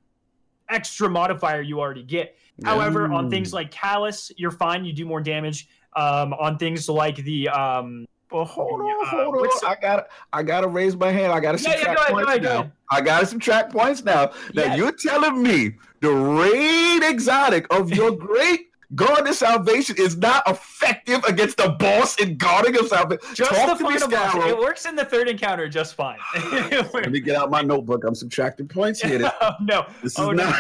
[0.72, 2.36] extra modifier you already get.
[2.64, 4.86] However, on things like Calus, you're fine.
[4.86, 5.68] You do more damage.
[5.96, 9.50] Um, on things like the um, hold on, Uh, hold on.
[9.68, 11.34] I got I gotta raise my hand.
[11.34, 12.72] I gotta Yeah, yeah, subtract go ahead, go points ahead, now.
[12.90, 14.32] I gotta subtract points now.
[14.54, 14.76] Now Yeah.
[14.76, 21.24] you're telling me the raid exotic of your great Garden of Salvation is not effective
[21.24, 23.22] against the boss in Garden of Salvation.
[23.34, 24.36] just Talk the to me, final boss.
[24.50, 26.18] It works in the third encounter just fine.
[26.52, 28.04] Let me get out my notebook.
[28.04, 29.20] I'm subtracting points here.
[29.20, 29.86] This, oh, no.
[30.04, 30.60] this is Oh, not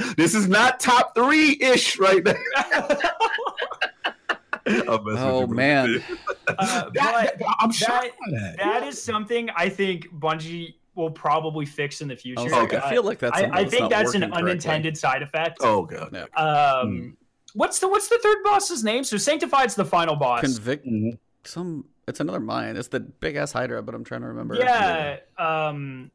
[0.00, 0.12] no.
[0.16, 2.34] this is not top three ish right now.
[4.66, 6.02] I'm messing Oh man,
[6.48, 8.56] Uh, That- that- I'm shocked that- by that.
[8.58, 12.42] that is something I think Bungie will probably fix in the future.
[12.42, 12.78] was like, Okay.
[12.78, 13.36] I feel like that's.
[13.38, 14.50] I, I think not that's an working correctly.
[14.50, 15.58] unintended side effect.
[15.60, 16.10] Oh god.
[16.12, 16.42] Yeah.
[16.42, 17.16] Um,
[17.56, 19.02] what's the what's the third boss's name?
[19.04, 20.40] So Sanctified's the final boss.
[20.42, 20.86] Convict
[21.44, 21.84] some.
[22.08, 22.76] It's another mine.
[22.76, 24.54] It's the big ass Hydra, but I'm trying to remember.
[24.54, 25.16] yeah.
[25.38, 26.10] Um,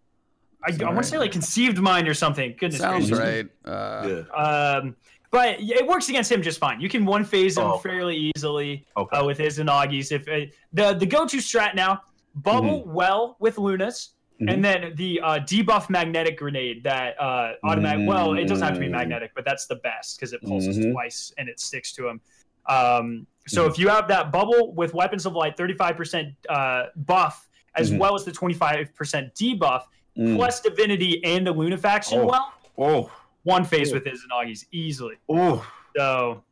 [0.66, 2.56] I, I want to say like conceived mind or something.
[2.58, 3.50] Goodness sounds gracious.
[3.66, 3.70] right.
[3.74, 4.78] Uh, Yeah.
[4.80, 4.96] Um,
[5.32, 6.80] but it works against him just fine.
[6.82, 7.78] You can one phase him Oh.
[7.78, 9.18] fairly easily Okay.
[9.18, 10.12] uh, with Izanagi's.
[10.12, 12.02] If uh, the the go to strat now,
[12.36, 14.10] bubble well with Lunas,
[14.42, 14.54] Mhm.
[14.54, 18.08] and then the uh, debuff magnetic grenade that uh, automatic.
[18.08, 18.92] Well, it doesn't have to be Mm.
[18.92, 20.92] magnetic, but that's the best because it pulses Mhm.
[20.94, 22.22] twice and it sticks to him.
[22.68, 26.86] Um, so if you have that bubble with weapons of light, thirty five percent uh,
[26.96, 28.00] buff, as Mhm.
[28.00, 29.84] well as the twenty five percent debuff,
[30.18, 30.36] Mm.
[30.36, 32.26] plus divinity and the Lunafaction, Oh.
[32.28, 33.12] well, Oh.
[33.44, 33.96] one phase Oh.
[33.96, 34.26] with his
[34.72, 35.16] easily.
[35.30, 35.66] Oh.
[35.96, 36.44] So,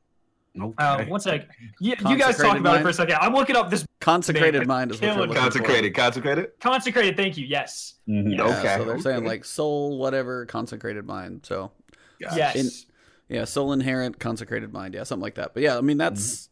[0.59, 0.83] Okay.
[0.83, 1.47] um, one sec.
[1.79, 3.17] You, you guys talk Consecrated about it for a second.
[3.21, 5.35] I'm looking up this consecrated Man, mind is what you're killing for.
[5.39, 5.93] consecrated.
[5.95, 6.47] Consecrated.
[6.59, 7.17] consecrated.
[7.17, 7.45] Thank you.
[7.45, 7.95] Yes.
[8.07, 8.35] Mhm.
[8.35, 8.75] Yeah, Okay.
[8.77, 11.41] So they're saying like soul, whatever, consecrated mind.
[11.45, 11.71] So
[12.21, 12.35] Gotcha.
[12.35, 12.55] Yes.
[12.55, 14.95] In- yeah, soul inherent, consecrated mind.
[14.95, 15.53] Yeah, something like that.
[15.53, 16.49] But yeah, I mean that's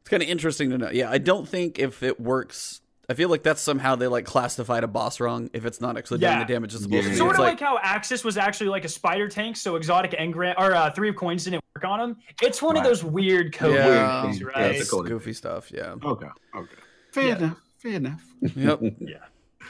[0.00, 0.90] it's kind of interesting to know.
[0.90, 2.80] Yeah, I don't think if it works.
[3.10, 6.20] I feel like that's somehow they like classified a boss wrong if it's not actually
[6.20, 7.10] doing the damage it's supposed Yeah.
[7.10, 7.16] to.
[7.16, 10.12] Sort It's of like, like, how Aksis was actually like a spider tank, so exotic
[10.12, 12.16] engram or uh, three of coins didn't work on him.
[12.40, 14.22] It's one of those weird code Yeah.
[14.22, 14.70] things, Yeah, right?
[14.76, 15.06] it's a code.
[15.08, 15.72] goofy stuff.
[15.74, 15.94] Yeah.
[16.04, 16.28] Okay.
[16.54, 16.74] Okay.
[17.12, 17.36] Fair Yeah.
[17.36, 17.60] enough.
[17.78, 18.22] Fair enough.
[18.40, 18.80] Yep.
[19.00, 19.16] yeah.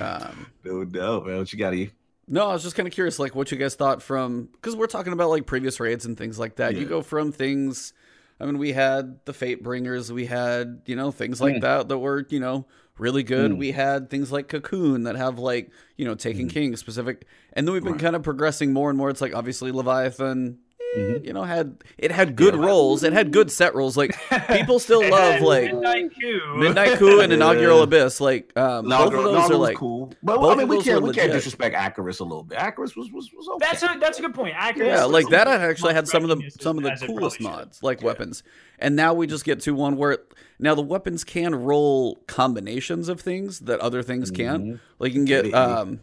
[0.06, 1.38] Um, No doubt, man.
[1.38, 1.90] What you got, E?
[2.28, 4.86] No, I was just kind of curious, like what you guys thought from because we're
[4.86, 6.76] talking about like previous raids and things like that.
[6.76, 7.92] You go from things.
[8.38, 11.60] I mean, we had the Fate Bringers, we had you know things like Mm.
[11.62, 12.66] that that were you know
[12.98, 13.52] really good.
[13.52, 13.56] Mm.
[13.58, 17.72] We had things like Cocoon that have like you know Taken King specific, and then
[17.72, 18.00] we've been Right.
[18.02, 19.10] kind of progressing more and more.
[19.10, 20.58] It's like obviously Leviathan.
[20.96, 21.24] Mhm.
[21.24, 22.66] You know, had it had good Yeah.
[22.66, 23.04] rolls.
[23.04, 23.96] It had good set rolls.
[23.96, 24.16] Like
[24.48, 26.56] people still love like Midnight Coup.
[26.56, 27.36] Midnight Coup and Yeah.
[27.36, 28.20] Inaugural Abyss.
[28.20, 30.12] Like um, both of those are like cool.
[30.22, 32.58] But both I mean, we can't we can't disrespect Acrius a little bit.
[32.58, 33.66] Acrius was was, was okay.
[33.70, 34.54] That's a that's a good point.
[34.56, 34.88] Accurate.
[34.88, 38.02] Yeah, like that had actually had some of the some of the coolest mods, like
[38.02, 38.42] weapons.
[38.80, 40.18] And now we just get to one where
[40.58, 44.64] now the weapons can roll combinations of things that other things can't.
[44.64, 44.80] Mhm.
[44.98, 46.00] Like you can get um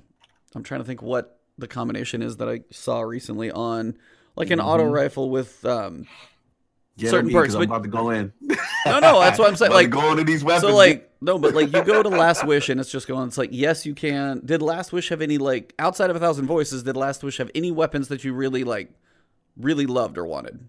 [0.55, 3.97] I'm trying to think what the combination is that I saw recently on
[4.37, 4.65] like an Mhm.
[4.65, 6.07] auto rifle with um
[6.97, 7.33] Get certain perks.
[7.33, 8.31] perks, 'cause I'm but- about to go in.
[8.85, 10.61] No, no, that's what I'm saying, About to like- going to these weapons.
[10.71, 13.27] so like no, but like you go to Last Wish and it's just going.
[13.27, 14.41] It's like yes, you can.
[14.45, 16.83] Did Last Wish have any like outside of a thousand voices?
[16.83, 18.89] Did Last Wish have any weapons that you really like,
[19.57, 20.59] really loved or wanted?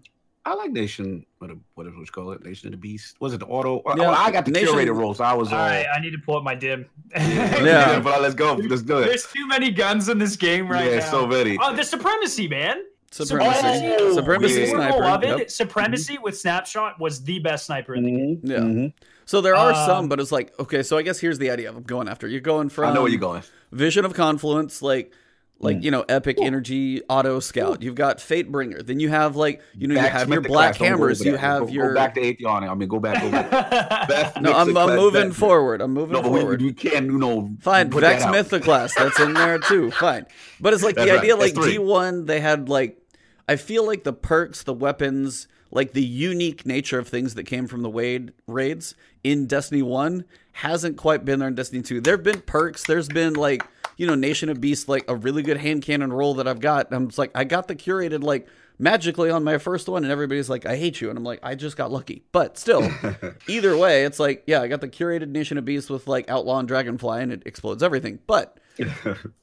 [0.45, 1.25] I like Nation.
[1.37, 2.43] What what is what you call it?
[2.43, 3.15] Nation of the Beast.
[3.21, 3.81] Was it the auto?
[3.85, 5.65] Oh, Yeah, I got the Nation- curated role, so I was All all.
[5.67, 6.87] right, I need to pull up my dim.
[7.15, 7.99] Yeah.
[7.99, 8.53] but let's go.
[8.55, 9.05] Let's do it.
[9.05, 10.91] There's too many guns in this game right now.
[10.91, 11.11] yeah, now.
[11.11, 11.57] so many.
[11.61, 12.83] Oh, the supremacy, man.
[13.11, 14.69] Supremacy, Oh, supremacy yeah.
[14.69, 14.97] sniper.
[14.97, 15.49] Beloved, yep.
[15.51, 18.37] Supremacy with snapshot was the best sniper in the game.
[18.37, 18.57] Mhm, Yeah.
[18.59, 18.93] mhm.
[19.25, 20.83] So there are Um, some, but it's like okay.
[20.83, 22.27] So I guess here's the idea of going after.
[22.27, 23.43] You're going from I know where you're going.
[23.71, 25.11] Vision of Confluence, like
[25.61, 25.83] like Mm.
[25.83, 27.81] you know, Epic Energy Auto Scout.
[27.83, 28.81] You've got Fate Bringer.
[28.81, 31.25] Then you have like you know you have your black class, hammers.
[31.25, 32.69] You have go, your Go back to Atheon.
[32.69, 33.21] I mean, go back.
[33.21, 33.29] Go
[34.07, 34.41] back.
[34.41, 34.53] No.
[34.53, 35.81] I'm, I'm moving forward.
[35.81, 36.61] I'm moving No, but forward.
[36.61, 37.07] we can't.
[37.07, 37.49] You know.
[37.59, 38.29] Fine, put Vex that
[38.69, 38.89] out.
[38.97, 39.91] That's in there too.
[39.91, 40.27] Fine.
[40.61, 41.19] But it's like That's the right.
[41.23, 41.53] idea like.
[41.55, 42.97] D1 they had like
[43.49, 47.65] I feel like the perks, the weapons, like the unique nature of things that came
[47.65, 48.93] from the Wade raids
[49.23, 51.99] in Destiny 1 hasn't quite been there in Destiny 2.
[51.99, 53.65] There've been perks, there's been like,
[53.97, 56.93] you know, Nation of Beasts like a really good hand cannon roll that I've got.
[56.93, 58.47] I'm just like I got the curated like
[58.77, 61.55] magically on my first one and everybody's like I hate you and I'm like I
[61.55, 62.21] just got lucky.
[62.31, 62.87] But still,
[63.47, 66.59] either way, it's like yeah, I got the curated Nation of Beasts with like Outlaw
[66.59, 68.19] and Dragonfly and it explodes everything.
[68.27, 68.59] But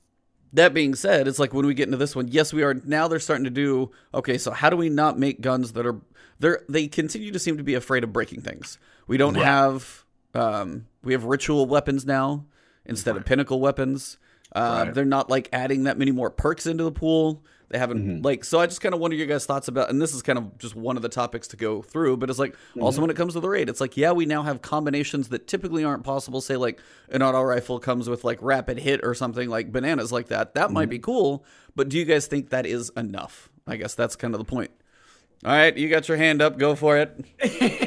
[0.57, 3.09] that being said, it's like when we get into this one, yes, we are now
[3.09, 6.01] they're starting to do okay, so how do we not make guns that are
[6.39, 8.79] they're they continue to seem to be afraid of breaking things.
[9.07, 9.45] We don't Right.
[9.45, 10.05] have
[10.35, 12.45] um we have ritual weapons now
[12.85, 14.19] instead of pinnacle weapons.
[14.55, 14.95] Uh, Right.
[14.95, 17.43] They're not like adding that many more perks into the pool.
[17.69, 18.25] They haven't Mhm.
[18.25, 18.61] like so.
[18.61, 20.77] I just kind of wonder your guys' thoughts about, and this is kind of just
[20.77, 22.17] one of the topics to go through.
[22.19, 24.43] But it's like also when it comes to the raid, it's like yeah, we now
[24.45, 26.41] have combinations that typically aren't possible.
[26.41, 26.79] Say like
[27.11, 30.55] an auto rifle comes with like rapid hit or something like bananas like that.
[30.55, 31.45] That might be cool,
[31.75, 33.49] but do you guys think that is enough?
[33.67, 34.71] I guess that's kind of the point.
[35.45, 36.59] All right, you got your hand up.
[36.59, 37.15] Go for it.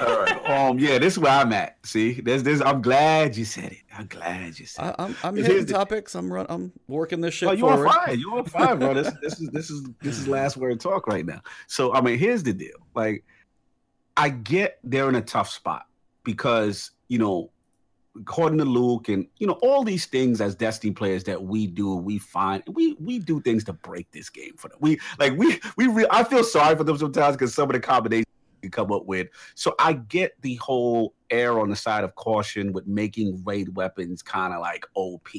[0.01, 0.35] All right.
[0.49, 0.79] Um.
[0.79, 0.97] Yeah.
[0.97, 1.77] This is where I'm at.
[1.83, 2.13] See.
[2.21, 2.41] This.
[2.41, 2.59] This.
[2.59, 3.77] I'm glad you said it.
[3.99, 4.85] I'm glad you said.
[4.85, 4.95] I, it.
[4.99, 6.15] I'm I'm hitting the- topics.
[6.15, 8.13] I'm run, I'm working this shit Oh, you're on fire.
[8.13, 8.93] You're on fire, bro.
[8.93, 11.41] This, this is this is this is last word talk right now.
[11.67, 12.77] So I mean, here's the deal.
[12.95, 13.25] Like,
[14.15, 15.85] I get they're in a tough spot
[16.23, 17.51] because you know,
[18.17, 21.93] according to Luke and you know all these things as Destiny players that we do,
[21.95, 24.77] we find we we do things to break this game for them.
[24.79, 27.81] We like we we re- I feel sorry for them sometimes because some of the
[27.81, 28.27] combinations
[28.61, 29.27] could come up with.
[29.55, 34.21] So I get the whole air on the side of caution with making raid weapons
[34.21, 35.29] kind of like OP.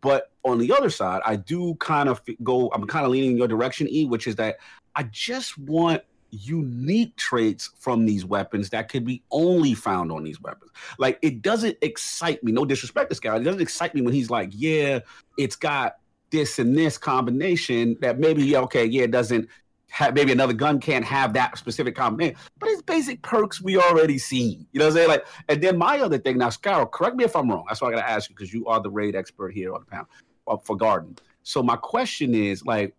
[0.00, 3.36] But on the other side, I do kind of go, I'm kind of leaning in
[3.36, 4.58] your direction, E, which is that
[4.94, 10.40] I just want unique traits from these weapons that could be only found on these
[10.40, 10.70] weapons.
[10.98, 12.52] Like it doesn't excite me.
[12.52, 13.40] No disrespect to Scout.
[13.40, 15.00] It doesn't excite me when he's like, yeah,
[15.36, 15.96] it's got
[16.30, 19.48] this and this combination that maybe okay, yeah, it doesn't
[19.90, 24.18] have maybe another gun can't have that specific combination, but it's basic perks we already
[24.18, 24.66] seen.
[24.72, 25.08] You know what I'm saying?
[25.08, 27.64] Like, and then my other thing now, Scout, correct me if I'm wrong.
[27.68, 29.86] That's why I gotta ask you because you are the raid expert here on the
[29.86, 30.08] panel
[30.46, 31.16] uh, for Garden.
[31.42, 32.94] So my question is like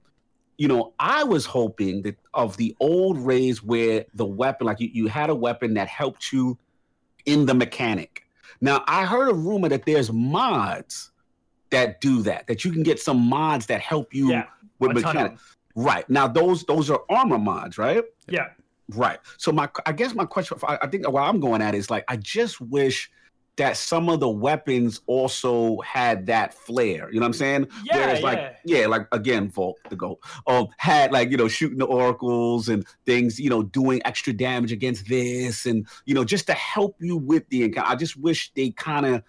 [0.60, 4.90] you know, I was hoping that of the old raids where the weapon, like you,
[4.92, 6.58] you had a weapon that helped you
[7.26, 8.24] in the mechanic.
[8.60, 11.12] Now, I heard a rumor that there's mods
[11.70, 14.48] that do that, that you can get some mods that help you Yeah,
[14.80, 15.38] with a
[15.76, 15.86] ton of mechanic.
[15.86, 15.86] them.
[15.86, 16.10] Right.
[16.10, 18.04] Now, those those are armor mods, right?
[18.28, 18.48] Yeah.
[18.90, 19.20] Right.
[19.38, 22.06] So my I guess my question I I think what I'm going at is like
[22.08, 23.10] I just wish
[23.58, 27.10] that some of the weapons also had that flair.
[27.12, 27.68] You know what I'm saying?
[27.84, 28.80] Yeah, Whereas like yeah.
[28.80, 30.20] yeah, like again, Vault the goat.
[30.48, 34.72] Um had like, you know, shooting the oracles and things, you know, doing extra damage
[34.72, 37.92] against this and you know, just to help you with the encounter.
[37.92, 39.24] I just wish they kind of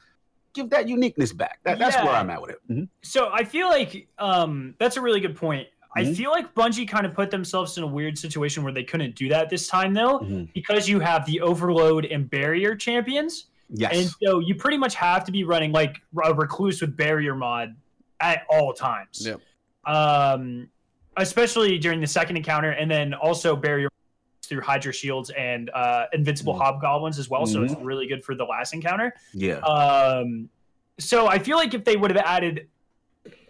[0.54, 1.58] give that uniqueness back.
[1.64, 2.58] That, that's where I'm at with it.
[2.70, 2.88] Mhm.
[3.02, 5.68] So I feel like um, that's a really good point.
[5.96, 6.16] I Mhm.
[6.16, 9.28] feel like Bungie kind of put themselves in a weird situation where they couldn't do
[9.30, 10.52] that this time, though, Mhm.
[10.52, 13.46] because you have the Overload and Barrier champions.
[13.70, 13.92] Yes.
[13.96, 17.74] And so you pretty much have to be running like a recluse with barrier mod
[18.20, 19.26] at all times.
[19.26, 19.40] Yep.
[19.84, 20.68] Um,
[21.16, 23.88] especially during the second encounter, and then also barrier
[24.44, 26.58] through Hydra shields and uh, invincible Mhm.
[26.58, 27.46] hobgoblins as well.
[27.46, 29.14] So it's really good for the last encounter.
[29.32, 29.58] yeah.
[29.58, 30.48] Um,
[30.98, 32.68] so I feel like if they would have added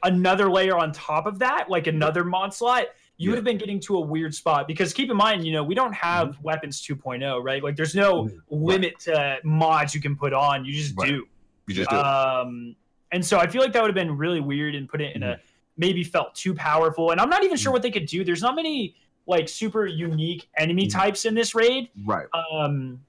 [0.03, 2.86] another layer on top of that, like another mod slot,
[3.16, 4.66] you would have been getting to a weird spot.
[4.66, 7.62] Because keep in mind, you know, we don't have weapons 2.0, right?
[7.62, 8.40] Like there's no Mhm.
[8.51, 10.64] limit to mods you can put on.
[10.64, 11.09] You just Right.
[11.11, 11.26] do.
[11.66, 11.96] you just do.
[11.96, 12.74] Um,
[13.12, 15.22] and so I feel like that would have been really weird and put it in
[15.22, 15.42] a Mm-hmm.
[15.76, 17.11] maybe felt too powerful.
[17.12, 18.24] And I'm not even sure what they could do.
[18.24, 18.96] There's not many
[19.26, 20.92] like super unique enemy Mhm.
[20.92, 21.88] types in this raid.
[22.05, 22.26] right.
[22.34, 23.01] Um,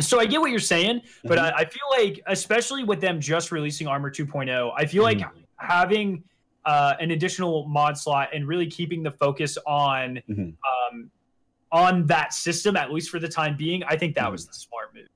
[0.00, 1.52] so I get what you're saying, but Mhm.
[1.52, 5.30] I, I feel like, especially with them just releasing Armor 2.0, I feel like Mhm.
[5.62, 6.22] Having
[6.64, 10.54] uh, an additional mod slot and really keeping the focus on Mhm.
[10.92, 11.10] um,
[11.72, 14.94] on that system, at least for the time being, I think that was the smart
[14.94, 15.08] move.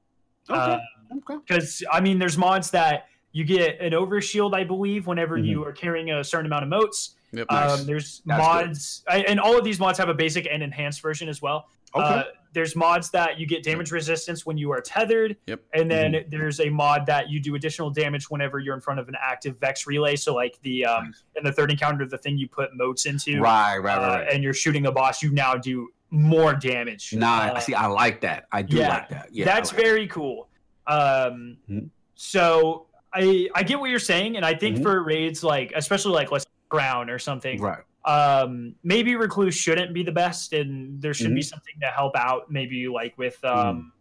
[0.48, 0.58] Okay.
[0.58, 0.78] Uh,
[1.18, 1.36] okay.
[1.46, 5.46] Because I mean, there's mods that you get an overshield, I believe, whenever Mhm.
[5.46, 7.16] you are carrying a certain amount of motes.
[7.32, 7.46] Yep.
[7.50, 7.80] Nice.
[7.80, 11.02] Um, there's That's mods, I, and all of these mods have a basic and enhanced
[11.02, 11.68] version as well.
[11.94, 12.04] Okay.
[12.04, 12.24] Uh,
[12.56, 15.36] there's mods that you get damage resistance when you are tethered.
[15.46, 15.60] Yep.
[15.74, 16.30] And then Mm-hmm.
[16.30, 19.58] there's a mod that you do additional damage whenever you're in front of an active
[19.60, 20.16] Vex relay.
[20.16, 23.76] So like the um, in the third encounter, the thing you put motes into, right,
[23.76, 24.32] right, uh, right, right.
[24.32, 27.12] and you're shooting a boss, you now do more damage.
[27.12, 28.46] Nah, Uh, see, I like that.
[28.52, 29.28] I do yeah, like that.
[29.32, 30.48] Yeah, that's like very cool.
[30.86, 31.90] Um, Mhm.
[32.14, 34.82] so I I get what you're saying, and I think Mhm.
[34.82, 37.82] for raids like especially like let's say ground or something, right.
[38.06, 41.46] Um maybe recluse shouldn't be the best and there should be Mm-hmm.
[41.48, 43.92] something to help out maybe like with um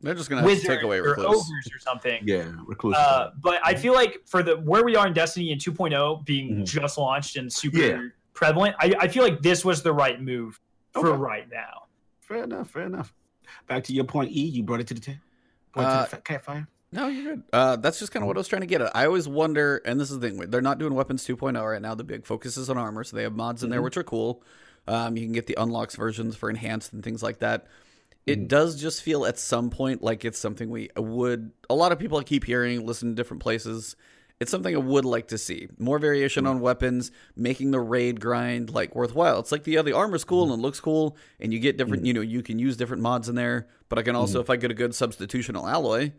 [0.00, 1.26] They're just gonna have to wizard take away or recluse.
[1.28, 2.96] ogres or something Yeah, recluse.
[2.96, 6.48] uh but i feel like for the where we are in destiny and 2.0 being
[6.60, 6.64] Mhm.
[6.66, 8.08] just launched and super Yeah.
[8.34, 10.58] prevalent I, I feel like this was the right move
[10.92, 11.18] for Okay.
[11.18, 11.84] right now
[12.20, 12.70] fair enough.
[12.70, 13.12] Fair enough.
[13.66, 14.40] Back to your point, E.
[14.40, 15.20] You brought it to the table.
[15.74, 16.66] Brought it Uh, to the fa- campfire.
[16.92, 17.42] No, you're good.
[17.52, 18.94] Uh, that's just kind of what I was trying to get at.
[18.94, 21.94] I always wonder, and this is the thing, they're not doing weapons 2.0 right now.
[21.94, 23.84] The big focus is on armor, so they have mods in there Mhm.
[23.84, 24.42] which are cool.
[24.86, 27.66] Um, you can get the unlocks versions for enhanced and things like that.
[28.26, 28.48] It Mhm.
[28.48, 31.50] does just feel at some point like it's something we would.
[31.70, 33.96] A lot of people I keep hearing, listen to different places.
[34.38, 38.70] It's something I would like to see more variation on weapons, making the raid grind
[38.70, 39.38] like worthwhile.
[39.38, 42.04] It's like the yeah, the armor's cool and it looks cool, and you get different.
[42.06, 43.68] You know, you can use different mods in there.
[43.88, 46.12] But I can also, if I get a good substitutional alloy,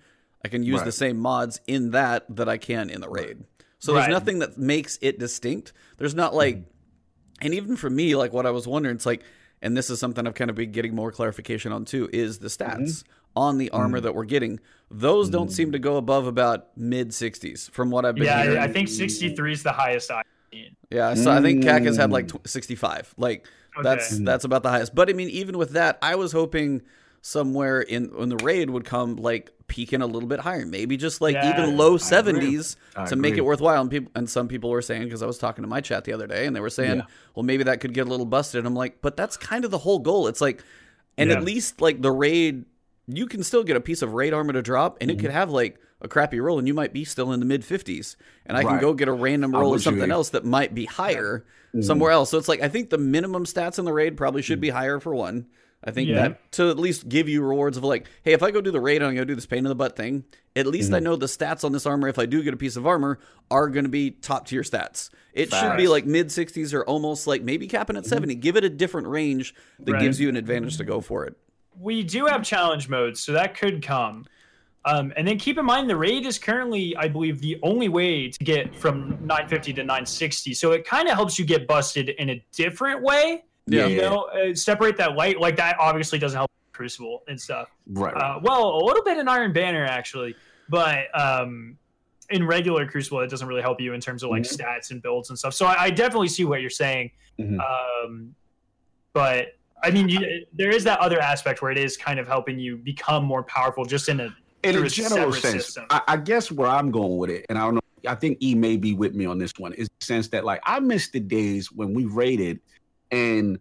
[0.43, 3.43] I can use the same mods in that that I can in the raid.
[3.79, 5.73] So there's nothing that makes it distinct.
[5.97, 7.45] There's not like, Mm-hmm.
[7.45, 9.23] and even for me, like what I was wondering, it's like,
[9.61, 12.47] and this is something I've kind of been getting more clarification on too, is the
[12.47, 13.09] stats Mm-hmm.
[13.35, 14.59] on the armor that we're getting.
[14.91, 18.59] Those don't seem to go above about mid 60s from what I've been yeah hearing.
[18.59, 21.97] I, I think 63 is the highest i've seen Yeah, so I think CAC has
[21.97, 22.13] had Mm.
[22.13, 23.13] like 65.
[23.17, 23.81] Like Okay.
[23.83, 24.93] that's that's about the highest.
[24.93, 26.83] But I mean, even with that, I was hoping
[27.21, 31.19] somewhere in in the raid would come like peaking a little bit higher, maybe just
[31.19, 31.51] like Yeah.
[31.57, 32.75] even low 70s
[33.07, 33.81] to make it worthwhile.
[33.81, 36.13] And people and some people were saying because I was talking to my chat the
[36.13, 37.05] other day, and they were saying, Yeah.
[37.33, 38.59] well, maybe that could get a little busted.
[38.59, 40.27] And I'm like, but that's kind of the whole goal.
[40.27, 40.63] It's like,
[41.17, 41.37] and Yeah.
[41.37, 42.65] at least like the raid,
[43.07, 45.21] you can still get a piece of raid armor to drop, and it Mm-hmm.
[45.25, 48.15] could have like a crappy roll, and you might be still in the mid 50s,
[48.45, 51.45] and I can go get a random roll you, something else that might be higher
[51.73, 51.83] Mhm.
[51.83, 52.29] somewhere else.
[52.29, 54.99] So it's like I think the minimum stats in the raid probably should be higher
[54.99, 55.47] for one.
[55.83, 56.15] I think yeah.
[56.15, 58.79] that to at least give you rewards of like, hey, if I go do the
[58.79, 60.23] raid and I go do this pain in the butt thing,
[60.55, 60.95] at least mm-hmm.
[60.95, 62.07] I know the stats on this armor.
[62.07, 63.19] If I do get a piece of armor,
[63.51, 65.09] are going to be top tier stats.
[65.33, 65.63] It Fast.
[65.63, 68.09] should be like mid 60s or almost like maybe capping at mm-hmm.
[68.09, 68.35] 70.
[68.35, 70.01] Give it a different range that right.
[70.01, 71.35] gives you an advantage to go for it.
[71.79, 74.25] We do have challenge modes, so that could come.
[74.85, 78.29] Um, and then keep in mind the raid is currently, I believe, the only way
[78.29, 80.53] to get from 950 to 960.
[80.53, 83.43] So it kind of helps you get busted in a different way.
[83.65, 83.87] Yeah.
[83.87, 85.39] You know, uh, separate that light.
[85.39, 87.69] Like that obviously doesn't help Crucible and stuff.
[87.87, 88.13] Right.
[88.13, 90.35] Uh, well, a little bit in Iron Banner actually,
[90.69, 91.77] but um,
[92.29, 94.61] in regular Crucible, it doesn't really help you in terms of like mm-hmm.
[94.61, 95.53] stats and builds and stuff.
[95.53, 97.11] So I, I definitely see what you're saying.
[97.39, 97.59] Mm-hmm.
[97.59, 98.35] Um,
[99.13, 102.57] but I mean, you, there is that other aspect where it is kind of helping
[102.57, 106.69] you become more powerful, just in a in a general sense, I, I, guess where
[106.69, 109.25] I'm going with it, and I don't know, I think E may be with me
[109.25, 112.61] on this one, is the sense that like I miss the days when we rated
[113.11, 113.59] and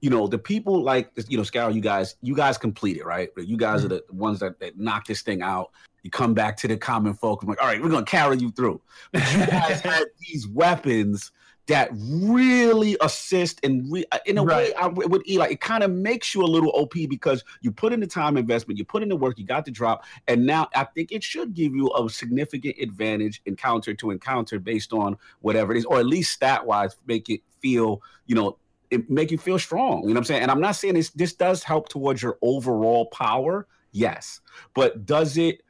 [0.00, 3.30] you know the people like you know Scout, you guys, you guys complete it, right?
[3.36, 3.94] You guys mm-hmm.
[3.94, 5.70] are the ones that, that knock this thing out.
[6.02, 7.42] You come back to the common folk.
[7.42, 8.80] I'm like, all right, we're gonna carry you through.
[9.12, 11.32] You guys had these weapons
[11.66, 14.68] that really assist and re- uh, in a right.
[14.68, 17.92] way I would Eli it kind of makes you a little OP because you put
[17.92, 20.68] in the time investment, you put in the work, you got the drop, and now
[20.74, 25.72] I think it should give you a significant advantage encounter to encounter based on whatever
[25.72, 28.58] it is, or at least stat wise, make it feel you know
[28.90, 30.02] it make you feel strong.
[30.02, 30.42] You know what I'm saying?
[30.42, 34.40] And I'm not saying this this does help towards your overall power, yes,
[34.74, 35.62] but does it?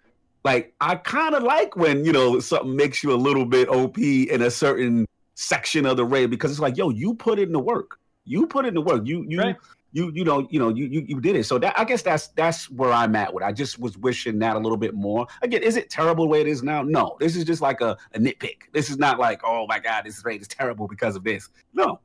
[0.45, 3.99] Like I kind of like when you know something makes you a little bit OP
[3.99, 7.61] in a certain section of the raid because it's like, yo, you put in the
[7.61, 7.99] work.
[8.25, 9.03] You put in the work.
[9.07, 9.57] You you right.
[9.93, 11.45] you you know you know you, you you did it.
[11.45, 13.45] So that I guess that's that's where I'm at with.
[13.45, 13.47] It.
[13.47, 15.27] I just was wishing that a little bit more.
[15.43, 16.83] Again, is it terrible the way it is now?
[16.83, 17.17] No.
[17.21, 18.63] This is just like a, a nitpick.
[18.73, 21.49] This is not like, oh my god, this raid is terrible because of this.
[21.73, 22.01] No.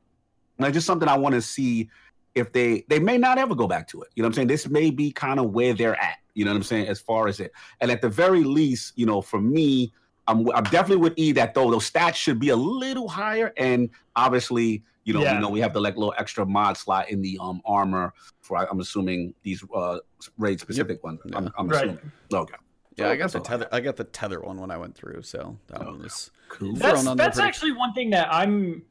[0.58, 1.88] Like just something I want to see
[2.34, 4.08] if they they may not ever go back to it.
[4.14, 4.48] You know what I'm saying?
[4.48, 6.18] This may be kind of where they're at.
[6.34, 6.88] You know what I'm saying?
[6.88, 9.92] As far as it, and at the very least, you know, for me,
[10.28, 13.90] I'm, I'm definitely with E that though those stats should be a little higher, and
[14.16, 15.34] obviously, you know, yeah.
[15.34, 18.56] you know, we have the like little extra mod slot in the um armor for
[18.70, 19.98] I'm assuming these uh
[20.38, 21.04] raid specific yep.
[21.04, 21.20] ones.
[21.34, 21.84] I'm, I'm right.
[21.84, 22.12] assuming.
[22.32, 22.54] Okay.
[22.96, 23.68] Yeah, I got the tether.
[23.72, 26.74] I got the tether one when I went through, so that oh, one was cool.
[26.74, 28.84] That's, that's actually one thing that I'm.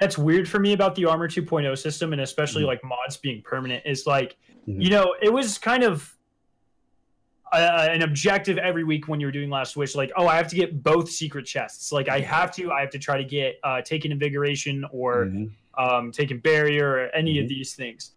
[0.00, 2.68] That's weird for me about the armor 2.0 system, and especially mm-hmm.
[2.68, 3.84] like mods being permanent.
[3.86, 4.36] Is like,
[4.68, 4.80] mm-hmm.
[4.80, 6.14] you know, it was kind of
[7.54, 10.48] uh, an objective every week when you were doing Last Wish, like, oh, I have
[10.48, 11.92] to get both secret chests.
[11.92, 15.82] Like, I have to, I have to try to get uh, taken invigoration or mm-hmm.
[15.82, 17.44] um, taken barrier or any mm-hmm.
[17.44, 18.12] of these things.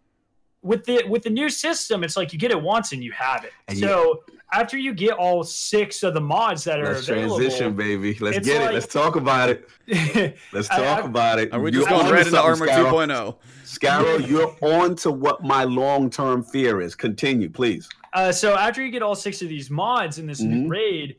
[0.63, 3.45] With the with the new system, it's like you get it once and you have
[3.45, 3.53] it.
[3.67, 7.37] And so you, after you get all six of the mods that are let's available,
[7.37, 8.17] transition, baby.
[8.19, 8.73] Let's get like, it.
[8.73, 9.69] Let's talk about it.
[10.53, 11.53] Let's talk I, I, about it.
[11.53, 13.37] Are we just going right into Armor 2.0?
[13.65, 16.95] Skarrow, you're on to what my long term fear is.
[16.95, 17.89] Continue, please.
[18.13, 20.63] Uh, so after you get all six of these mods in this mm-hmm.
[20.63, 21.17] new raid,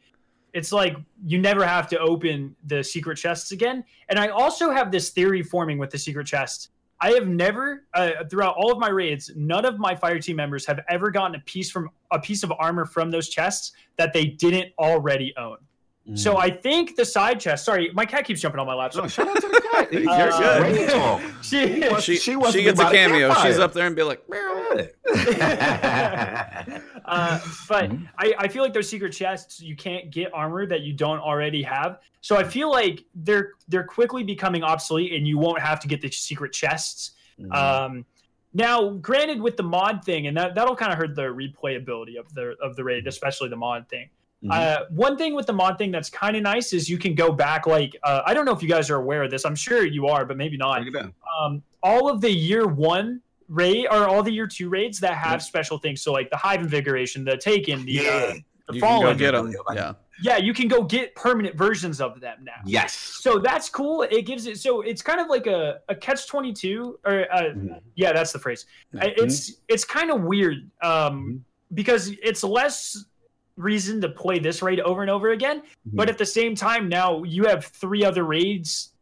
[0.55, 3.84] it's like you never have to open the secret chests again.
[4.09, 6.70] And I also have this theory forming with the secret chests.
[7.01, 10.67] I have never, uh, throughout all of my raids, none of my fire team members
[10.67, 14.27] have ever gotten a piece from a piece of armor from those chests that they
[14.27, 15.59] didn't already own.
[16.15, 16.41] So mm.
[16.41, 17.67] I think the side chest.
[17.67, 18.95] Sorry, my cat keeps jumping on my lap.
[18.95, 19.93] So shout out to the cat.
[19.93, 21.35] You're uh, good.
[21.43, 23.35] she, she, she, she gets a cameo.
[23.43, 24.87] She's up there and be like, uh,
[27.69, 28.05] but mm-hmm.
[28.19, 31.63] I, I feel like those secret chests you can't get armor that you don't already
[31.63, 31.99] have.
[32.23, 36.01] So I feel like they're they're quickly becoming obsolete, and you won't have to get
[36.01, 37.13] the secret chests.
[37.39, 37.53] Mm-hmm.
[37.53, 38.07] Um,
[38.55, 42.33] now, granted, with the mod thing, and that that'll kind of hurt the replayability of
[42.35, 44.09] the of the raid, especially the mod thing.
[44.45, 44.51] Mm-hmm.
[44.53, 47.32] Uh, one thing with the mod thing that's kind of nice is you can go
[47.32, 47.66] back.
[47.66, 49.45] Like, uh, I don't know if you guys are aware of this.
[49.45, 50.82] I'm sure you are, but maybe not.
[51.41, 55.43] Um, all of the year one raid or all the year two raids that have
[55.43, 56.03] special things.
[56.03, 58.11] So, like the Hive Invigoration, the Taken, the, yeah.
[58.11, 58.34] uh,
[58.68, 59.16] the you Fallen.
[59.16, 59.53] get them.
[59.74, 59.95] Yeah.
[60.20, 62.61] Yeah, you can go get permanent versions of them now.
[62.64, 62.95] Yes.
[62.95, 64.03] So that's cool.
[64.03, 67.43] It gives it so it's kind of like a, a catch twenty two or uh,
[67.43, 67.74] mm-hmm.
[67.95, 68.66] yeah, that's the phrase.
[68.93, 69.24] Mm-hmm.
[69.24, 71.36] It's it's kind of weird um, mm-hmm.
[71.74, 73.05] because it's less
[73.59, 75.61] reason to play this raid over and over again.
[75.61, 75.97] Mm-hmm.
[75.97, 78.93] But at the same time, now you have three other raids.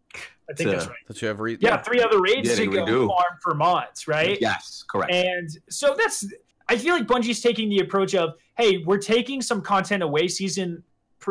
[0.50, 0.96] I think that's right.
[1.06, 3.08] That you have re- yeah, three other raids yeah, to go do.
[3.08, 4.38] farm for mods, right?
[4.40, 5.12] Yes, correct.
[5.12, 6.26] And so that's
[6.68, 10.82] I feel like Bungie's taking the approach of, hey, we're taking some content away season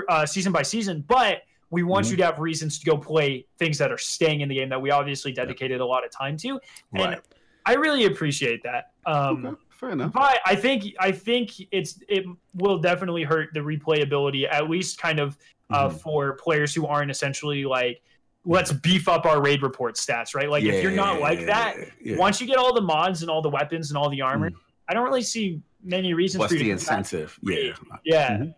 [0.10, 2.12] uh, season by season, but we want mm-hmm.
[2.12, 4.82] you to have reasons to go play things that are staying in the game that
[4.82, 6.60] we obviously dedicated a lot of time to.
[6.94, 7.22] And right.
[7.66, 8.92] I really appreciate that.
[9.06, 10.12] Um, okay fair enough.
[10.14, 15.20] But I think I think it's it will definitely hurt the replayability, at least kind
[15.20, 15.38] of
[15.70, 15.98] uh, mm-hmm.
[15.98, 18.02] for players who aren't essentially like
[18.46, 20.50] let's beef up our raid report stats, right?
[20.50, 22.16] Like if you're not like that, yeah.
[22.18, 24.56] once you get all the mods and all the weapons and all the armor, Mm.
[24.88, 26.98] I don't really see many reasons What's for you the to come back.
[27.00, 27.40] incentive?
[27.42, 27.74] Yeah,
[28.04, 28.38] Yeah.
[28.38, 28.56] Mhm.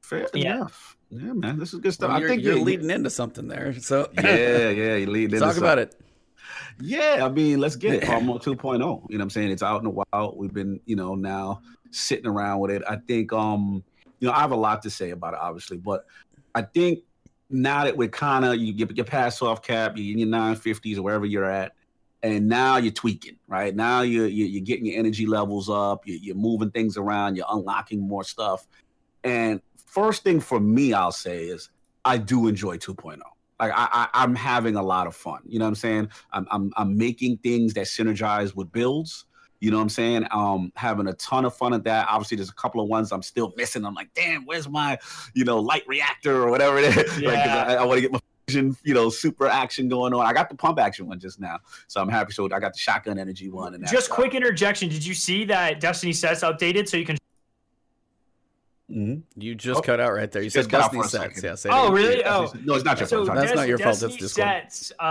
[0.00, 0.54] fair Yeah.
[0.56, 0.96] enough.
[1.10, 2.08] Yeah, man, this is good stuff.
[2.08, 3.74] Well, I you're, think you're yeah, leading into something there.
[3.74, 5.32] So Yeah, yeah, you lead.
[5.38, 5.94] talk about it.
[6.80, 8.08] Yeah, I mean, let's get it.
[8.08, 8.78] Armor 2.0.
[8.78, 9.50] You know what I'm saying?
[9.50, 10.36] It's out in the wild.
[10.36, 12.82] We've been, you know, now sitting around with it.
[12.88, 13.82] I think um,
[14.20, 16.06] you know, I have a lot to say about it, obviously, but
[16.54, 17.00] I think
[17.48, 20.98] now that we're kind of you get your pass off cap, you're in your 950s
[20.98, 21.72] or wherever you're at,
[22.22, 23.74] and now you're tweaking, right?
[23.74, 27.46] Now you're you're, you're getting your energy levels up, you're, you're moving things around, you're
[27.50, 28.66] unlocking more stuff.
[29.24, 31.70] And first thing for me, I'll say is
[32.04, 33.18] I do enjoy 2.0
[33.60, 35.40] like I, I I'm having a lot of fun.
[35.46, 36.08] You know what I'm saying?
[36.32, 39.26] I'm I'm I'm making things that synergize with builds.
[39.60, 40.26] You know what I'm saying?
[40.30, 42.08] Um, having a ton of fun at that.
[42.08, 43.84] Obviously, there's a couple of ones I'm still missing.
[43.84, 44.98] I'm like, damn, where's my,
[45.34, 46.96] you know, light reactor or whatever it is?
[47.22, 47.64] like, Yeah.
[47.68, 50.24] I, I want to get my fusion, you know, super action going on.
[50.24, 51.58] I got the pump action one just now,
[51.88, 52.32] so I'm happy.
[52.32, 53.74] So I got the shotgun energy one.
[53.74, 54.88] And Just quick interjection.
[54.88, 57.18] Did you see that Destiny sets updated so you can
[58.90, 59.22] Mhm.
[59.36, 59.82] You just Oh.
[59.82, 60.42] cut out right there.
[60.42, 61.12] You said cut Destiny sets.
[61.12, 61.44] second.
[61.44, 62.18] Yeah, say Oh, really?
[62.20, 62.52] Yeah, Oh.
[62.64, 63.36] no, it's not your So fault.
[63.38, 64.48] That's Des- not your fault, Destiny that's Discord.
[64.48, 65.08] Sets, um,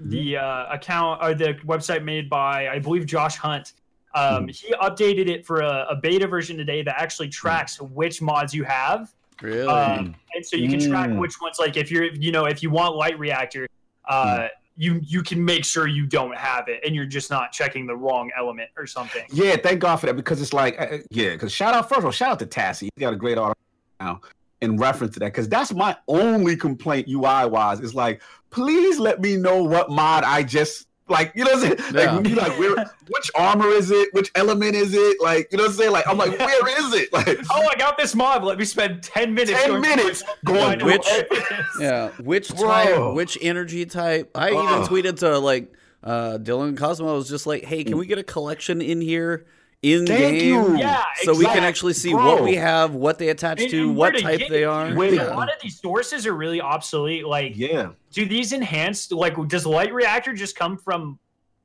[0.00, 0.08] Mm-hmm.
[0.10, 3.74] the uh, account or the website made by I believe Josh Hunt.
[4.14, 4.50] Um, Mhm.
[4.56, 7.46] He updated it for a, a beta version today that actually Mm-hmm.
[7.46, 9.12] tracks which mods you have,
[9.42, 9.66] Really?
[9.68, 11.18] um, and so you can track Mm.
[11.18, 11.58] which ones.
[11.58, 13.66] Like if you're, you know, if you want light reactor,
[14.08, 14.48] uh, Mm.
[14.78, 17.96] You you can make sure you don't have it, and you're just not checking the
[17.96, 19.24] wrong element or something.
[19.30, 22.04] Yeah, thank God for that because it's like, uh, yeah, because shout out first of
[22.04, 22.88] all, shout out to Tassie.
[22.94, 23.60] He got a great article
[24.00, 24.20] now
[24.60, 27.80] in reference to that because that's my only complaint UI wise.
[27.80, 31.32] Is like, please let me know what mod I just like.
[31.34, 31.94] You know what I'm saying?
[31.94, 32.14] Like, Yeah.
[32.16, 32.74] when you like, where,
[33.08, 34.12] which armor is it?
[34.14, 35.20] Which element is it?
[35.20, 35.92] Like, you know what I'm saying?
[35.92, 37.12] Like, I'm like, where is it?
[37.12, 38.44] Like, Oh, I got this mod.
[38.44, 39.52] Let me spend ten minutes.
[39.60, 40.28] 10 going minutes it.
[40.44, 41.66] going Which- what it is.
[41.80, 42.68] Yeah, which Bro.
[42.68, 44.30] type, which energy type?
[44.34, 47.08] I even tweeted to like uh Dylan Cozmo.
[47.10, 49.46] I was just like, "Hey, can we get a collection in here
[49.82, 50.76] in Thank game, you.
[50.78, 52.24] Yeah, so we can actually see bro.
[52.24, 55.32] what we have, what they attach And- to, and what type they are." Wait a
[55.32, 57.26] A lot of these sources are really obsolete.
[57.26, 57.90] Like, yeah.
[58.12, 59.12] do these enhanced?
[59.12, 61.18] Like, does light reactor just come from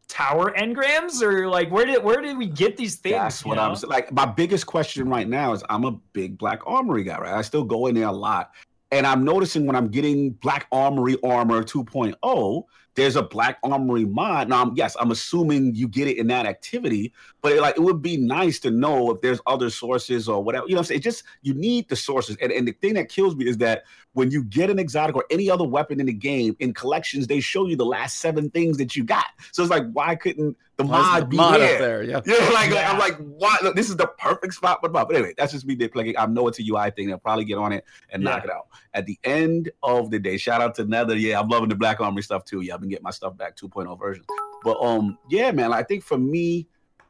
[0.08, 3.16] tower engrams, or like where did where did we get these things?
[3.16, 3.64] That's what know?
[3.72, 3.90] I'm.
[3.90, 7.34] Like my biggest question right now is I'm a big Black Armory guy, right?
[7.34, 8.52] I still go in there a lot.
[8.92, 12.64] And I'm noticing when I'm getting Black Armory Armor 2.0,
[12.96, 14.50] there's a Black Armory mod.
[14.50, 17.82] Now, I'm, yes, I'm assuming you get it in that activity, but it, like it
[17.82, 20.66] would be nice to know if there's other sources or whatever.
[20.68, 21.00] You know what I'm saying?
[21.00, 22.38] It just you need the sources.
[22.42, 23.84] And, and the thing that kills me is that
[24.14, 27.40] when you get an exotic or any other weapon in the game, in collections, they
[27.40, 29.26] show you the last seven things that you got.
[29.52, 31.80] So it's like, why couldn't the Why mod the be mod there?
[31.80, 32.04] there?
[32.04, 32.22] Yeah.
[32.26, 32.92] Yeah, like, like, Yeah.
[32.92, 33.58] I'm like, why?
[33.64, 35.08] Look, this is the perfect spot for the mod.
[35.08, 36.14] But anyway, that's just me nitpicking.
[36.18, 37.08] I know it's a UI thing.
[37.08, 38.68] They'll probably get on it and knock it out.
[38.94, 41.18] At the end of the day, shout out to Nether.
[41.18, 42.62] Yeah, I'm loving the Black Armory stuff too.
[42.62, 44.24] Yeah, Been getting my stuff back 2.0 version.
[44.64, 46.68] But um, yeah, man, I think for me,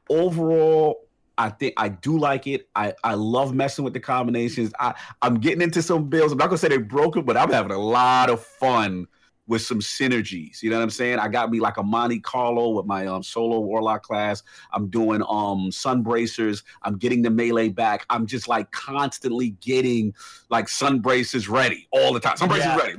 [0.10, 1.08] overall,
[1.38, 2.68] I think I do like it.
[2.76, 4.72] I I love messing with the combinations.
[4.80, 6.32] I I'm getting into some builds.
[6.32, 9.08] I'm not gonna say they're broken, but I'm having a lot of fun
[9.48, 10.62] with some synergies.
[10.64, 11.20] You know what I'm saying?
[11.20, 14.44] I got me like a Monte Carlo with my um solo warlock class.
[14.72, 16.64] I'm doing um sun bracers.
[16.84, 18.06] I'm getting the melee back.
[18.10, 20.14] I'm just like constantly getting
[20.50, 22.38] like sun braces ready all the time.
[22.38, 22.78] Sun braces Yeah.
[22.78, 22.96] ready.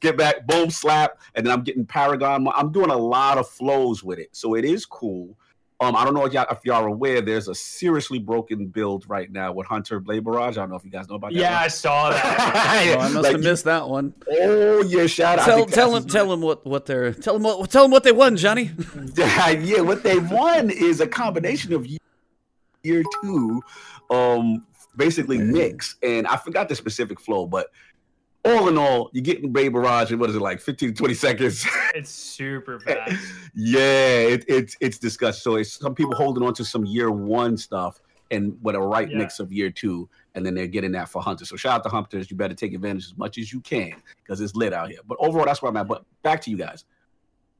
[0.00, 2.46] Get back, boom, slap, and then I'm getting Paragon.
[2.54, 5.36] I'm doing a lot of flows with it, so it is cool.
[5.80, 9.04] Um, I don't know if y'all, if y'all are aware, there's a seriously broken build
[9.08, 10.56] right now with Hunter Blade Barrage.
[10.56, 11.38] I don't know if you guys know about that.
[11.38, 12.94] Yeah, I saw that.
[12.96, 14.14] Oh, I must Like, have missed that one.
[14.30, 15.44] Oh yeah, shout out.
[15.46, 17.90] Tell think tell that's- him tell him what what they're tell him what tell him
[17.90, 18.70] what they won, Johnny.
[19.16, 21.98] yeah, what they won is a combination of year,
[22.84, 23.60] year two,
[24.10, 24.64] um,
[24.96, 27.68] basically mix, and I forgot the specific flow, but
[28.44, 31.14] all in all, you're getting Blade Barrage in what is it like 15 to 20
[31.14, 31.66] seconds?
[31.94, 33.16] it's super fast.
[33.54, 35.52] yeah, it, it's it's disgusting.
[35.52, 39.10] So it's some people holding on to some year one stuff and with a right
[39.10, 39.18] Yeah.
[39.18, 41.48] mix of year two, and then they're getting that for hunters.
[41.48, 42.30] So shout out to hunters.
[42.30, 45.00] You better take advantage as much as you can because it's lit out here.
[45.06, 45.88] But overall, that's where I'm at.
[45.88, 46.84] But back to you guys.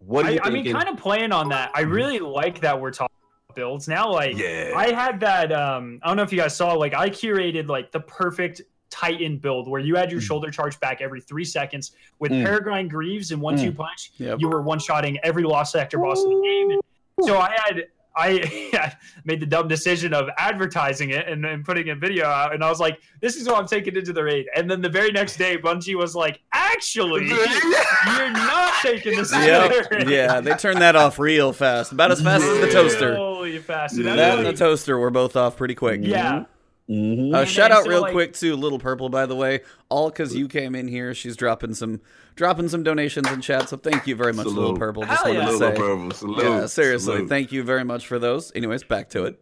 [0.00, 1.70] What do you I, I mean, kind of playing on that.
[1.74, 3.14] I really like that we're talking
[3.54, 4.10] builds now.
[4.12, 4.72] Like, yeah.
[4.76, 5.52] I had that.
[5.52, 6.72] Um, I don't know if you guys saw.
[6.74, 8.62] Like, I curated like the perfect
[8.94, 10.24] Titan build where you had your Mm.
[10.24, 12.44] shoulder charge back every three seconds with Mm.
[12.44, 14.12] Peregrine Greaves and one two punch.
[14.18, 14.38] Yep.
[14.40, 16.70] You were one shotting every lost sector boss in the game.
[16.70, 17.84] And so I had.
[18.16, 22.62] I made the dumb decision of advertising it and then putting a video out, and
[22.62, 25.10] I was like, "This is what I'm taking into the raid." And then the very
[25.10, 29.90] next day, Bungie was like, "Actually, you're not taking this into the Yep.
[29.90, 31.90] raid." Yeah, they turned that off real fast.
[31.90, 33.16] About as fast as the toaster.
[33.16, 33.96] Holy fast.
[33.96, 34.04] Yeah.
[34.04, 35.98] That's That and the toaster were both off pretty quick.
[36.04, 36.32] yeah.
[36.34, 36.42] Mm-hmm.
[36.86, 40.48] Uh, shout out real like, quick to Little Purple, by the way, all because you
[40.48, 41.14] came in here.
[41.14, 42.02] She's dropping some
[42.36, 44.60] dropping some donations in chat, so thank you very much, Salute.
[44.60, 45.04] Little Purple.
[45.04, 45.46] Just wanted yeah.
[45.46, 46.10] to say, Little Purple.
[46.10, 46.44] Salute.
[46.44, 47.28] yeah, seriously, Salute.
[47.30, 48.52] thank you very much for those.
[48.54, 49.40] Anyways, back to it.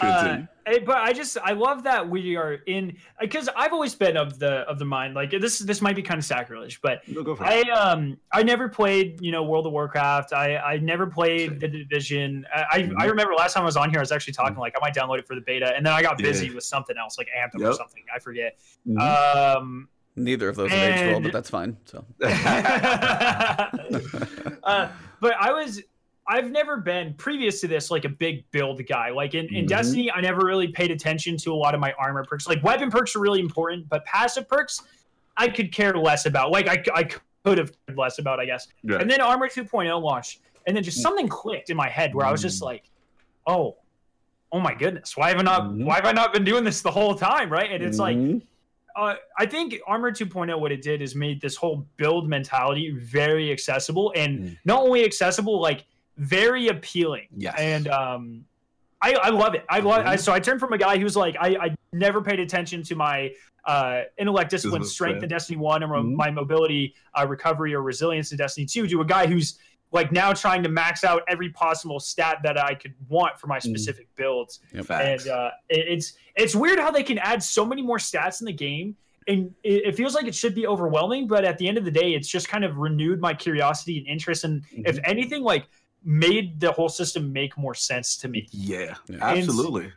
[0.00, 0.42] Uh,
[0.78, 4.60] but I just I love that we are in because I've always been of the
[4.60, 7.02] of the mind like this this might be kind of sacrilege, but
[7.40, 10.32] I um I never played you know World of Warcraft.
[10.32, 12.46] I I never played the Division.
[12.54, 13.00] I mm-hmm.
[13.00, 14.60] I remember last time I was on here I was actually talking mm-hmm.
[14.60, 16.54] like I might download it for the beta, and then I got busy yeah.
[16.54, 17.70] with something else like Anthem yep.
[17.70, 18.04] or something.
[18.14, 18.58] I forget.
[18.86, 18.98] Mm-hmm.
[19.58, 19.88] Um.
[20.16, 20.80] Neither of those and...
[20.80, 21.76] have aged well, but that's fine.
[21.84, 22.04] So,
[24.64, 24.88] uh,
[25.20, 25.82] but I was
[26.30, 29.10] I've never been previous to this like a big build guy.
[29.10, 29.66] Like in, in mm-hmm.
[29.66, 32.46] Destiny, I never really paid attention to a lot of my armor perks.
[32.46, 34.80] Like weapon perks are really important, but passive perks
[35.36, 36.52] I could care less about.
[36.52, 38.68] Like I, I could have cared less about, I guess.
[38.84, 38.98] Yeah.
[38.98, 41.02] And then Armor 2.0 launched, and then just mm.
[41.02, 42.28] something clicked in my head where mm.
[42.28, 42.66] I was just mm.
[42.66, 42.84] like,
[43.48, 43.76] oh,
[44.52, 45.84] oh my goodness, why have I not mm-hmm.
[45.84, 47.50] why have I not been doing this the whole time?
[47.50, 47.72] Right.
[47.72, 48.34] And it's mm-hmm.
[48.34, 48.42] like
[48.94, 53.50] uh, I think Armor 2.0, what it did is made this whole build mentality very
[53.50, 54.58] accessible, and mm.
[54.64, 55.86] not only accessible, like
[56.20, 57.26] very appealing.
[57.34, 57.54] Yes.
[57.58, 58.44] And um,
[59.02, 59.64] I, I love it.
[59.68, 60.00] I love.
[60.00, 60.08] Mm-hmm.
[60.10, 62.94] I, so I turned from a guy who's like, I, I never paid attention to
[62.94, 63.32] my
[63.64, 66.14] uh, intellect, discipline, strength in Destiny One, or mm-hmm.
[66.14, 69.58] my mobility, uh, recovery, or resilience in Destiny Two, to a guy who's
[69.92, 73.58] like now trying to max out every possible stat that I could want for my
[73.58, 73.62] mm.
[73.62, 74.16] specific mm.
[74.16, 74.60] builds.
[74.72, 74.90] Yep.
[74.90, 78.46] And uh, it, it's it's weird how they can add so many more stats in
[78.46, 78.96] the game.
[79.28, 81.90] And it, it, feels like it should be overwhelming, but at the end of the
[81.90, 84.44] day, it's just kind of renewed my curiosity and interest.
[84.44, 84.82] And mm-hmm.
[84.86, 85.66] if anything, like
[86.04, 88.48] made the whole system make more sense to me.
[88.50, 89.92] Yeah, absolutely.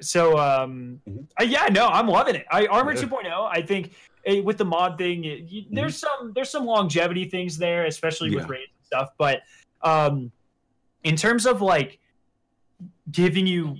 [0.00, 1.24] So, um, mm-hmm.
[1.38, 2.46] uh, yeah, no, I'm loving it.
[2.50, 3.02] I Armor yeah.
[3.02, 3.92] 2.0, I think
[4.24, 5.74] eh, with the mod thing, it, you, mm-hmm.
[5.74, 8.38] there's some there's some longevity things there, especially yeah.
[8.38, 9.10] with raids and stuff.
[9.18, 9.42] But
[9.82, 10.32] um,
[11.04, 11.98] in terms of like
[13.10, 13.76] giving you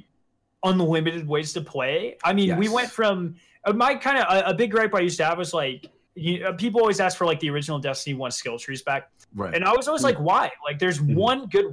[0.63, 2.59] unlimited ways to play, I mean, yes.
[2.59, 5.39] we went from uh, my kind of a, a big gripe I used to have
[5.39, 8.83] was like you, uh, people always ask for like the original Destiny One skill trees
[8.83, 9.11] back.
[9.35, 9.55] Right.
[9.55, 10.51] And I was always like, why?
[10.65, 11.15] Like, there's mm-hmm.
[11.15, 11.73] one good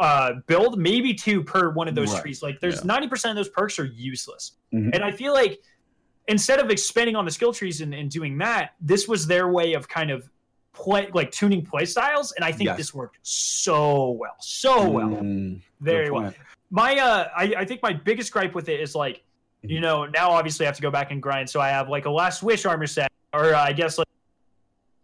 [0.00, 2.22] uh, build, maybe two per one of those right.
[2.22, 2.42] trees.
[2.42, 4.52] Like, there's 90% of those perks are useless.
[4.74, 4.90] Mm-hmm.
[4.94, 5.60] And I feel like
[6.26, 9.74] instead of expanding on the skill trees and, and, doing that, this was their way
[9.74, 10.28] of kind of
[10.72, 12.32] play, like tuning play styles.
[12.32, 12.76] And I think yes.
[12.76, 16.32] this worked so well, so well, mm, very well.
[16.70, 19.22] My, uh, I, I think my biggest gripe with it is like,
[19.62, 19.82] you mm-hmm.
[19.82, 21.48] know, now obviously I have to go back and grind.
[21.48, 24.08] So I have like a last wish armor set, or uh, I guess like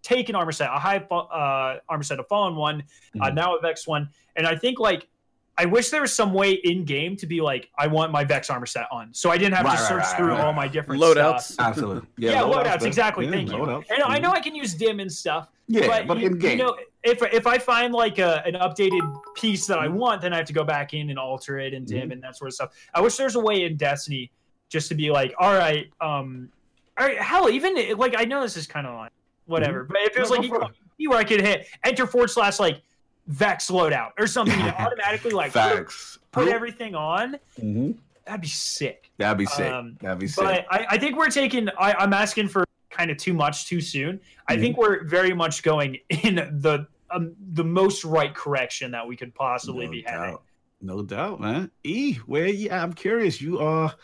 [0.07, 3.23] take an armor set, a high uh, armor set, a fallen one, uh, mm-hmm.
[3.23, 5.09] uh, now a Vex one, and I think like
[5.59, 8.49] I wish there was some way in game to be like, I want my Vex
[8.49, 10.69] armor set on, so I didn't have right, to search right, through right, all my
[10.69, 11.41] different loadouts.
[11.41, 11.67] Stuff.
[11.67, 13.25] Absolutely, yeah, yeah loadouts, loadouts exactly.
[13.25, 13.65] Yeah, Thank you.
[13.65, 14.03] And.
[14.05, 15.49] I know I can use dim and stuff.
[15.67, 18.55] Yeah, but, but you, in game, you know, if if I find like a, an
[18.55, 19.03] updated
[19.35, 19.97] piece that I mm-hmm.
[19.97, 22.13] want, then I have to go back in and alter it and dim mm-hmm.
[22.13, 22.71] and that sort of stuff.
[22.95, 24.31] I wish there's a way in Destiny
[24.69, 26.51] just to be like, all right, um,
[26.99, 29.13] all right, hell, even like I know this is kind of like
[29.47, 29.85] whatever.
[29.85, 29.93] Mm-hmm.
[29.93, 32.83] But it feels no, like no you, where I could hit enter forward slash like
[33.27, 36.19] Vex loadout or something, you know, automatically like Facts.
[36.33, 37.35] put everything on.
[37.61, 37.93] Mm-hmm.
[38.25, 39.11] That'd be sick.
[39.19, 39.73] That'd be sick.
[39.73, 40.45] Um, That'd be sick.
[40.45, 41.69] But I, I think we're taking.
[41.79, 44.21] I, am asking for kind of too much too soon.
[44.49, 44.63] I mm-hmm.
[44.63, 49.35] think we're very much going in the um, the most right correction that we could
[49.35, 50.13] possibly no be doubt.
[50.13, 50.39] having.
[50.83, 51.71] No doubt, man.
[51.85, 53.41] E, where yeah, I'm curious.
[53.41, 53.95] You are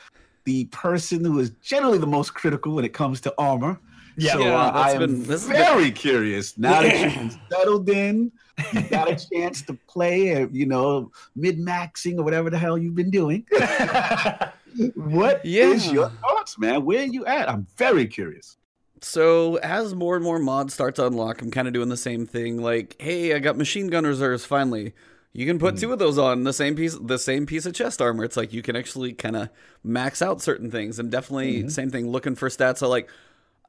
[0.45, 3.79] the person who is generally the most critical when it comes to armor.
[4.17, 5.93] Yeah, so, yeah uh, I am been, very been...
[5.95, 8.33] curious now that you've settled in.
[8.73, 12.77] You got a chance to play, uh, you know, mid maxing or whatever the hell
[12.77, 13.47] you've been doing.
[14.95, 15.65] what yeah.
[15.65, 16.85] is your thoughts, man?
[16.85, 17.49] Where are you at?
[17.49, 18.57] I'm very curious.
[19.01, 22.27] So as more and more mods start to unlock, I'm kind of doing the same
[22.27, 22.63] thing.
[22.63, 24.95] Like, hey, I got machine gun reserves finally.
[25.33, 25.81] You can put mm.
[25.81, 28.23] two of those on the same piece, the same piece of chest armor.
[28.23, 29.49] It's like you can actually kind of
[29.83, 31.69] max out certain things, and definitely mm-hmm.
[31.69, 32.09] same thing.
[32.09, 32.79] Looking for stats.
[32.79, 33.09] So like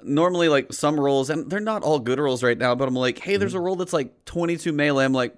[0.06, 2.76] normally like some rolls, and they're not all good rolls right now.
[2.76, 3.66] But I'm like, hey, there's a mm-hmm.
[3.66, 5.06] roll that's like 22 melee.
[5.06, 5.36] I'm like,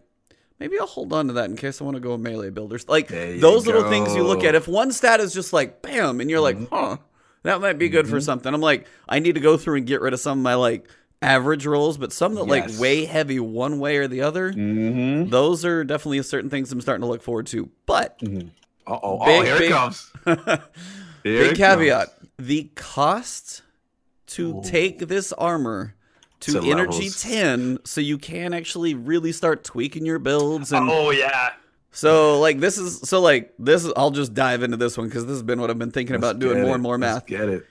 [0.60, 2.88] maybe I'll hold on to that in case I want to go melee builders.
[2.88, 4.56] Like those little things you look at.
[4.56, 6.62] If one stat is just like bam, and you're mm-hmm.
[6.64, 6.98] like, huh,
[7.44, 8.16] that might be good mm-hmm.
[8.16, 8.54] for something.
[8.54, 10.88] I'm like, I need to go through and get rid of some of my like
[11.22, 12.50] average rolls, but some that yes.
[12.50, 14.52] like weigh heavy one way or the other.
[14.52, 15.30] Mm-hmm.
[15.30, 17.70] Those are definitely certain things I'm starting to look forward to.
[17.86, 18.48] But mm-hmm.
[18.88, 20.12] oh, oh, here big, it comes.
[20.26, 20.44] here
[21.24, 22.30] big it caveat: comes.
[22.40, 23.62] the cost
[24.36, 24.62] to Ooh.
[24.64, 25.96] take this armor
[26.42, 27.22] to, to energy levels.
[27.22, 31.54] 10 so you can actually really start tweaking your builds and oh yeah
[31.96, 35.26] so like this is so like this is I'll just dive into this one because
[35.26, 37.14] this has been what I've been thinking Let's about doing more and more math.
[37.14, 37.66] Let's get it.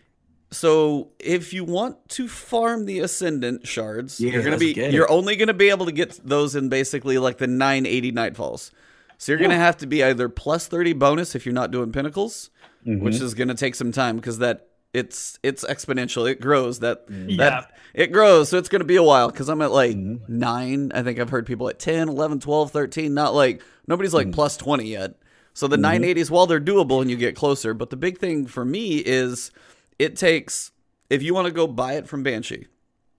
[0.51, 5.37] So if you want to farm the ascendant shards, yeah, you're gonna be you're only
[5.37, 8.71] gonna be able to get those in basically like the 980 nightfalls.
[9.19, 12.49] So you're gonna have to be either plus thirty bonus if you're not doing pinnacles,
[12.87, 13.05] mm-hmm.
[13.05, 16.31] which is gonna take some time because that it's it's exponential.
[16.31, 16.79] It grows.
[16.79, 17.31] That mm-hmm.
[17.31, 17.37] Yeah.
[17.37, 18.49] that it grows.
[18.49, 20.39] So it's gonna be a while because I'm at like mm-hmm.
[20.39, 20.93] nine.
[20.95, 23.13] I think I've heard people at 10, 11, 12, 13.
[23.13, 24.35] Not like nobody's like mm-hmm.
[24.35, 25.17] plus twenty yet.
[25.57, 28.65] So the 980s, while they're doable and you get closer, but the big thing for
[28.65, 29.53] me is
[30.01, 30.73] it takes
[31.11, 32.67] if you want to go buy it from Banshee,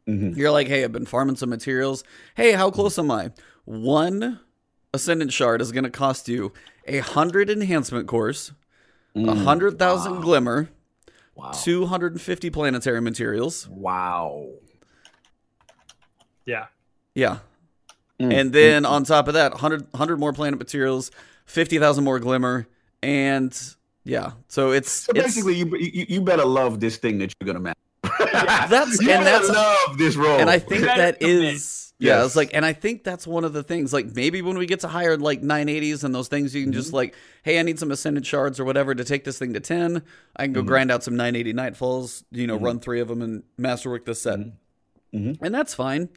[0.05, 2.03] you're like, hey, I've been farming some materials.
[2.35, 3.31] Hey, how close am I?
[3.63, 4.41] One
[4.93, 6.53] Ascendant Shard is going to cost you
[6.87, 8.51] a hundred enhancement cores,
[9.15, 9.43] a mm.
[9.43, 10.69] hundred thousand glimmer,
[11.35, 11.51] Wow.
[11.51, 13.67] 250 planetary materials.
[13.69, 14.47] Wow.
[16.45, 16.67] Yeah.
[17.13, 17.39] Yeah.
[18.19, 21.11] Mm, And then on top of that, 100, 100 more planet materials,
[21.45, 22.67] 50,000 more glimmer.
[23.03, 23.57] And
[24.03, 27.45] yeah, so it's, So it's basically, you, you you better love this thing that you're
[27.47, 27.77] gonna match.
[28.31, 30.39] That's- you and better that's- love this role.
[30.39, 31.53] and I think that is commit.
[31.55, 32.25] is yeah, Yes.
[32.27, 34.81] it's like and I think that's one of the things like maybe when we get
[34.81, 36.97] to higher like 980s and those things you can just mm-hmm.
[36.97, 40.03] like hey I need some ascended shards or whatever to take this thing to 10
[40.35, 40.67] I can go mm-hmm.
[40.67, 42.83] grind out some 980 nightfalls you know run mm-hmm.
[42.83, 44.39] 3 of them and masterwork this set.
[45.13, 45.37] Mhm.
[45.41, 46.09] and that's fine.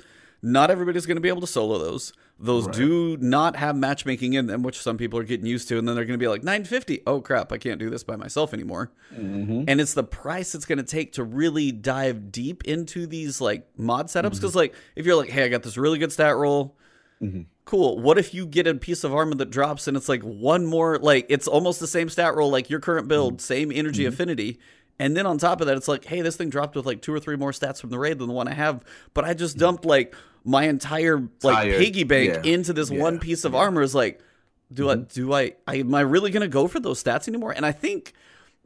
[0.43, 2.75] Not everybody's going to be able to solo those those Right.
[2.77, 5.97] do not have matchmaking in them which some people are getting used to and then
[5.97, 8.93] they're going to be like 950 oh crap I can't do this by myself anymore
[9.17, 9.65] Mhm.
[9.67, 13.67] and it's the price it's going to take to really dive deep into these like
[13.77, 16.77] mod setups because like if you're like hey i got this really good stat roll
[17.21, 17.47] Mhm.
[17.65, 20.65] cool what if you get a piece of armor that drops and it's like one
[20.65, 24.61] more like it's almost the same stat roll like your current build same energy affinity
[25.01, 27.13] and then on top of that it's like hey this thing dropped with like two
[27.13, 28.85] or three more stats from the raid than the one i have
[29.15, 30.15] but i just dumped like
[30.49, 33.95] my entire like Entire- piggy bank yeah, into this yeah, one piece of armor is
[33.95, 34.21] like
[34.73, 35.03] do I mm-hmm.
[35.13, 37.53] do I, I am I really gonna go for those stats anymore?
[37.53, 38.15] And I think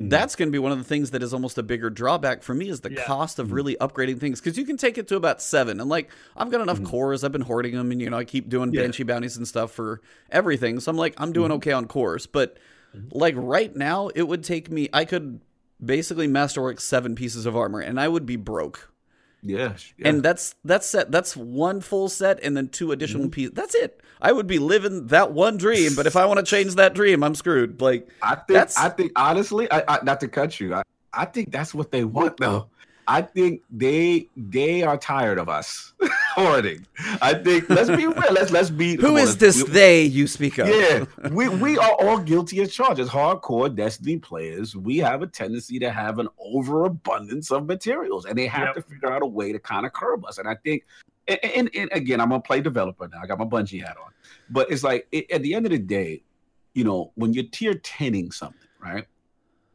[0.01, 0.09] mm.
[0.09, 2.69] that's gonna be one of the things that is almost a bigger drawback for me
[2.69, 3.05] is the Yeah.
[3.05, 3.55] cost of mm-hmm.
[3.57, 6.61] really upgrading things because you can take it to about seven and like I've got
[6.61, 6.87] enough mm-hmm.
[6.87, 8.83] cores I've been hoarding them and you know I keep doing Yeah.
[8.83, 12.59] banshee bounties and stuff for everything so I'm like I'm doing okay on cores but
[13.11, 15.41] like right now it would take me I could
[15.85, 18.92] basically masterwork seven pieces of armor and I would be broke
[19.43, 20.09] yeah, yeah.
[20.09, 23.31] and that's that's set that's one full set and then two additional Mm-hmm.
[23.31, 26.45] pieces that's it i would be living that one dream but if i want to
[26.45, 30.29] change that dream i'm screwed like I think I think honestly, I, I not to
[30.29, 30.75] cut you.
[30.75, 30.83] I,
[31.13, 32.69] I think that's what they want though.
[33.09, 35.93] I think they they are tired of us
[36.35, 36.87] hoarding.
[37.21, 38.33] I think let's be real.
[38.33, 41.49] Let's let's be who come is on, this we- they you speak of Yeah, we,
[41.49, 43.01] we are all guilty as charged.
[43.01, 48.37] As hardcore Destiny players, we have a tendency to have an overabundance of materials, and
[48.39, 48.75] they have Yep.
[48.77, 50.39] to figure out a way to kind of curb us.
[50.39, 50.85] And I think,
[51.29, 53.19] and, and, and again, I'm gonna play developer now.
[53.23, 54.13] I got my Bungie hat on,
[54.51, 56.23] but it's like it, at the end of the day,
[56.75, 59.07] you know, when you're tier 10ing something, right?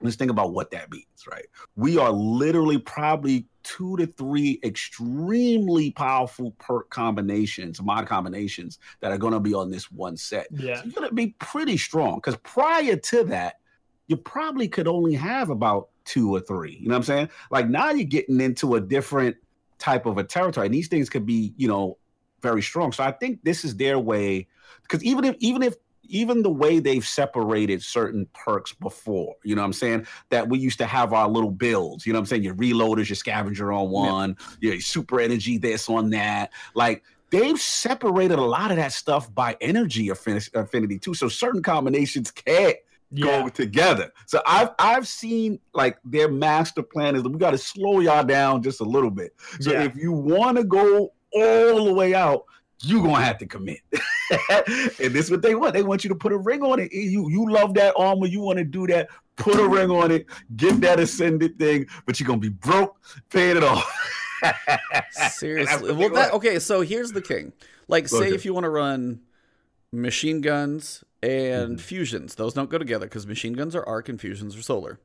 [0.02, 1.46] Let's think about what that means, right?
[1.76, 9.18] We are literally probably two to three extremely powerful perk combinations, mod combinations that are
[9.18, 10.48] going to be on this one set.
[10.52, 10.76] Yeah.
[10.76, 13.56] So you're going to be pretty strong because prior to that,
[14.08, 16.78] you probably could only have about two or three.
[16.80, 17.30] You know what I'm saying?
[17.52, 19.36] Like now you're getting into a different
[19.80, 21.98] type of a territory, and these things could be, you know,
[22.42, 22.92] very strong.
[22.92, 24.48] So I think this is their way
[24.84, 25.76] because even if even if
[26.10, 30.08] even the way they've separated certain perks before, you know what I'm saying?
[30.30, 32.44] That we used to have our little builds, you know what I'm saying?
[32.44, 36.52] Your reloaders, your scavenger on one, your super energy, this on that.
[36.76, 41.14] Like they've separated a lot of that stuff by energy affinity too.
[41.14, 42.78] So certain combinations can't
[43.12, 43.44] Yeah.
[43.44, 44.12] go together.
[44.26, 48.62] So I've I've seen like their master plan is we got to slow y'all down
[48.64, 49.34] just a little bit.
[49.62, 49.84] So Yeah.
[49.84, 52.44] if you want to go all the way out,
[52.84, 53.80] you gonna have to commit.
[54.50, 55.74] and this is what they want.
[55.74, 56.92] They want you to put a ring on it.
[56.94, 58.28] You you love that armor.
[58.28, 59.10] You want to do that.
[59.36, 60.26] Put a ring on it.
[60.56, 61.86] Get that ascended thing.
[62.06, 62.98] But you're gonna be broke
[63.30, 63.92] paying it off.
[65.32, 67.52] seriously well that okay so here's the king
[67.88, 68.36] like say Okay.
[68.36, 69.20] if you want to run
[69.92, 71.76] machine guns and Mm-hmm.
[71.78, 75.00] fusions those don't go together because machine guns are arc and fusions are solar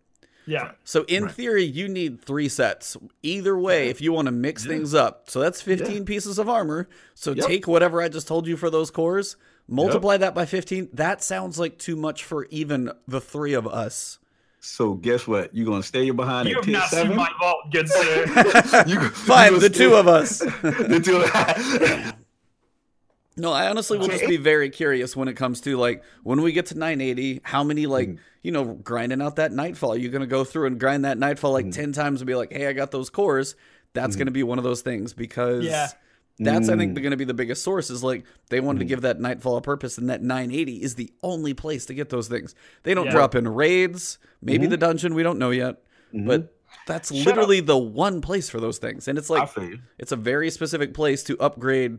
[0.47, 0.73] Yeah.
[0.85, 1.33] So in Right.
[1.35, 2.97] theory, you need three sets.
[3.23, 4.73] Either way, if you want to mix Yeah.
[4.73, 5.31] things up.
[5.31, 6.89] So that's 15 pieces of armor.
[7.15, 7.47] So Yep.
[7.47, 9.37] take whatever I just told you for those cores,
[9.69, 10.89] multiply that by 15.
[10.93, 14.19] That sounds like too much for even the three of us.
[14.65, 15.55] So guess what?
[15.55, 17.09] You're gonna stay behind You at have not seven.
[17.09, 18.85] seen my vault, good sir.
[18.87, 20.39] You- you Fine, gonna the stay- two of us.
[20.39, 22.13] the two.
[23.37, 26.53] No, I honestly will just be very curious when it comes to like when we
[26.53, 28.17] get to 980, how many like Mm-hmm.
[28.43, 29.97] you know grinding out that nightfall?
[29.97, 31.69] You're gonna go through and grind that nightfall Mm-hmm.
[31.69, 33.55] like 10 times and be like, hey, I got those cores.
[33.95, 35.89] That's gonna be one of those things because Yeah.
[36.39, 36.79] that's I Mm.
[36.79, 39.57] think going to be the biggest source is like they wanted to give that nightfall
[39.59, 42.55] a purpose, and that 980 is the only place to get those things.
[42.85, 43.13] They don't Yeah.
[43.13, 44.71] drop in raids, maybe Mm-hmm.
[44.71, 45.83] the dungeon, we don't know yet,
[46.13, 46.55] but
[46.87, 49.49] that's Shut literally the one place for those things, and it's like
[49.99, 51.99] it's a very specific place to upgrade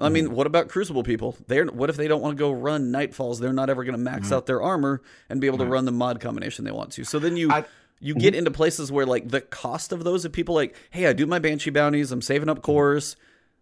[0.00, 1.36] I mean, what about Crucible people?
[1.46, 3.40] They're what if they don't want to go run Nightfalls?
[3.40, 4.34] They're not ever going to max mm-hmm.
[4.34, 7.04] out their armor and be able to run the mod combination they want to.
[7.04, 7.64] So then you I,
[8.00, 8.20] you mm-hmm.
[8.20, 11.26] get into places where like the cost of those of people like, hey, I do
[11.26, 13.16] my banshee bounties, I'm saving up cores.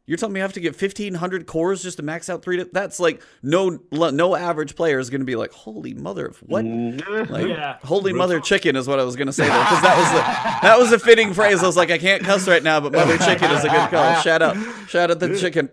[0.06, 2.58] You're telling me I have to get 1500 cores just to max out three?
[2.58, 6.38] To, that's like no no average player is going to be like, holy mother of
[6.38, 6.64] what?
[6.64, 7.32] Mm-hmm.
[7.32, 7.78] Like, yeah.
[7.82, 10.66] holy mother chicken is what I was going to say there because that was a,
[10.66, 11.60] that was a fitting phrase.
[11.62, 14.20] I was like, I can't cuss right now, but mother chicken is a good call.
[14.20, 14.56] Shout out,
[14.88, 15.68] shout out the chicken.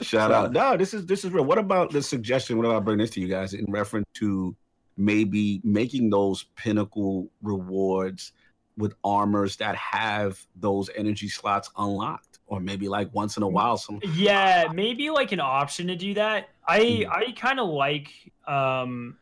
[0.00, 0.50] shout out.
[0.50, 1.44] No, this is this is real.
[1.44, 2.56] What about the suggestion?
[2.56, 4.56] What about bring this to you guys in reference to
[4.96, 8.32] maybe making those pinnacle rewards
[8.76, 12.33] with armors that have those energy slots unlocked?
[12.46, 16.14] Or maybe like once in a while some yeah maybe like an option to do
[16.14, 16.48] that.
[16.66, 17.08] I mm.
[17.08, 18.08] i kind of like
[18.46, 19.16] um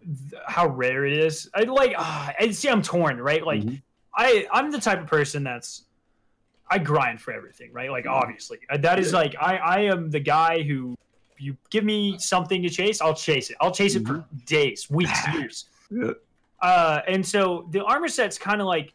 [0.00, 1.48] th- how rare it is.
[1.54, 3.44] I like uh, i see i'm torn right?
[3.44, 3.76] Like mm-hmm.
[4.16, 5.84] i i'm the type of person that's
[6.70, 7.90] i grind for everything right?
[7.90, 8.58] Like obviously.
[8.70, 10.96] Uh, that is like i i am the guy who
[11.38, 13.56] you give me something to chase i'll chase it.
[13.60, 14.20] I'll chase it mm-hmm.
[14.20, 15.66] for days weeks years.
[15.94, 16.12] Yeah.
[16.62, 18.94] uh and so the armor set's kind of like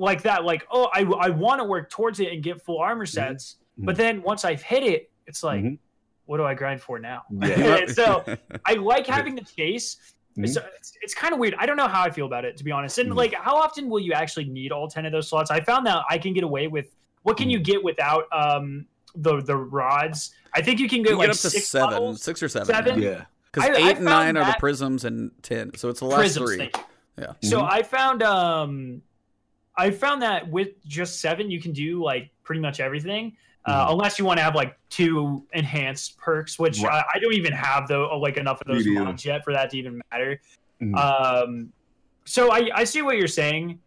[0.00, 3.04] like that, like, oh, I, I want to work towards it and get full armor
[3.04, 3.12] mm-hmm.
[3.12, 3.56] sets.
[3.78, 3.84] Mm-hmm.
[3.84, 5.74] But then once I've hit it, it's like, mm-hmm.
[6.24, 7.22] what do I grind for now?
[7.30, 7.84] Yeah.
[7.92, 8.24] so
[8.64, 9.98] I like having the chase.
[10.32, 10.44] Mm-hmm.
[10.44, 11.54] It's, it's, it's kind of weird.
[11.58, 12.96] I don't know how I feel about it, to be honest.
[12.96, 13.18] And mm-hmm.
[13.18, 15.50] like, how often will you actually need all 10 of those slots?
[15.50, 17.64] I found that I can get away with what can you mm-hmm.
[17.64, 20.32] get without um the the rods?
[20.54, 22.22] I think you can get you like get up to six seven, levels.
[22.22, 22.66] six or seven.
[22.66, 23.02] Seven?
[23.02, 23.24] Yeah.
[23.52, 25.74] Because eight and nine are the prisms and ten.
[25.76, 26.70] So it's the last prisms, three.
[27.18, 27.32] Yeah.
[27.42, 29.02] So I found um
[29.80, 33.36] I found that with just seven, you can do like pretty much everything.
[33.66, 33.92] Uh, mm-hmm.
[33.92, 37.04] unless you want to have like two enhanced perks, which right.
[37.12, 39.76] I, I, don't even have though like enough of those mods yet for that to
[39.76, 40.40] even matter.
[40.80, 40.94] Mm-hmm.
[40.94, 41.72] Um,
[42.24, 43.78] so I, I see what you're saying.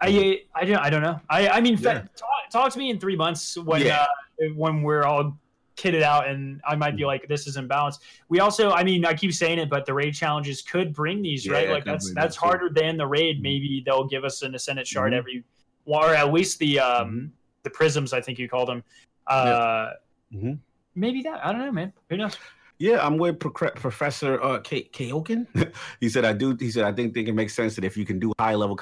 [0.00, 0.58] I mm-hmm.
[0.58, 1.20] I don't I don't know.
[1.28, 2.02] I I mean, yeah.
[2.16, 4.06] talk, talk, to me in three months when yeah.
[4.40, 5.36] uh, when we're all
[5.76, 7.08] kitted out and I might be mm-hmm.
[7.08, 8.02] like, this isn't balanced.
[8.28, 11.46] We also, I mean, I keep saying it, but the raid challenges could bring these,
[11.46, 11.70] yeah, right?
[11.70, 13.36] Like that's that's harder than the raid.
[13.36, 13.42] Mm-hmm.
[13.42, 15.18] Maybe they'll give us an ascendant shard mm-hmm.
[15.18, 15.44] every,
[15.84, 17.26] or at least the um mm-hmm.
[17.62, 18.12] the prisms.
[18.12, 18.82] I think you called them.
[19.26, 19.90] Uh,
[20.32, 20.52] mm-hmm.
[20.94, 21.44] maybe that.
[21.44, 21.92] I don't know, man.
[22.10, 22.36] Who knows?
[22.78, 24.90] Yeah, I'm with Pro- Professor uh, K-
[26.00, 26.54] he said, I do.
[26.58, 28.78] He said, I think, think it makes sense that if you can do high level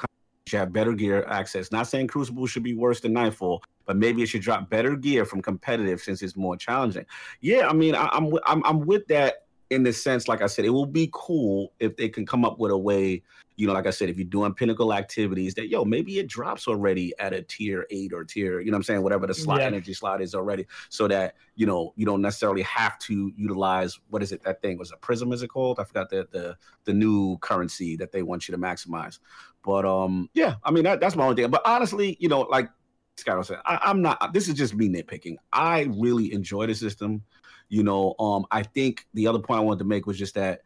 [0.51, 1.71] you have better gear access.
[1.71, 5.25] Not saying Crucible should be worse than Nightfall, but maybe it should drop better gear
[5.25, 7.05] from competitive since it's more challenging.
[7.41, 10.47] Yeah, I mean, I, am I'm, I'm I'm with that in the sense, like I
[10.47, 13.23] said, it will be cool if they can come up with a way.
[13.57, 16.67] You know, like I said, if you're doing pinnacle activities, that yo, maybe it drops
[16.67, 19.67] already at a tier eight or tier, you know, I'm saying whatever the slot yeah.
[19.67, 24.21] energy slot is already, so that you know you don't necessarily have to utilize what
[24.21, 25.79] is it that thing was a prism is it called?
[25.79, 29.19] I forgot the the the new currency that they want you to maximize.
[29.63, 31.49] But um, yeah, I mean that, that's my only thing.
[31.49, 32.69] But honestly, you know, like
[33.17, 34.33] Scott saying, I, am not.
[34.33, 35.37] This is just me nitpicking.
[35.53, 37.23] I really enjoy the system.
[37.69, 40.61] You know, um, I think the other point I wanted to make was just that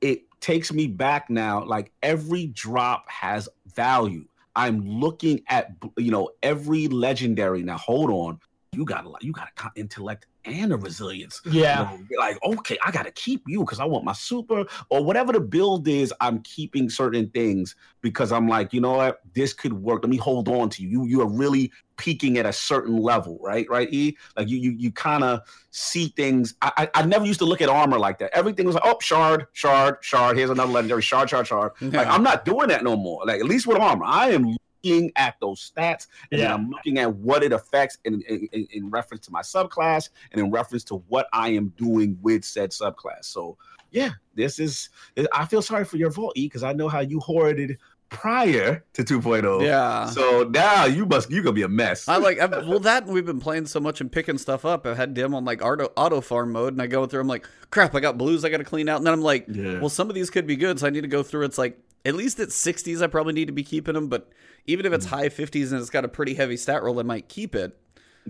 [0.00, 1.64] it takes me back now.
[1.64, 4.24] Like every drop has value.
[4.56, 7.78] I'm looking at you know every legendary now.
[7.78, 8.40] Hold on,
[8.72, 9.22] you got a lot.
[9.22, 11.40] You got a intellect and a resilience.
[11.44, 11.92] Yeah.
[11.92, 15.04] You know, like, okay, I got to keep you because I want my super or
[15.04, 16.14] whatever the build is.
[16.20, 20.04] I'm keeping certain things because I'm like, you know what, this could work.
[20.04, 20.88] Let me hold on to you.
[20.88, 23.68] You you are really peaking at a certain level, right?
[23.68, 24.16] Right, E.
[24.36, 25.40] Like you you you kind of
[25.72, 26.54] see things.
[26.62, 28.30] I, I, I never used to look at armor like that.
[28.32, 30.36] Everything was like, oh, shard, shard, shard.
[30.38, 31.72] Here's another legendary shard, shard, shard.
[31.80, 31.98] Yeah.
[31.98, 33.24] Like I'm not doing that no more.
[33.26, 36.54] Like at least with armor, I am looking at those stats and yeah.
[36.54, 40.50] I'm looking at what it affects in, in, in, reference to my subclass and in
[40.50, 43.24] reference to what I am doing with said subclass.
[43.24, 43.56] So
[43.90, 44.88] yeah, this is
[45.34, 47.78] I feel sorry for your vault E because I know how you hoarded
[48.08, 49.64] prior to 2.0.
[49.64, 50.06] Yeah.
[50.06, 52.08] So now you must you gonna be a mess.
[52.08, 54.86] I like I've, well that we've been playing so much and picking stuff up.
[54.86, 57.20] I've had dim on like auto auto farm mode, and I go through.
[57.20, 59.46] I'm like, crap, I got blues I got to clean out, and then I'm like,
[59.48, 59.80] yeah.
[59.80, 61.44] well, some of these could be good, so I need to go through.
[61.44, 64.30] It's like at least at 60s, I probably need to be keeping them, but
[64.66, 65.10] even if it's mm.
[65.10, 67.78] high 50s and it's got a pretty heavy stat roll, I might keep it.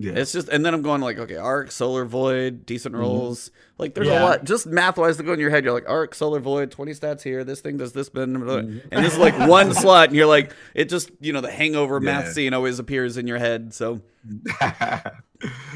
[0.01, 0.13] Yeah.
[0.13, 3.01] It's just, and then I'm going like, okay, arc, solar void, decent mm-hmm.
[3.01, 3.49] rolls.
[3.49, 3.57] Mm-hmm.
[3.77, 4.21] Like, there's yeah.
[4.21, 5.63] a lot, just math wise to go in your head.
[5.63, 7.43] You're like, arc, solar void, 20 stats here.
[7.43, 8.79] This thing does this, mm-hmm.
[8.91, 11.95] and this is like one slot, and you're like, it just, you know, the hangover
[11.95, 12.11] yeah.
[12.11, 13.73] math scene always appears in your head.
[13.73, 14.01] So,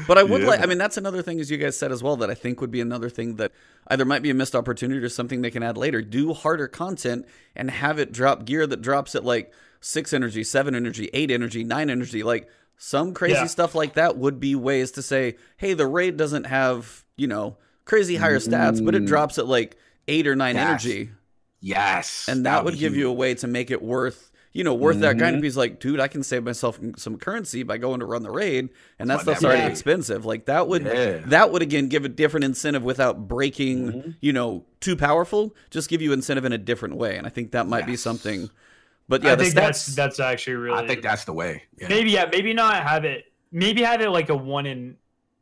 [0.06, 0.48] but I would yeah.
[0.48, 2.60] like, I mean, that's another thing, as you guys said as well, that I think
[2.60, 3.52] would be another thing that
[3.88, 6.02] either might be a missed opportunity or something they can add later.
[6.02, 10.74] Do harder content and have it drop gear that drops at like six energy, seven
[10.74, 12.22] energy, eight energy, nine energy.
[12.22, 13.46] Like, some crazy yeah.
[13.46, 17.56] stuff like that would be ways to say, hey, the raid doesn't have, you know,
[17.84, 19.06] crazy higher stats, but it mm.
[19.06, 19.76] drops at like
[20.08, 20.68] eight or nine yes.
[20.68, 21.10] energy.
[21.60, 22.28] Yes.
[22.28, 23.00] And that, that would give huge.
[23.00, 25.36] you a way to make it worth, you know worth that grind.
[25.36, 28.30] If he's like, dude, I can save myself some currency by going to run the
[28.30, 30.24] raid, and that Run stuff's that already expensive.
[30.24, 31.18] Like that would Yeah.
[31.26, 34.14] that would again give a different incentive without breaking, Mhm.
[34.20, 35.54] you know, too powerful.
[35.70, 38.48] Just give you incentive in a different way, and I think that might be something.
[39.08, 39.54] But yeah, I think stats.
[39.54, 40.78] that's that's actually really.
[40.82, 41.62] I think that's the way.
[41.78, 41.88] Yeah.
[41.88, 43.26] maybe yeah, maybe not have it.
[43.52, 44.96] Maybe have it like a one in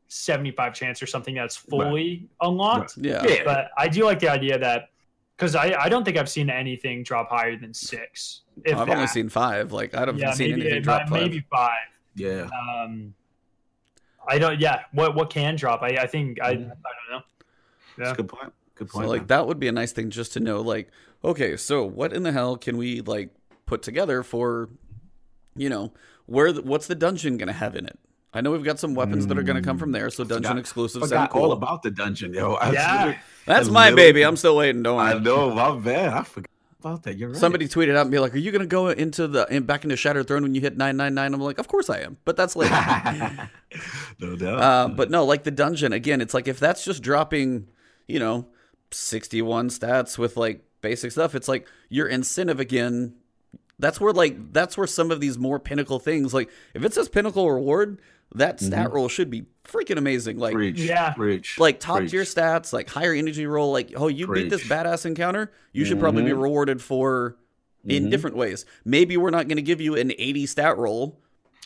[0.08, 2.94] seventy-five chance or something that's fully unlocked.
[2.98, 3.24] yeah.
[3.26, 3.42] Yeah.
[3.44, 4.90] But I do like the idea that
[5.36, 8.42] because I I don't think I've seen anything drop higher than six.
[8.64, 8.94] If I've that.
[8.96, 9.72] only seen five.
[9.72, 11.22] Like I haven't yeah, seen maybe anything it drop might- five.
[11.22, 11.88] maybe five.
[12.14, 12.48] yeah.
[12.68, 13.14] Um,
[14.28, 14.60] I don't.
[14.60, 15.82] Yeah, what what can drop?
[15.82, 17.22] I I think I I don't know.
[17.96, 18.12] That's Yeah.
[18.12, 18.52] a good point.
[18.74, 19.08] Good So point.
[19.08, 19.26] like man.
[19.28, 20.60] that would be a nice thing just to know.
[20.60, 20.90] Like,
[21.24, 23.30] okay, so what in the hell can we like
[23.66, 24.68] put together for,
[25.56, 25.92] you know,
[26.26, 27.98] where the, what's the dungeon gonna have in it?
[28.32, 30.58] I know we've got some weapons that are gonna come from there, so dungeon Forgot-
[30.58, 31.42] exclusives sound Forgot cool.
[31.42, 32.54] all about the dungeon, yo.
[32.60, 33.18] I Yeah.
[33.46, 34.22] That's my baby.
[34.24, 34.82] I'm still waiting.
[34.82, 35.22] Don't I worry.
[35.22, 36.12] know, my bad.
[36.14, 36.50] I forgot
[36.80, 37.16] about that.
[37.16, 37.38] You're right.
[37.38, 39.96] Somebody tweeted out and be like, "Are you gonna go into the in, back into
[39.96, 42.74] Shattered Throne when you hit 999?" I'm like, "Of course I am," but that's later.
[44.20, 44.58] no doubt.
[44.60, 46.20] Uh, but no, like the dungeon again.
[46.20, 47.68] It's like if that's just dropping,
[48.08, 48.46] you know,
[48.90, 51.34] sixty-one stats with like basic stuff.
[51.34, 53.14] It's like your incentive again.
[53.78, 57.08] That's where like that's where some of these more pinnacle things like if it says
[57.08, 58.00] pinnacle reward,
[58.34, 60.38] that stat roll should be freaking amazing.
[60.38, 60.78] Like Preach.
[60.78, 61.12] Yeah.
[61.12, 61.58] Preach.
[61.58, 62.10] like top Preach.
[62.12, 63.72] tier stats, like higher energy roll.
[63.72, 66.42] Like oh, you beat this badass encounter, you should probably be Mhm.
[66.42, 67.36] rewarded for
[67.84, 68.10] in Mhm.
[68.10, 68.64] different ways.
[68.84, 71.20] Maybe we're not going to give you an eighty stat roll.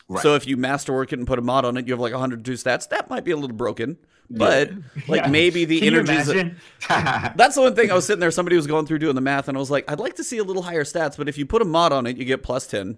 [0.07, 0.23] Right.
[0.23, 2.53] So if you masterwork it and put a mod on it, you have like 102
[2.53, 2.89] stats.
[2.89, 3.97] That might be a little broken,
[4.29, 4.71] but
[5.07, 5.29] like Yeah.
[5.29, 6.27] maybe the Can energies.
[6.87, 8.31] That's the one thing I was sitting there.
[8.31, 10.37] Somebody was going through doing the math, and I was like, I'd like to see
[10.37, 12.67] a little higher stats, but if you put a mod on it, you get plus
[12.67, 12.97] 10,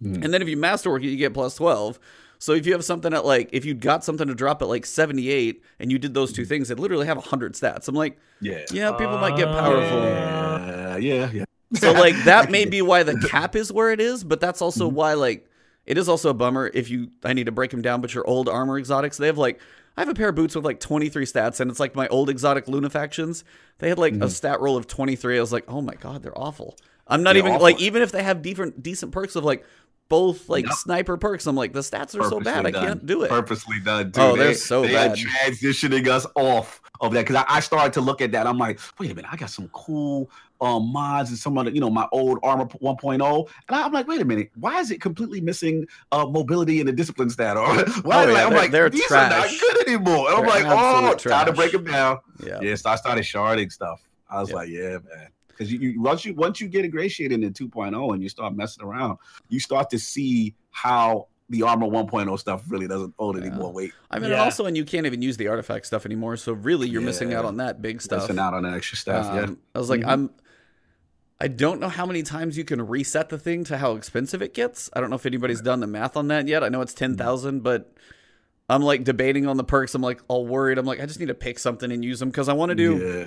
[0.00, 0.22] Hmm.
[0.22, 1.98] and then if you masterwork it, you get plus 12.
[2.40, 4.84] So if you have something at like, if you got something to drop at like
[4.86, 7.88] 78, and you did those two things, it'd literally have 100 stats.
[7.88, 8.64] I'm like, yeah.
[8.72, 9.98] yeah, people might get Uh, powerful.
[10.02, 11.44] Yeah, yeah, yeah.
[11.74, 14.86] So like that may be why the cap is where it is, but that's also
[14.88, 14.96] Mm-hmm.
[14.96, 15.48] why like
[15.86, 18.00] it is also a bummer if you I need to break them down.
[18.00, 19.60] But your old armor exotics, they have like
[19.96, 22.28] I have a pair of boots with like 23 stats, and it's like my old
[22.28, 23.44] exotic Luna factions.
[23.78, 24.28] They had like a mm-hmm.
[24.28, 25.36] stat roll of 23.
[25.36, 26.76] I was like, oh my god, they're awful.
[27.06, 27.62] I'm not They're even awful.
[27.62, 29.64] like even if they have different decent perks of like
[30.08, 33.22] both like sniper perks, I'm like the stats are so bad, Purposely I can't do
[33.22, 33.30] it.
[33.30, 34.10] Purposely done.
[34.10, 34.22] Dude.
[34.22, 35.12] Oh, they're They- so they bad.
[35.12, 38.46] Are transitioning us off of that because I, I started to look at that.
[38.46, 40.30] I'm like, wait a minute, I got some cool
[40.64, 43.92] um, mods and some of the, you know, my old armor 1.0, and I, am
[43.92, 47.56] like, wait a minute, why is it completely missing uh, mobility and the discipline stat?
[47.64, 47.66] Or
[48.02, 48.24] why?
[48.26, 50.28] Oh, like, I'm like, they're these are not good anymore.
[50.30, 52.18] And I'm like, oh, absolute time to break them down.
[52.44, 52.60] Yeah.
[52.62, 54.08] Yeah, so I started sharding stuff.
[54.30, 54.56] I was Yeah.
[54.56, 55.28] like, yeah, man.
[55.48, 58.82] Because you, you once you once you get ingratiated in 2.0 and you start messing
[58.84, 59.18] around,
[59.50, 63.92] you start to see how the armor 1.0 stuff really doesn't hold any more weight.
[64.10, 64.42] I mean, Yeah.
[64.42, 66.36] also, and you can't even use the artifact stuff anymore.
[66.38, 68.22] So really, you're missing out on that big stuff.
[68.22, 69.26] Missing out on that extra stuff.
[69.34, 69.42] yeah.
[69.42, 70.08] Um, I was like, Mhm.
[70.08, 70.30] I'm.
[71.40, 74.54] I don't know how many times you can reset the thing to how expensive it
[74.54, 74.88] gets.
[74.92, 76.62] I don't know if anybody's done the math on that yet.
[76.62, 77.92] I know it's ten thousand, but
[78.68, 79.94] I'm like debating on the perks.
[79.94, 80.78] I'm like all worried.
[80.78, 82.74] I'm like, I just need to pick something and use them because I want to
[82.76, 83.26] do yeah.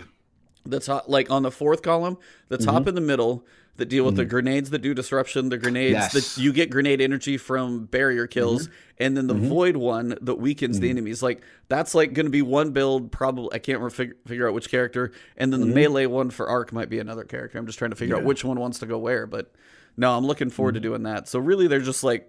[0.66, 2.18] the top, like on the fourth column,
[2.48, 2.90] the top Mm-hmm.
[2.90, 3.46] in the middle
[3.78, 6.14] that deal with the grenades that do disruption, the grenades Yes.
[6.14, 9.48] that you get grenade energy from barrier kills, and then the Mhm.
[9.48, 10.91] void one that weakens the Mhm.
[10.91, 11.24] enemies.
[11.24, 13.12] Like that's like going to be one build.
[13.12, 15.74] Probably I can't re- figure, figure out which character, and then the Mhm.
[15.76, 17.58] melee one for arc might be another character.
[17.58, 19.26] I'm just trying to figure out which one wants to go where.
[19.28, 19.52] But
[19.95, 21.28] no, I'm looking forward to doing that.
[21.28, 22.28] So really, they're just like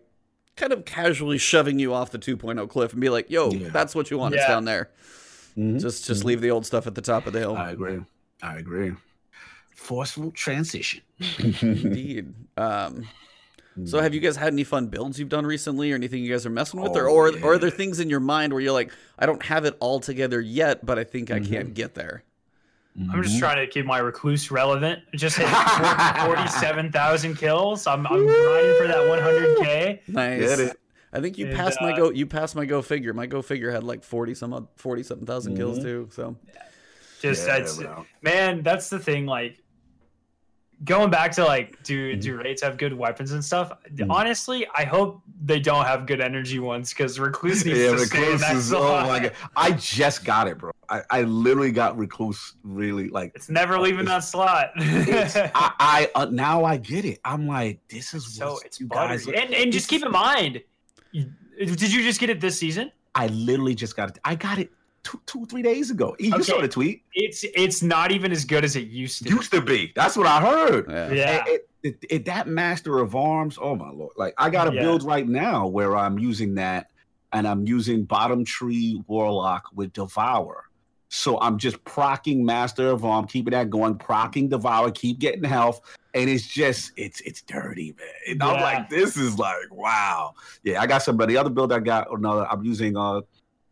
[0.57, 3.69] kind of casually shoving you off the 2.0 cliff and be like, "Yo, Yeah.
[3.71, 4.35] that's what you want.
[4.35, 4.91] It's down there.
[5.57, 8.01] Just just leave the old stuff at the top of the hill." I agree.
[8.43, 8.93] I agree.
[9.89, 11.01] Forceful transition.
[11.63, 12.35] Indeed.
[12.59, 13.09] Um,
[13.87, 16.45] so, have you guys had any fun builds you've done recently, or anything you guys
[16.45, 18.73] are messing with, or Oh, or, or are there things in your mind where you're
[18.73, 21.53] like, I don't have it all together yet, but I think I Mm-hmm.
[21.55, 22.23] can get there.
[23.13, 25.05] I'm just trying to keep my recluse relevant.
[25.15, 25.47] Just hit
[26.27, 27.87] 47,000 kills.
[27.87, 30.09] I'm, I'm grinding for that 100k.
[30.09, 30.41] Nice.
[30.41, 30.81] Get it.
[31.13, 32.11] I think you And, passed my uh, go.
[32.11, 33.15] You passed my go figure.
[33.15, 36.09] My go figure had like forty some odd, forty something 1000 kills too.
[36.13, 36.37] So
[37.23, 37.81] Just Yeah, that's
[38.21, 38.63] man.
[38.63, 39.25] That's the thing.
[39.25, 39.57] Like
[40.85, 42.21] going back to like, do Mm-hmm.
[42.21, 43.73] do raids have good weapons and stuff?
[43.95, 44.07] Mhm.
[44.11, 48.19] Honestly, I hope they don't have good energy ones because recluse needs Yeah, to stay
[48.21, 49.33] recluse that is, oh my god.
[49.57, 50.71] I just got it, bro.
[50.89, 54.71] I, I literally got recluse really like It's never leaving that slot.
[54.77, 55.51] I,
[55.81, 57.19] I uh, now I get it.
[57.25, 59.17] I'm like, this is so it's you buttery.
[59.19, 59.27] guys.
[59.27, 60.63] And and just keep in mind,
[61.13, 62.93] did you just get it this season?
[63.15, 64.19] I literally just got it.
[64.25, 64.71] I got it
[65.09, 66.15] two, two, three days ago.
[66.19, 66.43] You Okay.
[66.43, 67.03] saw the tweet.
[67.15, 69.31] It's it's not even as good as it used to.
[69.31, 69.93] Used to be.
[69.97, 70.87] That's what I heard.
[70.91, 71.13] yeah.
[71.13, 71.45] Yeah.
[71.47, 73.57] It, it, it- it- that master of arms.
[73.61, 74.13] Oh my lord!
[74.17, 74.83] Like I got a Yeah.
[74.83, 76.91] build right now where I'm using that,
[77.33, 80.65] and I'm using bottom tree warlock with devour.
[81.11, 85.81] So I'm just procking master of arm, keeping that going, procking devour, keep getting health,
[86.13, 88.09] and it's just it's it's dirty, man.
[88.33, 90.35] And I'm like, this is like wow.
[90.65, 91.17] Yeah, I got some.
[91.17, 93.23] But the other build I got, another I'm using uh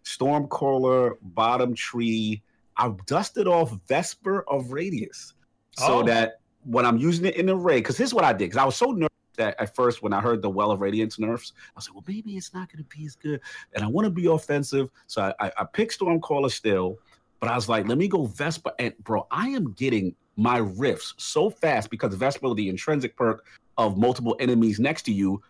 [0.06, 2.42] Stormcaller bottom tree.
[2.76, 5.34] I've dusted off Vesper of Radius
[5.72, 6.02] so oh.
[6.04, 8.64] that when I'm using it in the raid, because here's what I did, because I
[8.64, 11.72] was so nervous that at first when I heard the Well of Radiance nerfs, I
[11.76, 13.40] was like, well, maybe it's not going to be as good.
[13.74, 14.90] And I want to be offensive.
[15.06, 16.98] So I, I, I picked Stormcaller still,
[17.40, 18.72] but I was like, let me go Vesper.
[18.78, 23.44] And bro, I am getting my rifts so fast because Vesper, the intrinsic perk
[23.76, 25.42] of multiple enemies next to you,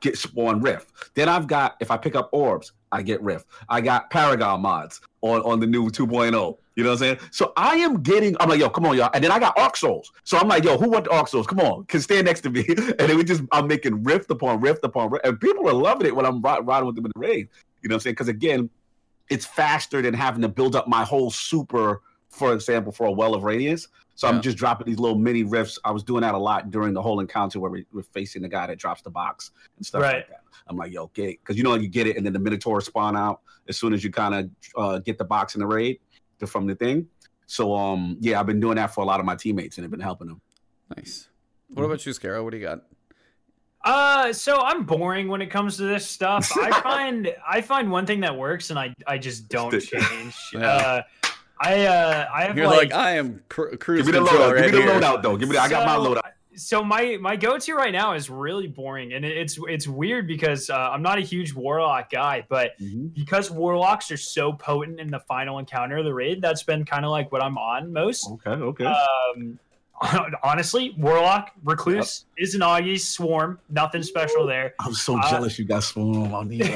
[0.00, 0.92] get spawn rift.
[1.14, 3.46] Then I've got if I pick up orbs, I get rift.
[3.68, 6.56] I got Paragon mods on on the new 2.0.
[6.76, 7.18] You know what I'm saying?
[7.32, 8.36] So I am getting.
[8.38, 9.10] I'm like, yo, come on, y'all.
[9.12, 10.12] And then I got Arc Souls.
[10.22, 11.46] So I'm like, yo, who want the Arc Souls?
[11.46, 12.64] Come on, can stand next to me.
[12.98, 16.06] And then we just I'm making rift upon rift upon rift, and people are loving
[16.06, 17.48] it when I'm riding with them in the raid.
[17.82, 18.14] You know what I'm saying?
[18.14, 18.70] Because again,
[19.28, 23.34] it's faster than having to build up my whole super, for example, for a Well
[23.34, 23.88] of Radiance.
[24.18, 24.34] So yeah.
[24.34, 25.78] I'm just dropping these little mini rifts.
[25.84, 28.48] I was doing that a lot during the whole encounter where we are facing the
[28.48, 30.16] guy that drops the box and stuff right.
[30.16, 30.40] like that.
[30.66, 31.38] I'm like, yo, get.
[31.38, 34.02] Because you know, you get it, and then the Minotaur spawn out as soon as
[34.02, 36.00] you kind of uh, get the box in the raid
[36.40, 37.06] to, from the thing.
[37.46, 39.92] So, um, yeah, I've been doing that for a lot of my teammates and have
[39.92, 40.40] been helping them.
[40.96, 41.28] Nice.
[41.68, 42.42] What about you, Skarrow?
[42.42, 42.80] What do you got?
[43.84, 46.50] Uh, so I'm boring when it comes to this stuff.
[46.58, 50.34] I find I find one thing that works, and I I just don't change.
[50.52, 50.60] yeah.
[50.60, 51.02] Uh,
[51.60, 54.54] I uh I have You're like, like I am cru- cruise Give me the loadout.
[54.54, 55.36] Right Give me the loadout though.
[55.36, 56.32] Give me the, so, I got my loadout.
[56.54, 60.74] So my my go-to right now is really boring, and it's it's weird because uh,
[60.76, 63.06] I'm not a huge warlock guy, but mm-hmm.
[63.08, 67.04] because warlocks are so potent in the final encounter of the raid, that's been kind
[67.04, 68.28] of like what I'm on most.
[68.28, 68.86] Okay, okay.
[68.86, 69.60] Um,
[70.42, 72.48] honestly, Warlock, Recluse, yep.
[72.48, 74.74] Izanagi, Swarm, nothing special there.
[74.80, 76.66] I'm so uh, jealous you got Swarm on these.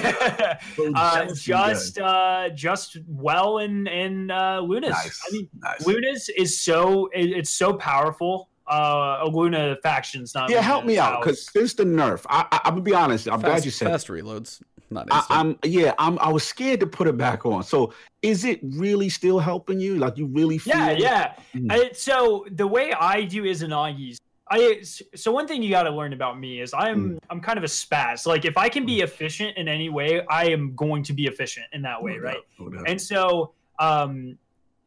[0.77, 4.91] so uh, just uh, just well in in uh, Lunas.
[4.91, 5.21] Nice.
[5.29, 5.87] I mean, nice.
[5.87, 8.49] Lunas is so it, it's so powerful.
[8.67, 10.49] Uh, a Luna faction's not.
[10.49, 13.27] Yeah, help me out because since the nerf, I, I, I'm gonna be honest.
[13.29, 14.63] I'm fast, glad you said fast reloads.
[14.93, 15.95] Not I, am yeah.
[15.99, 16.19] I'm.
[16.19, 17.63] I was scared to put it back on.
[17.63, 17.93] So
[18.23, 19.97] is it really still helping you?
[19.97, 20.77] Like you really feel?
[20.77, 21.35] Yeah, yeah.
[21.71, 24.21] I, so the way I do is an Izanagi's,
[24.53, 27.19] I so one thing you got to learn about me is I'm mm.
[27.31, 28.27] I'm kind of a spaz.
[28.27, 29.05] Like if I can be mm.
[29.05, 32.39] efficient in any way, I am going to be efficient in that way, no right?
[32.59, 34.39] Doubt, no and so um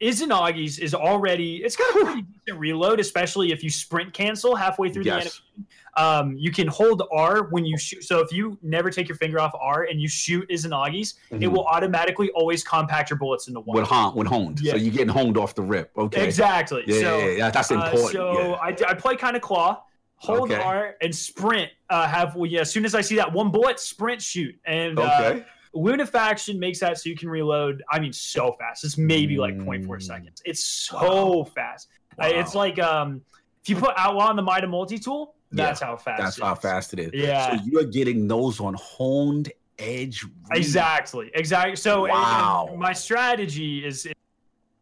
[0.02, 4.90] Izanagi's is already it's got a pretty decent reload, especially if you sprint cancel halfway
[4.90, 5.16] through yes.
[5.16, 5.68] the animation.
[5.98, 8.04] Um, you can hold R when you shoot.
[8.04, 11.42] So if you never take your finger off R and you shoot Izanagi's, mm-hmm.
[11.42, 13.78] it will automatically always compact your bullets into one.
[13.78, 14.74] When, hon- when honed, yeah.
[14.74, 15.92] so you're getting honed off the rip.
[15.98, 16.84] Okay, exactly.
[16.86, 17.50] Yeah, so, yeah, yeah.
[17.50, 18.06] that's uh, important.
[18.06, 18.54] Uh, so.
[18.56, 19.82] I, I play kind of claw
[20.18, 20.62] hold okay.
[20.62, 21.72] R and sprint.
[21.90, 22.62] Uh, have well, yeah.
[22.62, 25.42] As soon as I see that one bullet, sprint, shoot, and uh, okay.
[25.42, 27.84] uh, Lunafaction makes that so you can reload.
[27.92, 28.84] I mean, so fast.
[28.84, 30.02] It's maybe like 0.4 mm.
[30.04, 30.42] seconds.
[30.46, 31.44] It's so wow.
[31.44, 31.90] fast.
[32.18, 32.28] Wow.
[32.28, 33.22] it's like um,
[33.62, 36.22] if you put Outlaw on the Mida multi tool, that's yeah, how fast.
[36.22, 36.60] That's how is.
[36.60, 37.12] fast it is.
[37.14, 37.58] Yeah.
[37.58, 40.26] So you're getting those on honed edge.
[40.52, 41.32] Exactly.
[41.34, 41.76] Exactly.
[41.76, 42.76] So wow.
[42.78, 44.08] my strategy is.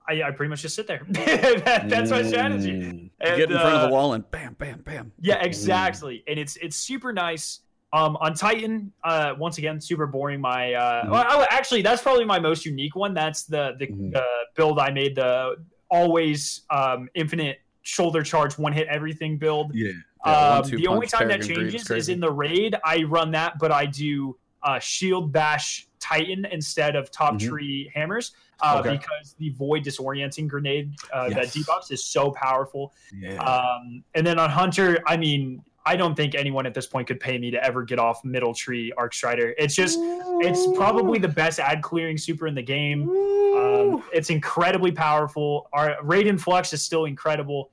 [0.05, 1.01] I, I, pretty much just sit there.
[1.07, 2.71] that, that's my strategy.
[2.71, 5.13] And, Get in front uh, of the uh, wall and bam, bam, bam.
[5.21, 6.15] Yeah, exactly.
[6.15, 6.23] Mm.
[6.31, 7.61] And it's it's super nice.
[7.93, 10.41] Um, on Titan, uh, once again, super boring.
[10.41, 11.11] My uh, mm-hmm.
[11.11, 13.13] well, actually, that's probably my most unique one.
[13.13, 14.17] That's the the mm-hmm.
[14.55, 15.15] build I made.
[15.15, 15.55] The
[15.89, 19.71] always um, infinite shoulder charge, one hit everything build.
[19.73, 19.91] Yeah.
[20.25, 22.75] Yeah um, the only time that changes is in the raid.
[22.83, 27.49] I run that, but I do uh, shield bash Titan instead of top mm-hmm.
[27.49, 28.97] tree hammers uh, okay.
[28.97, 31.53] because the void disorienting grenade uh, yes.
[31.53, 32.93] that debuffs is so powerful.
[33.13, 33.41] Yeah.
[33.41, 37.19] Um, and then on Hunter, I mean, I don't think anyone at this point could
[37.19, 39.53] pay me to ever get off middle tree Arc Strider.
[39.57, 43.09] It's just, it's probably the best ad clearing super in the game.
[43.09, 45.69] Um, it's incredibly powerful.
[45.73, 47.71] Our Raiden Flux is still incredible,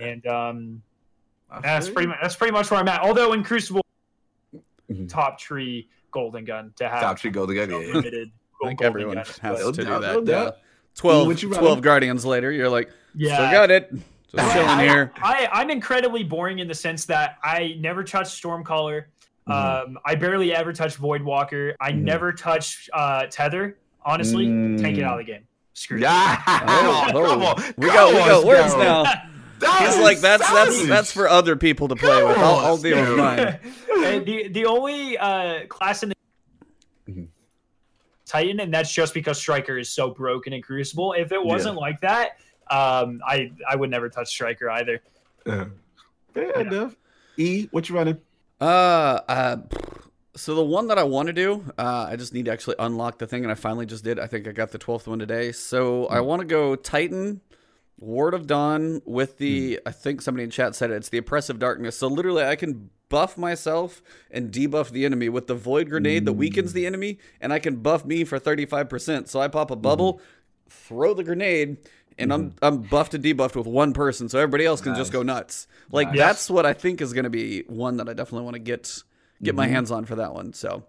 [0.00, 0.06] yeah.
[0.06, 0.82] and um,
[1.60, 3.02] that's pretty much that's pretty much where I'm at.
[3.02, 3.84] Although in Crucible,
[4.90, 5.06] mm-hmm.
[5.06, 7.92] top tree Golden Gun to have top tree Golden Gun, yeah.
[7.92, 8.30] limited.
[8.62, 10.24] I think everyone gun, has to do that.
[10.24, 10.50] Yeah.
[10.94, 13.92] 12, 12 Guardians later, you're like, yeah, still got it.
[14.34, 15.12] Just chilling I, here.
[15.16, 19.04] I, I, am incredibly boring in the sense that I never touch Stormcaller.
[19.48, 19.84] Mm.
[19.84, 21.74] Um, I barely ever touch Voidwalker.
[21.80, 22.02] I mm.
[22.02, 23.78] never touch uh, Tether.
[24.04, 24.80] Honestly, mm.
[24.80, 25.46] take it out of the game.
[25.74, 26.42] Screw yeah.
[26.46, 27.74] Oh, oh, come on.
[27.76, 29.04] We got we got words now.
[29.62, 32.38] He's like that's that's that's for other people to play with.
[32.38, 33.58] I'll, I'll deal with mine.
[34.24, 36.14] the the only uh, class in the
[37.08, 37.24] mm-hmm.
[38.26, 41.12] Titan, and that's just because Striker is so broken in Crucible.
[41.12, 41.80] If it wasn't yeah.
[41.80, 42.38] like that,
[42.70, 45.00] um, I I would never touch Striker either.
[45.44, 45.70] Fair
[46.34, 46.60] yeah.
[46.60, 46.96] enough.
[47.36, 48.20] E, what you running?
[48.60, 49.56] Uh, uh,
[50.36, 53.18] so the one that I want to do, uh, I just need to actually unlock
[53.18, 54.18] the thing, and I finally just did.
[54.18, 55.52] I think I got the twelfth one today.
[55.52, 56.12] So mm.
[56.12, 56.26] I hmm.
[56.26, 57.40] want to go Titan,
[58.02, 59.88] Ward of Dawn with the hmm.
[59.88, 61.96] I think somebody in chat said it, it's the oppressive darkness.
[61.96, 66.32] So literally I can buff myself and debuff the enemy with the void grenade that
[66.32, 66.88] weakens the hmm.
[66.88, 69.28] enemy, and I can buff me for 35%.
[69.28, 70.22] So I pop a bubble, hmm.
[70.68, 71.76] throw the grenade,
[72.18, 75.22] and I'm I'm buffed and debuffed with one person, so everybody else can just go
[75.22, 75.66] nuts.
[75.90, 76.18] Like Nice.
[76.18, 79.02] that's what I think is gonna be one that I definitely want to get
[79.42, 79.70] get my Mhm.
[79.70, 80.52] hands on for that one.
[80.52, 80.84] So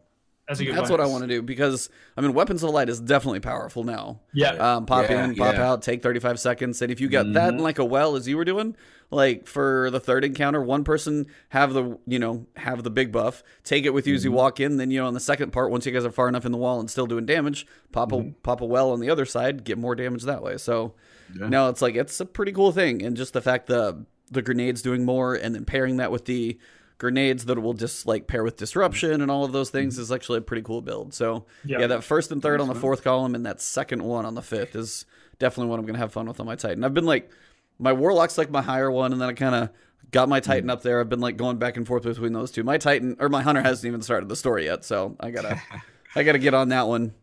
[0.48, 1.00] That's a good that's one.
[1.00, 4.20] what I want to do because I mean weapons of light is definitely powerful now.
[4.34, 4.52] Yeah.
[4.52, 5.72] Um, pop Yeah, in, pop yeah.
[5.72, 6.82] out, take 35 seconds.
[6.82, 7.64] And if you got that in mm-hmm.
[7.64, 8.76] like a well, as you were doing,
[9.10, 13.42] like for the third encounter, one person have the, you know, have the big buff,
[13.64, 14.38] take it with you as you mm-hmm.
[14.38, 14.76] walk in.
[14.76, 16.58] Then, you know, on the second part, once you guys are far enough in the
[16.58, 18.32] wall and still doing damage, pop a, mm-hmm.
[18.44, 20.58] pop a well on the other side, get more damage that way.
[20.58, 20.94] So
[21.40, 21.48] Yeah.
[21.48, 23.02] no, it's like, it's a pretty cool thing.
[23.02, 26.58] And just the fact the, the grenades doing more and then pairing that with the
[27.04, 30.04] grenades that will just like pair with disruption and all of those things mm-hmm.
[30.04, 31.14] is actually a pretty cool build.
[31.14, 31.80] So Yeah.
[31.82, 34.42] yeah, that first and third on the fourth column and that second one on the
[34.42, 35.06] fifth is
[35.38, 36.82] definitely what I'm gonna have fun with on my Titan.
[36.86, 37.30] I've been like
[37.78, 39.70] my Warlock's like my higher one, and then I kind of
[40.12, 40.72] got my Titan mm.
[40.72, 41.02] up there.
[41.02, 42.64] I've been like going back and forth between those two.
[42.64, 45.62] My Titan or my Hunter hasn't even started the story yet, so I gotta
[46.16, 47.14] I gotta get on that one.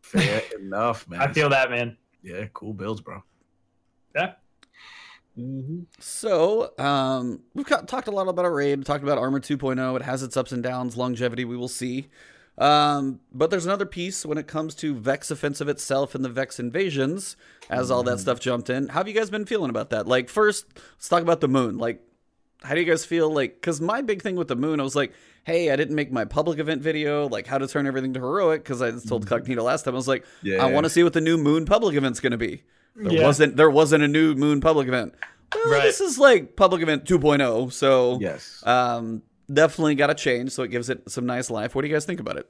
[0.00, 1.20] Fair enough, man.
[1.20, 1.98] I feel that, man.
[2.22, 3.22] yeah, cool builds, bro.
[4.14, 4.32] Yeah.
[5.38, 5.82] Mm-hmm.
[6.00, 9.96] So, um, we've talked a lot about our raid, talked about Armor 2.0.
[9.96, 12.08] It has its ups and downs, longevity, we will see.
[12.58, 16.58] Um, but there's another piece when it comes to Vex Offensive itself and the Vex
[16.58, 17.36] invasions,
[17.70, 18.88] as all that stuff jumped in.
[18.88, 20.08] How have you guys been feeling about that?
[20.08, 21.78] Like, first, let's talk about the moon.
[21.78, 22.02] Like,
[22.64, 23.30] how do you guys feel?
[23.32, 25.12] Like, because my big thing with the moon, I was like,
[25.44, 28.64] hey, I didn't make my public event video, like how to turn everything to heroic,
[28.64, 30.64] because I just told Cognito last time, I was like, Yeah.
[30.64, 32.64] I want to see what the new moon public event's going to be.
[32.98, 33.24] There Yeah.
[33.26, 35.14] wasn't there wasn't a new moon public event.
[35.54, 35.82] Well, Right.
[35.82, 38.62] this is like public event 2.0, so Yes.
[38.66, 39.22] um,
[39.52, 40.50] definitely got to change.
[40.50, 41.74] So it gives it some nice life.
[41.74, 42.48] What do you guys think about it?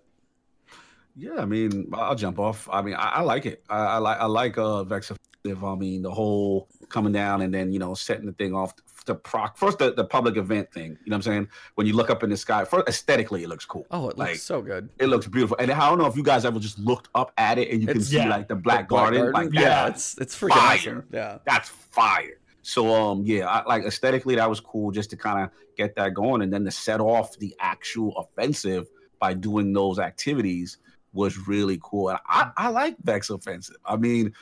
[1.14, 2.68] Yeah, I mean, I- I'll jump off.
[2.72, 3.62] I mean, I, I like it.
[3.68, 5.64] I, I like I like uh Vex Offensive.
[5.64, 8.74] I mean, the whole coming down and then you know setting the thing off
[9.06, 10.98] to proc first the, the public event thing.
[11.04, 11.48] You know what I'm saying?
[11.74, 13.86] When you look up in the sky, first aesthetically it looks cool.
[13.90, 14.88] Oh, it looks so good.
[14.98, 15.56] It looks beautiful.
[15.58, 17.88] And I don't know if you guys ever just looked up at it and you
[17.88, 18.28] can see yeah.
[18.28, 19.32] like the Black The Black Garden.
[19.32, 19.60] Like Yeah.
[19.60, 20.76] yeah, it's it's freaking Fire.
[20.76, 21.04] awesome.
[21.12, 22.38] Yeah, that's fire.
[22.62, 26.12] So um yeah, I, like aesthetically that was cool just to kind of get that
[26.14, 28.88] going and then to set off the actual offensive
[29.20, 30.78] by doing those activities
[31.12, 32.10] was really cool.
[32.10, 33.76] And I, I like Vex offensive.
[33.84, 34.34] I mean,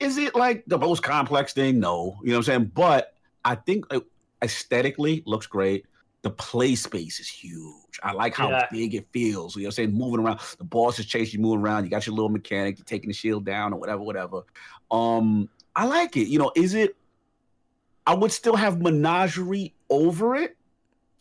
[0.00, 1.78] is it like the most complex thing?
[1.80, 2.72] No, you know what I'm saying.
[2.74, 3.14] But
[3.44, 4.00] I think uh,
[4.42, 5.86] aesthetically looks great.
[6.22, 8.00] The play space is huge.
[8.02, 8.66] I like how Yeah.
[8.72, 9.54] big it feels.
[9.56, 9.92] You know what I'm saying?
[9.92, 11.84] Moving around, the boss is chasing you, moving around.
[11.84, 14.42] You got your little mechanic, you're taking the shield down or whatever, whatever.
[14.90, 16.28] Um, I like it.
[16.28, 16.96] You know, is it?
[18.06, 20.56] I would still have menagerie over it.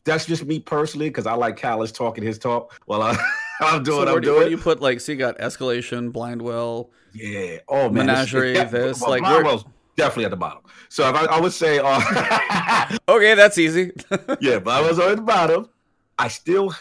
[0.05, 3.15] That's just me personally because I like Calus talking his talk while I,
[3.61, 4.45] I'm doing so what I'm do, where doing.
[4.45, 4.99] do you put like?
[4.99, 6.89] So you got escalation, blindwell.
[7.13, 7.57] Yeah.
[7.67, 8.07] Oh man.
[8.07, 9.65] Menagerie, yeah, this, well, like, Blindwell's
[9.95, 10.63] definitely at the bottom.
[10.89, 13.91] So if I, I would say, uh, Okay, that's easy.
[14.41, 15.69] yeah, but I was at the bottom.
[16.17, 16.73] I still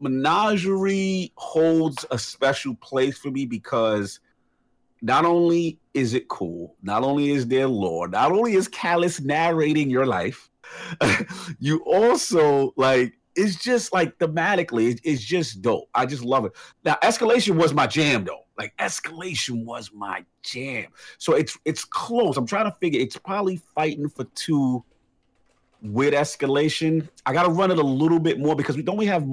[0.00, 4.20] Menagerie holds a special place for me because
[5.00, 9.90] not only is it cool, not only is there lore, not only is Calus narrating
[9.90, 10.50] your life,
[11.58, 15.88] you also like it's just like thematically, it- it's just dope.
[15.94, 16.52] I just love it.
[16.84, 18.40] Now, escalation was my jam though.
[18.58, 20.86] Like escalation was my jam.
[21.18, 22.36] So it's it's close.
[22.36, 23.00] I'm trying to figure.
[23.00, 24.84] It's probably fighting for two
[25.80, 27.08] with escalation.
[27.26, 29.26] I got to run it a little bit more because we don't we have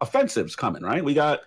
[0.00, 1.04] offensives coming, right?
[1.04, 1.40] We got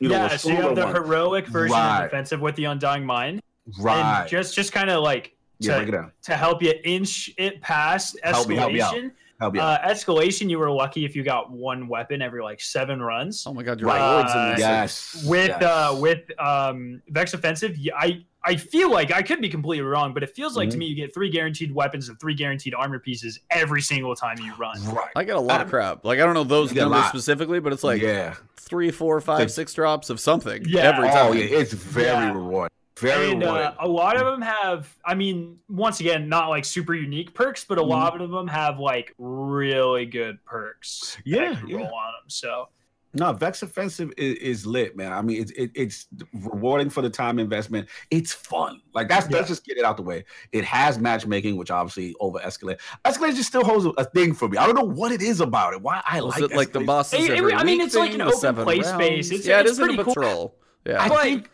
[0.00, 0.94] you know yeah, so you have the one.
[0.94, 2.04] heroic version Right.
[2.04, 3.42] of defensive with the Undying Mind.
[3.80, 4.20] right.
[4.22, 6.12] And just just kind of like to, down.
[6.22, 8.34] to help you inch it past escalation.
[8.34, 9.10] Help me, help me.
[9.40, 9.84] Help me out.
[9.84, 13.46] Uh, escalation, you were lucky if you got one weapon every like seven runs.
[13.46, 14.10] oh my god, your Right.
[14.10, 14.58] rewards in Uh, this.
[14.60, 15.24] yes.
[15.26, 15.62] with yes.
[15.62, 20.22] uh with um vex offensive I I feel like i could be completely wrong but
[20.22, 20.80] it feels like to Mhm.
[20.80, 24.52] me you get three guaranteed weapons and three guaranteed armor pieces every single time you
[24.56, 25.10] run right.
[25.16, 26.04] I get a lot of Um, crap.
[26.04, 28.34] Like I don't know those you get a numbers specifically, but it's like yeah.
[28.56, 30.82] three, four, five, Like- six drops of something Yeah.
[30.82, 31.28] every time.
[31.28, 32.32] Oh yeah, it's very Yeah.
[32.32, 32.74] rewarding.
[33.00, 33.66] Very and rewarding.
[33.66, 37.64] uh, a lot of them have i mean once again not like super unique perks
[37.64, 37.88] but a Mhm.
[37.88, 41.76] lot of them have like really good perks Yeah, can yeah.
[41.76, 42.68] roll on them so
[43.14, 45.14] No, Vex Offensive is, is lit, man.
[45.14, 47.88] I mean, it's it, it's rewarding for the time investment.
[48.10, 48.82] It's fun.
[48.92, 49.36] Like that's Yeah.
[49.38, 50.26] let's just get it out the way.
[50.52, 52.78] It has matchmaking, which obviously over escalate.
[53.06, 54.58] Escalate just still holds a, a thing for me.
[54.58, 55.80] I don't know what it is about it.
[55.80, 56.86] Why I Was like it like the Escalate.
[56.86, 58.80] bosses It- it- every I mean, week it's like thing, an the open seven play
[58.80, 58.88] rounds?
[58.90, 59.30] space.
[59.32, 60.14] It's- yeah, it's it is in a pretty cool.
[60.14, 60.54] patrol.
[60.86, 61.02] Yeah.
[61.02, 61.50] I But- think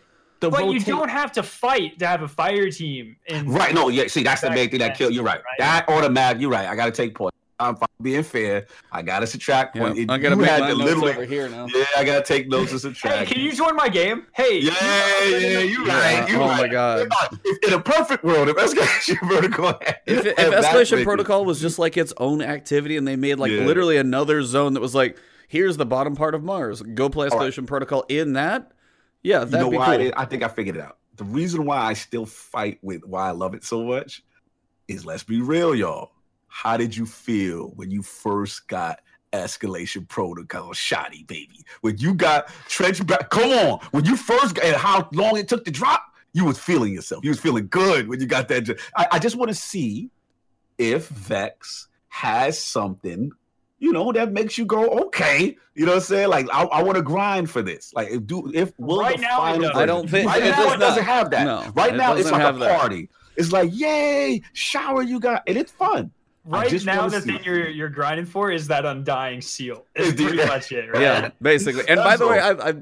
[0.50, 3.74] the but you don't have to fight to have a fire team in Right.
[3.74, 4.06] No, yeah.
[4.08, 5.12] See, that's the Vex main thing that killed.
[5.14, 5.36] You're right.
[5.38, 5.58] right?
[5.58, 6.40] That automatic.
[6.40, 6.68] You're right.
[6.68, 7.34] I got to take point.
[7.60, 8.66] I'm being fair.
[8.90, 9.92] I got to subtract Yeah.
[9.94, 11.66] It- I gotta you make had my notes literally- over here now.
[11.72, 13.14] Yeah, I gotta take notes and subtract.
[13.14, 13.32] Hey, subtract.
[13.32, 14.26] can you join my game?
[14.34, 14.58] Hey.
[14.58, 14.72] Yeah,
[15.24, 16.18] yeah, you Yeah.
[16.20, 16.28] right.
[16.28, 16.62] You Oh right.
[16.62, 17.08] my God.
[17.44, 21.60] If, in a perfect world, if escalation protocol, had- If, if escalation many- protocol was
[21.60, 23.60] just like its own activity, and they made like Yeah.
[23.64, 25.16] literally another zone that was like,
[25.46, 27.52] here's the bottom part of Mars, go play All right.
[27.52, 28.72] escalation protocol in that.
[29.24, 29.96] Yeah, you know be why?
[29.96, 30.12] cool.
[30.16, 30.98] I, I think I figured it out.
[31.16, 34.22] The reason why I still fight with why I love it so much
[34.86, 36.12] is let's be real, y'all.
[36.46, 39.00] How did you feel when you first got
[39.32, 41.64] escalation protocol shoddy, baby?
[41.80, 43.80] When you got trench back, come on.
[43.90, 47.24] When you first got and how long it took to drop, you was feeling yourself.
[47.24, 48.68] You was feeling good when you got that.
[48.96, 50.10] I, I just want to see
[50.76, 53.32] if Vex has something
[53.84, 55.56] you know, that makes you go, okay.
[55.74, 56.28] You know what I'm saying?
[56.30, 57.92] Like, I, I want to grind for this.
[57.94, 59.76] Like, if do if will Right the now, final doesn't.
[59.76, 61.14] I don't think right it now does it doesn't not.
[61.14, 61.44] have that.
[61.44, 62.80] No, right it now it's like have a that.
[62.80, 63.10] party.
[63.36, 66.10] It's like, yay, shower you got, and it's fun.
[66.46, 67.32] Right now, the see.
[67.32, 69.84] thing you're you're grinding for is that undying seal.
[69.94, 71.02] Is Is pretty much it, right?
[71.02, 71.86] Yeah, basically.
[71.86, 72.62] And by the way, all.
[72.62, 72.74] I, I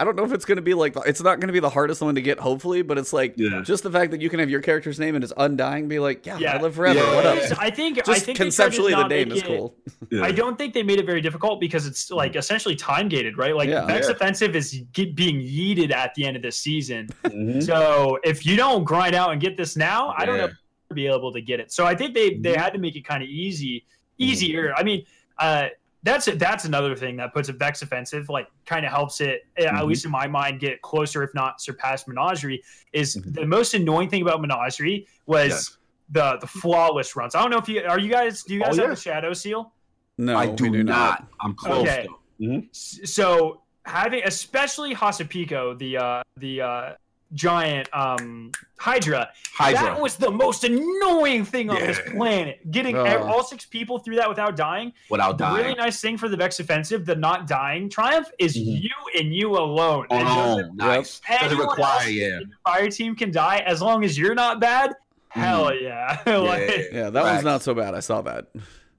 [0.00, 1.70] I don't know if it's going to be like it's not going to be the
[1.70, 3.62] hardest one to get, hopefully, but it's like Yeah.
[3.64, 6.24] just the fact that you can have your character's name and it's undying, be like,
[6.24, 6.56] yeah, Yeah.
[6.56, 7.00] I live forever.
[7.00, 7.14] Yeah.
[7.16, 7.58] What It is- up?
[7.60, 9.74] I think I think they tried to conceptually, the name is it- cool.
[10.22, 13.56] I don't think they made it very difficult because it's like essentially time gated, right?
[13.56, 13.86] Like Yeah.
[13.86, 14.12] Vex Yeah.
[14.14, 17.08] Offensive is ge- being yeeted at the end of the season.
[17.24, 17.60] Mhm.
[17.64, 20.52] So if you don't grind out and get this now, I don't know if
[20.90, 21.72] you'll be able to get it.
[21.72, 22.56] So I think they they Mhm.
[22.56, 23.84] had to make it kind of easy,
[24.16, 24.72] easier.
[24.76, 25.04] I mean,
[25.40, 25.68] uh,
[26.02, 26.38] that's it.
[26.38, 29.72] that's another thing that puts a Vex Offensive, like kind of helps it, uh, at
[29.74, 29.86] Mhm.
[29.86, 32.62] least in my mind, get closer, if not surpass Menagerie.
[32.92, 33.34] Is Mhm.
[33.34, 35.48] the most annoying thing about Menagerie was.
[35.48, 35.74] Yes.
[36.10, 37.34] The, the flawless runs.
[37.34, 38.42] I don't know if you are you guys.
[38.42, 38.94] Do you guys Oh, have yeah.
[38.94, 39.74] the shadow seal?
[40.16, 41.26] No, I we do, not.
[41.38, 41.86] I'm close.
[41.86, 42.08] Okay.
[42.40, 42.62] though.
[42.70, 46.92] S- so having especially Hasapiko, the uh the uh
[47.34, 49.80] giant um hydra, Hydra.
[49.82, 54.16] that was the most annoying thing on this planet getting ev- all six people through
[54.16, 55.56] that without dying without the dying.
[55.64, 58.82] really nice thing for the vex offensive the not dying triumph is Mhm.
[58.82, 61.20] you and you alone Oh, It doesn't- nice.
[61.40, 62.38] Doesn't require, yeah.
[62.64, 64.94] fire team can die as long as you're not bad
[65.28, 67.94] hell yeah Like, Yeah, that one's not so bad.
[67.94, 68.46] I saw that.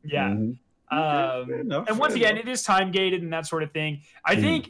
[0.04, 0.58] yeah Mhm.
[0.92, 2.46] Um, enough, and once again, enough.
[2.48, 4.02] it is time gated and that sort of thing.
[4.26, 4.42] I Mhm.
[4.42, 4.70] think,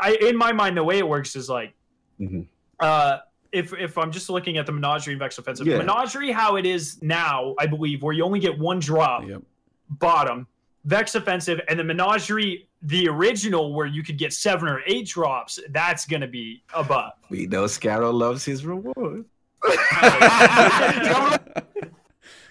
[0.00, 1.74] I in my mind, the way it works is like,
[2.20, 2.46] Mhm.
[2.80, 3.18] Uh,
[3.52, 5.78] if if I'm just looking at the Menagerie and Vex Offensive, Yeah.
[5.78, 9.42] Menagerie how it is now, I believe, where you only get one drop Yep.
[9.90, 10.46] bottom,
[10.84, 15.58] Vex Offensive, and the Menagerie, the original where you could get seven or eight drops,
[15.70, 17.12] that's gonna be above.
[17.28, 19.24] We know Skarrow loves his reward.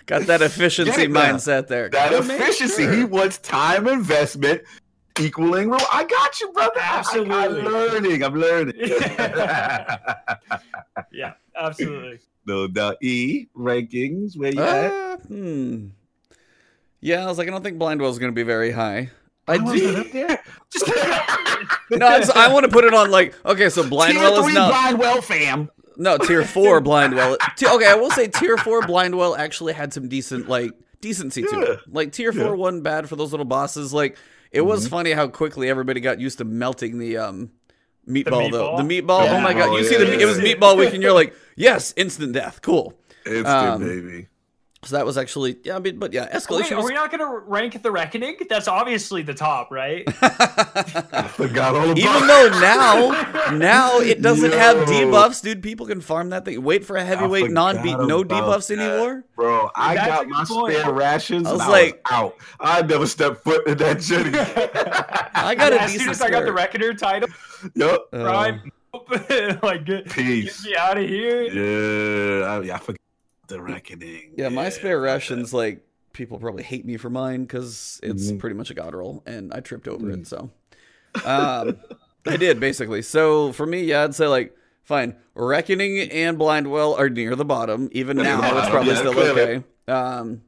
[0.05, 1.89] Got that efficiency Get mindset there.
[1.89, 2.83] that Gotta efficiency.
[2.83, 2.93] sure.
[2.93, 4.61] He wants time investment
[5.19, 5.73] equaling.
[5.73, 6.79] I got you, brother.
[6.79, 7.61] I- I, am Absolutely.
[7.71, 8.23] learning.
[8.23, 8.75] I'm learning.
[11.11, 12.19] Yeah, absolutely.
[12.45, 12.97] no doubt.
[13.01, 14.37] E rankings.
[14.37, 14.91] Where you at?
[14.91, 15.87] Uh, hmm.
[17.01, 19.09] Yeah, I was like, I don't think Blindwell's going to be very high.
[19.47, 20.01] I How is it do.
[20.01, 20.43] up there?
[21.91, 24.45] No, I, just- I want to put it on like, okay, so Tier Blindwell is
[24.45, 24.73] three not.
[24.73, 25.69] Blindwell fam.
[25.97, 27.35] No, tier four Blindwell.
[27.61, 30.71] Okay, I will say tier four Blindwell actually had some decent like
[31.01, 31.79] decency to it.
[31.87, 32.51] Like tier four Yeah.
[32.51, 33.93] wasn't bad for those little bosses.
[33.93, 34.17] Like
[34.51, 34.89] it was Mhm.
[34.89, 37.51] funny how quickly everybody got used to melting the um
[38.07, 38.77] meatball, though.
[38.77, 39.21] The meatball?
[39.25, 39.29] meatball.
[39.29, 39.69] Oh my god!
[39.69, 40.19] Oh, you see the yeah.
[40.23, 42.99] it was meatball week, and you're like, yes, instant death, cool.
[43.25, 44.27] Instant Um, baby.
[44.83, 46.31] So that was actually yeah, I mean, but yeah, escalation.
[46.31, 48.37] Wait, escalation are we not going to rank the Reckoning?
[48.49, 50.03] That's obviously the top, right?
[50.21, 55.61] I forgot all about Even though now, now it doesn't have debuffs, dude.
[55.61, 56.63] People can farm that thing.
[56.63, 58.79] Wait for a heavyweight non-beat, no debuffs that.
[58.79, 59.25] anymore.
[59.35, 60.75] Bro, I That's a got my point.
[60.77, 61.47] spare rations.
[61.47, 62.35] I was and like- out.
[62.61, 64.31] I never stepped foot in that journey.
[64.39, 66.53] I got a as soon decent as I got the.
[66.53, 67.29] Reckoner title,
[67.75, 68.07] yup.
[68.13, 68.59] Uh, right?
[69.63, 70.65] like, get, get Peace.
[70.65, 71.43] me out of here.
[71.43, 72.99] Yeah, I, yeah, I forgot
[73.49, 74.33] the reckoning.
[74.37, 78.39] Yeah, my spare rations, like people probably hate me for mine because it's Mhm.
[78.39, 80.21] pretty much a god roll, and I tripped over Mhm.
[80.21, 80.27] it.
[80.27, 80.49] So,
[81.25, 81.77] um,
[82.25, 83.01] I did basically.
[83.01, 85.15] So for me, yeah, I'd say like fine.
[85.35, 87.89] Reckoning and Blindwell are near the bottom.
[87.91, 89.41] Even Near the now, it's probably yeah, still clearly.
[89.41, 89.63] okay.
[89.87, 90.41] Um,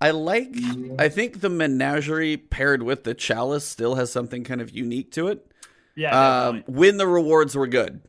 [0.00, 0.54] I like.
[0.98, 5.28] I think the menagerie paired with the chalice still has something kind of unique to
[5.28, 5.46] it.
[5.94, 8.00] Yeah, um, when the rewards were good.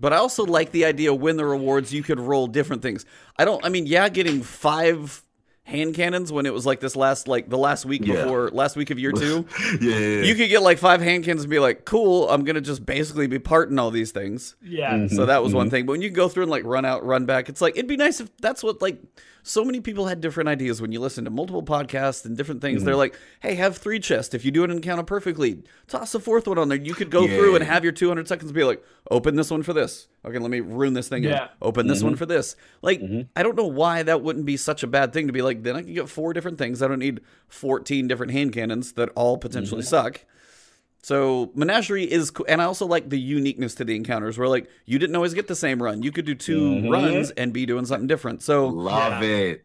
[0.00, 3.04] But I also like the idea when the rewards you could roll different things.
[3.36, 3.64] I don't.
[3.64, 5.24] I mean, yeah, getting five
[5.68, 8.22] hand cannons when it was like this last like the last week Yeah.
[8.24, 9.44] before last week of year two.
[9.80, 10.22] yeah.
[10.22, 12.28] You could get like five hand cannons and be like, cool.
[12.30, 14.56] I'm gonna just basically be parting all these things.
[14.62, 14.94] yeah.
[14.94, 15.14] Mhm.
[15.14, 15.70] So that was one Mhm.
[15.70, 15.86] thing.
[15.86, 17.98] But when you go through and like run out, run back, it's like it'd be
[17.98, 18.98] nice if that's what like
[19.42, 22.78] so many people had different ideas when you listen to multiple podcasts and different things.
[22.78, 22.86] Mm-hmm.
[22.86, 24.34] They're like, hey, have three chests.
[24.34, 26.76] If you do an encounter perfectly, toss a fourth one on there.
[26.78, 29.72] You could go through and have your 200 seconds be like, open this one for
[29.72, 31.22] this, Okay, let me ruin this thing.
[31.22, 31.48] Yeah.
[31.62, 32.04] Open this Mhm.
[32.04, 32.56] one for this.
[32.82, 33.28] Like, Mhm.
[33.36, 35.62] I don't know why that wouldn't be such a bad thing to be like.
[35.62, 36.82] Then I can get four different things.
[36.82, 40.24] I don't need fourteen different hand cannons that all potentially suck.
[41.02, 44.68] So menagerie is, co- and I also like the uniqueness to the encounters where like
[44.84, 46.02] you didn't always get the same run.
[46.02, 46.90] You could do 2 Mhm.
[46.90, 48.42] runs and be doing something different.
[48.42, 49.64] So Love it.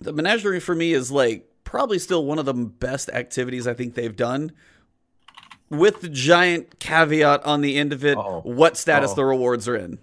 [0.00, 3.94] the menagerie for me is like probably still one of the best activities I think
[3.94, 4.52] they've done.
[5.68, 8.42] With the giant caveat on the end of it, Uh-oh.
[8.44, 9.16] what status Uh-oh.
[9.16, 9.98] the rewards are in.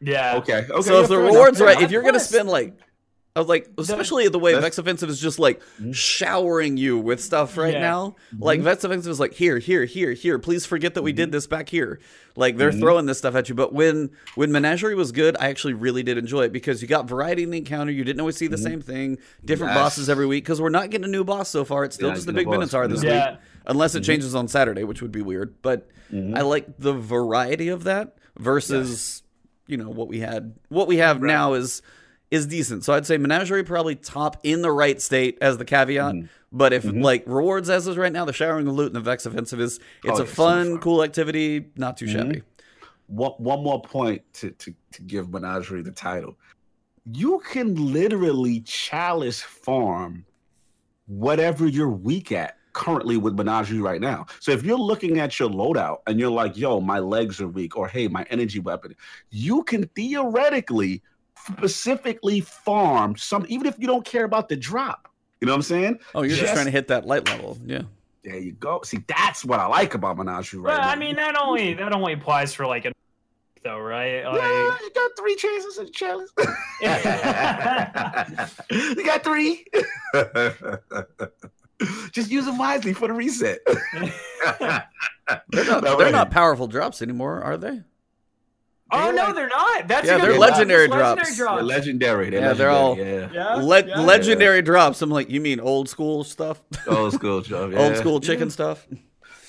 [0.00, 0.36] Yeah.
[0.36, 0.66] Okay.
[0.68, 0.82] Okay.
[0.82, 2.74] so yeah, if the fair enough, rewards are right, if you're gonna spend like,
[3.36, 5.92] I was like, especially the way Vex Offensive is just like Mhm.
[5.92, 7.80] showering you with stuff right Yeah.
[7.80, 8.14] now.
[8.38, 8.62] Like Mhm.
[8.62, 10.38] Vex Offensive is like here, here, here, here.
[10.38, 11.98] Please forget that we did this back here.
[12.36, 12.78] Like they're Mhm.
[12.78, 13.56] throwing this stuff at you.
[13.56, 17.08] But when when Menagerie was good, I actually really did enjoy it because you got
[17.08, 17.90] variety in the encounter.
[17.90, 18.62] You didn't always see the Mhm.
[18.62, 19.82] same thing, different Yes.
[19.82, 20.44] bosses every week.
[20.44, 21.82] Because we're not getting a new boss so far.
[21.84, 22.52] It's still Yeah, just the big boss.
[22.52, 23.30] Minotaur this Yeah.
[23.32, 24.06] week, unless it Mhm.
[24.06, 25.54] changes on Saturday, which would be weird.
[25.60, 25.88] But.
[26.32, 29.24] I like the variety of that versus
[29.66, 30.52] you know what we had.
[30.68, 31.26] What we have Right.
[31.32, 31.82] now is
[32.34, 32.84] is decent.
[32.84, 36.14] So I'd say Menagerie probably top in the right state as the caveat.
[36.14, 36.28] Mhm.
[36.52, 37.02] But if Mhm.
[37.02, 39.80] like rewards as is right now, the showering of loot and the Vex offensive is
[40.04, 40.78] it's Oh, a fun, fun.
[40.80, 42.42] cool activity, not too shabby.
[43.06, 46.36] one, one more point to, to, to give Menagerie the title.
[47.12, 50.24] You can literally chalice farm
[51.06, 54.26] whatever you're weak at currently with Menagerie right now.
[54.40, 57.76] So if you're looking at your loadout and you're like, yo, my legs are weak,
[57.76, 58.94] or hey, my energy weapon,
[59.30, 61.02] you can theoretically
[61.46, 65.08] specifically farm some, even if you don't care about the drop.
[65.40, 65.98] You know what I'm saying?
[66.14, 67.58] Oh, you're just Just- trying to hit that light level.
[67.64, 67.82] Yeah.
[68.24, 68.80] There you go.
[68.84, 70.88] See, that's what I like about Menagerie right Well, now.
[70.88, 72.92] I mean, that only that only applies for like a
[73.62, 74.24] though, right?
[74.24, 76.30] Like, Yeah, you got three chances at chalice.
[78.70, 79.64] you got three.
[82.12, 83.58] Just use them wisely for the reset.
[84.48, 86.12] They're not, No, they're wait.
[86.12, 87.82] not powerful drops anymore, are they?
[88.94, 89.88] Oh no, they're not.
[89.88, 90.40] That's Yeah, they're point.
[90.40, 91.36] legendary It's drops.
[91.36, 92.30] They're legendary.
[92.30, 94.00] They're Yeah, they're all- legendary, Yeah, Le- yeah.
[94.00, 95.02] legendary drops.
[95.02, 96.62] I'm like, you mean old school stuff?
[96.86, 97.70] Old school stuff.
[97.72, 97.78] Yeah.
[97.78, 98.50] Old school chicken mm-hmm.
[98.50, 98.86] stuff?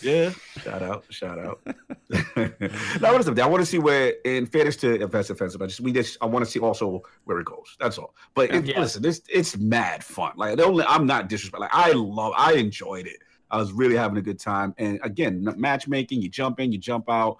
[0.01, 0.31] Yeah.
[0.61, 1.05] Shout out.
[1.09, 1.59] Shout out.
[1.65, 3.39] now, what is it?
[3.39, 6.25] I want to see where, in fairness to Advanced Offensive, I just we just I
[6.27, 7.75] want to see also where it goes.
[7.79, 8.13] That's all.
[8.35, 8.81] But it, Yeah.
[8.81, 10.33] listen, it's it's mad fun.
[10.35, 11.61] Like the only I'm not disrespectful.
[11.61, 13.17] Like I love, I enjoyed it.
[13.51, 14.73] I was really having a good time.
[14.77, 17.37] And again, matchmaking, you jump in, you jump out,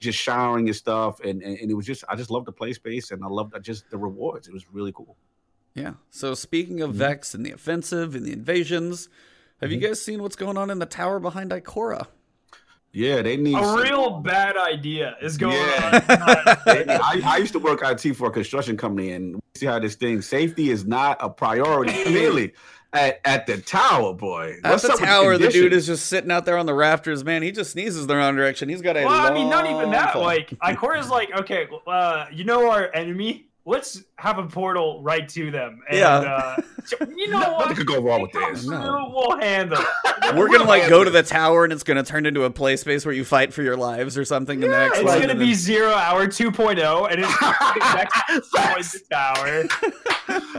[0.00, 2.72] just showering your stuff, and, and and it was just I just loved the play
[2.72, 4.46] space, and I loved just the rewards.
[4.48, 5.16] It was really cool.
[5.74, 5.94] Yeah.
[6.10, 6.94] So speaking of Mhm.
[6.94, 9.08] Vex and the offensive and the invasions,
[9.60, 9.82] have you Mhm.
[9.88, 12.06] guys seen what's going on in the tower behind Ikora?
[12.92, 15.90] Yeah, they need A some- real bad idea is going Yeah.
[15.92, 16.02] on.
[16.88, 20.22] I, I used to work IT for a construction company, and see how this thing
[20.22, 22.52] safety is not a priority clearly
[22.96, 24.56] at, at the tower, boy.
[24.64, 27.42] At What's the tower, the dude is just sitting out there on the rafters, man.
[27.42, 28.68] He just sneezes the wrong direction.
[28.68, 30.12] He's got a well, I mean, not even that.
[30.12, 30.22] fall.
[30.22, 33.45] Like, Ikora's like, okay, uh, you know our enemy.
[33.68, 35.80] Let's have a portal right to them.
[35.90, 36.16] And, Yeah.
[36.18, 36.56] Uh,
[37.16, 37.58] you know No- what?
[37.62, 38.64] nothing could go wrong with this.
[38.64, 39.12] No.
[39.12, 39.78] We'll handle.
[39.80, 40.34] it.
[40.36, 43.04] We're gonna like go to the tower and it's gonna turn into a play space
[43.04, 45.20] where you fight for your lives or something in the next It's one.
[45.20, 47.42] gonna be then- zero hour 2.0, and it's
[47.94, 48.50] next
[48.92, 49.64] to the tower.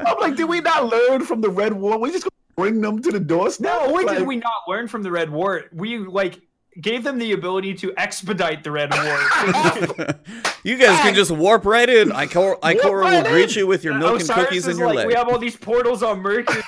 [0.05, 1.97] I'm like, did we not learn from the Red War?
[1.97, 3.65] We just bring them to the doorstep.
[3.65, 5.63] No, what Like, did we not learn from the Red War?
[5.71, 6.39] We like
[6.81, 10.15] gave them the ability to expedite the Red War.
[10.63, 12.09] you guys can just warp right in.
[12.09, 14.97] Ikora, Ikora right will greet you with your milk and cookies is in your like,
[14.97, 15.07] leg.
[15.07, 16.61] We have all these portals on Mercury.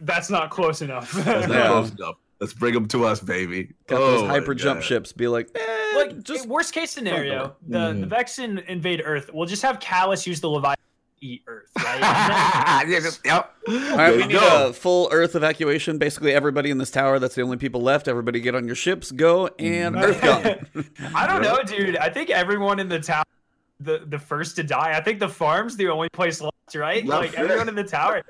[0.00, 1.12] That's not close enough.
[1.12, 2.16] That's not close enough.
[2.40, 3.74] Let's bring them to us, baby.
[3.88, 5.12] Got Oh those hyper jump ships.
[5.12, 8.08] Be like, eh, like, just worst case scenario, the, Mhm.
[8.08, 9.28] the Vexen invade Earth.
[9.32, 10.87] We'll just have Calus use the Leviathan to
[11.20, 12.00] eat Earth, right?
[12.88, 13.54] yeah, just, yep.
[13.68, 14.68] All right, we you need go.
[14.68, 15.98] a full Earth evacuation.
[15.98, 17.18] Basically, everybody in this tower.
[17.18, 18.08] That's the only people left.
[18.08, 20.02] Everybody get on your ships, go, and Mhm.
[20.02, 20.86] Earth gone.
[21.14, 21.96] I don't know, dude.
[21.96, 23.24] I think everyone in the tower,
[23.80, 24.96] the the first to die.
[24.96, 27.04] I think the farm's the only place left, right?
[27.04, 27.44] Yeah, like fair.
[27.44, 28.22] everyone in the tower.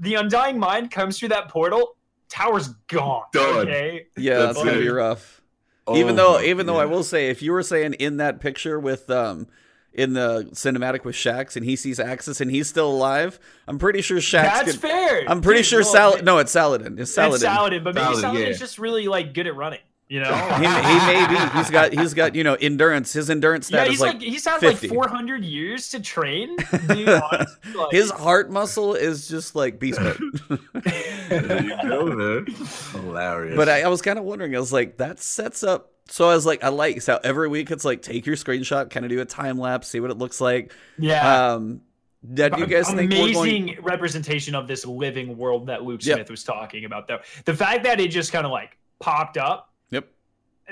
[0.00, 1.96] The Undying Mind comes through that portal.
[2.28, 3.22] Tower's gone.
[3.32, 3.68] Done.
[3.68, 4.06] Okay.
[4.16, 5.40] yeah, That's that's gonna be rough.
[5.86, 8.78] Oh even though, even though I will say, if you were saying in that picture
[8.80, 9.46] with um.
[9.94, 13.38] In the cinematic with Shax, and he sees Aksis, and he's still alive.
[13.68, 14.42] I'm pretty sure Shax.
[14.42, 15.24] That's could- fair.
[15.28, 16.14] I'm pretty Dude, sure well, Sal.
[16.14, 16.98] it- No, it's Saladin.
[16.98, 17.34] It's Saladin.
[17.36, 18.58] It's Saladin, but maybe Saladin, Saladin's yeah.
[18.66, 19.78] just really like good at running.
[20.08, 20.34] You know.
[20.34, 21.58] he, he may be.
[21.58, 21.92] He's got.
[21.92, 22.34] He's got.
[22.34, 23.12] You know, endurance.
[23.12, 24.22] His endurance yeah, stat he's is like, like.
[24.22, 24.88] he's had 50.
[24.88, 26.56] like 400 years to train.
[26.88, 30.18] Dude, honestly, like, his heart muscle is just like beast mode.
[31.28, 32.46] There you go, man.
[32.92, 33.56] Hilarious.
[33.56, 34.54] but I, I was kind of wondering.
[34.54, 35.90] I was like, that sets up.
[36.08, 39.06] So I was like, I like so every week it's like take your screenshot, kind
[39.06, 40.72] of do a time lapse, see what it looks like.
[40.98, 41.52] yeah.
[41.54, 41.80] Um,
[42.26, 43.82] that you guys think amazing going?
[43.82, 46.16] representation of this living world that Luke Yep.
[46.16, 47.18] Smith was talking about though.
[47.44, 49.73] The fact that it just kind of like popped up Yep.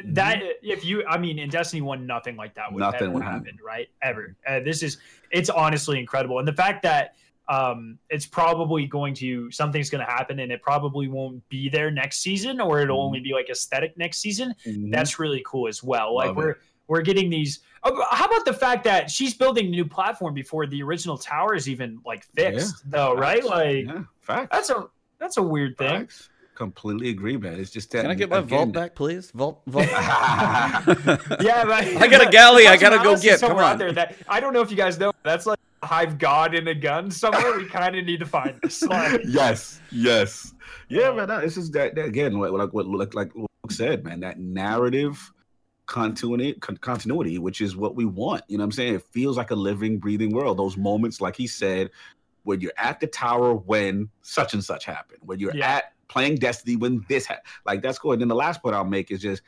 [0.07, 3.23] That if you i mean in destiny 1 nothing like that would Nothing ever would
[3.23, 3.59] happen.
[3.65, 3.89] right?
[4.03, 4.35] Ever.
[4.47, 4.99] Uh, this is
[5.31, 6.39] it's honestly incredible.
[6.39, 7.15] And the fact that
[7.49, 11.91] um it's probably going to something's going to happen and it probably won't be there
[11.91, 13.07] next season or it'll Mhm.
[13.07, 14.91] only be like aesthetic next season Mhm.
[14.93, 16.15] that's really cool as well.
[16.15, 16.59] Like we're it.
[16.87, 20.67] we're getting these oh, how about the fact that she's building a new platform before
[20.67, 23.43] the original tower is even like fixed though right?
[23.43, 23.51] Facts.
[23.51, 23.87] like
[24.29, 24.87] yeah, that's a
[25.19, 26.01] that's a weird thing.
[26.01, 26.31] Facts.
[26.63, 27.59] Completely agree, man.
[27.59, 28.03] It's just that.
[28.03, 29.33] Can I get my again, vault back, please?
[29.33, 29.85] Vault, vault.
[29.91, 33.41] Yeah, but I got a galley I gotta go get.
[33.41, 33.79] Come somewhere out on.
[33.79, 35.13] there that I don't know if you guys know.
[35.25, 37.57] That's like hive god in a gun somewhere.
[37.57, 38.81] we kind of need to find this.
[38.85, 40.55] Like, yes, yes,
[40.89, 41.27] yeah, man.
[41.29, 44.21] no, This is that, that again, what like what like like Luke said, man.
[44.21, 45.33] That narrative
[45.87, 48.43] continuity, con- continuity, which is what we want.
[48.47, 48.95] You know what I'm saying?
[48.95, 50.59] It feels like a living, breathing world.
[50.59, 51.91] Those moments, like he said,
[52.45, 55.77] when you're at the tower when such and such happened, when you're Yeah.
[55.77, 57.47] at playing Destiny when this happened.
[57.65, 58.13] Like that's cool.
[58.13, 59.43] And then the last point I'll make is just.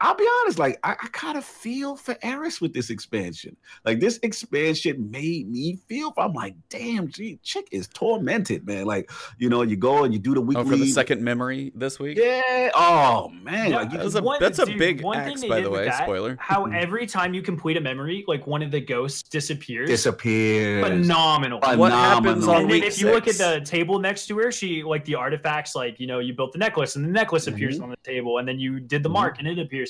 [0.00, 3.56] I'll be honest, like I, I kind of feel for Eris with this expansion.
[3.84, 6.12] Like this expansion made me feel.
[6.18, 8.84] I'm like, damn, gee, chick is tormented, man.
[8.84, 10.62] Like, you know, you go and you do the weekly.
[10.64, 12.18] Oh, for the second memory this week.
[12.18, 12.70] Yeah.
[12.74, 13.70] Oh man.
[13.70, 15.86] Yeah, like you That was a, One- that's a big one axe, by the way.
[15.86, 16.36] that- Spoiler.
[16.40, 19.88] how every time you complete a memory, like one of the ghosts disappears.
[19.88, 20.84] disappears.
[20.84, 21.60] Phenomenal.
[21.76, 24.52] What happens on and then week if you look at the table next to her,
[24.52, 27.78] she like the artifacts, like you know, you built the necklace, and the necklace appears
[27.78, 27.84] Mhm.
[27.84, 29.12] on the table, and then you did the Mhm.
[29.14, 29.85] mark, and it appears.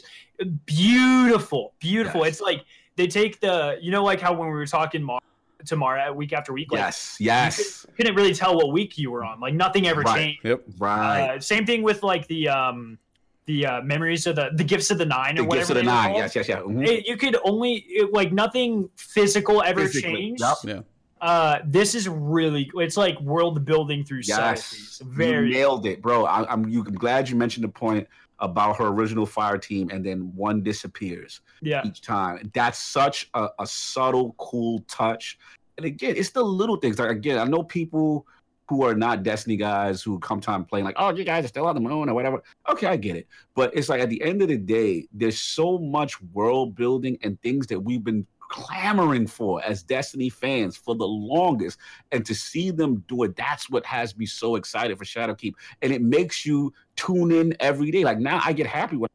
[0.66, 2.20] Beautiful, beautiful.
[2.20, 2.28] Yes.
[2.34, 2.64] It's like
[2.96, 5.20] they take the, you know, like how when we were talking Mar-
[5.64, 9.10] to Mara week after week, like yes, yes, you couldn't really tell what week you
[9.10, 9.40] were on.
[9.40, 10.16] Like nothing ever Right.
[10.18, 10.40] changed.
[10.44, 10.62] Yep.
[10.78, 11.20] right.
[11.36, 12.98] Uh, same thing with like the um
[13.46, 15.60] the uh, memories of the the gifts of the nine or the whatever.
[15.60, 16.06] gifts of the nine.
[16.10, 16.18] called.
[16.18, 16.58] Yes, yes, yes.
[16.62, 16.86] Mhm.
[16.86, 20.12] It- you could only it, like nothing physical ever Physically.
[20.12, 20.40] changed.
[20.40, 20.58] Yup.
[20.64, 20.80] Yeah.
[21.20, 25.00] Uh, this is really it's like world building through Yes, subtleties.
[25.02, 26.26] you Very nailed it, bro.
[26.26, 28.06] I, I'm, you, I'm glad you mentioned the point
[28.38, 31.82] about her original fire team, and then one disappears yeah.
[31.84, 32.50] each time.
[32.54, 35.38] That's such a, a subtle, cool touch.
[35.76, 36.98] And again, it's the little things.
[36.98, 38.26] Like again, I know people
[38.68, 41.66] who are not Destiny guys who come time playing like, oh, you guys are still
[41.66, 42.42] on the moon or whatever.
[42.68, 43.28] Okay, I get it.
[43.54, 47.40] But it's like at the end of the day, there's so much world building and
[47.42, 51.78] things that we've been clamoring for as Destiny fans for the longest.
[52.12, 55.54] And to see them do it, that's what has me so excited for Shadowkeep.
[55.82, 58.04] And it makes you tune in every day.
[58.04, 59.08] Like now I get happy when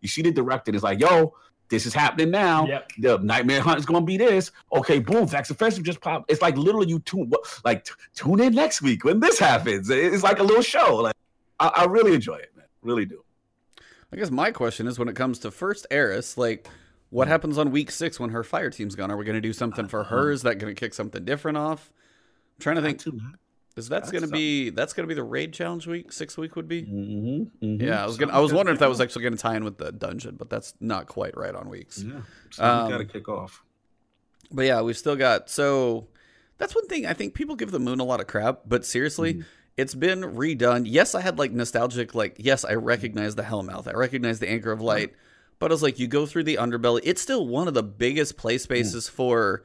[0.00, 1.34] you see the director and it's like, yo,
[1.70, 2.92] this is happening now Yep.
[2.98, 4.50] the Nightmare Hunt is going to be this.
[4.72, 6.30] Okay, boom, Vex Offensive just popped.
[6.30, 7.30] It's like literally you tune
[7.64, 9.90] like t- tune in next week when this happens.
[9.90, 10.96] It's like a little show.
[10.96, 11.14] Like
[11.60, 12.64] I, I really enjoy it, man.
[12.80, 13.22] Really do.
[14.10, 16.66] I guess my question is when it comes to first Eris, like
[17.10, 19.10] what happens on week six when her fire team's gone?
[19.10, 20.30] Are we going to do something for her?
[20.30, 21.90] Is that going to kick something different off?
[22.58, 23.00] I'm trying to think.
[23.76, 26.10] Is that's That's going to be that's going to be the raid challenge week?
[26.10, 26.82] Six week would be.
[26.82, 28.32] Mm-hmm, Yeah, I was gonna.
[28.32, 30.50] I was wondering if that was actually going to tie in with the dungeon, but
[30.50, 32.02] that's not quite right on weeks.
[32.02, 32.14] Yeah,
[32.58, 33.62] Um, got to kick off.
[34.50, 35.48] But yeah, we've still got.
[35.48, 36.08] So
[36.56, 39.34] that's one thing I think people give the moon a lot of crap, but seriously,
[39.34, 39.44] Mhm.
[39.76, 40.82] it's been redone.
[40.86, 44.72] Yes, I had like nostalgic, like yes, I recognize the Hellmouth, I recognize the Anchor
[44.72, 45.14] of Light,
[45.58, 47.00] but I was like, you go through the underbelly.
[47.04, 49.64] It's still one of the biggest play spaces for.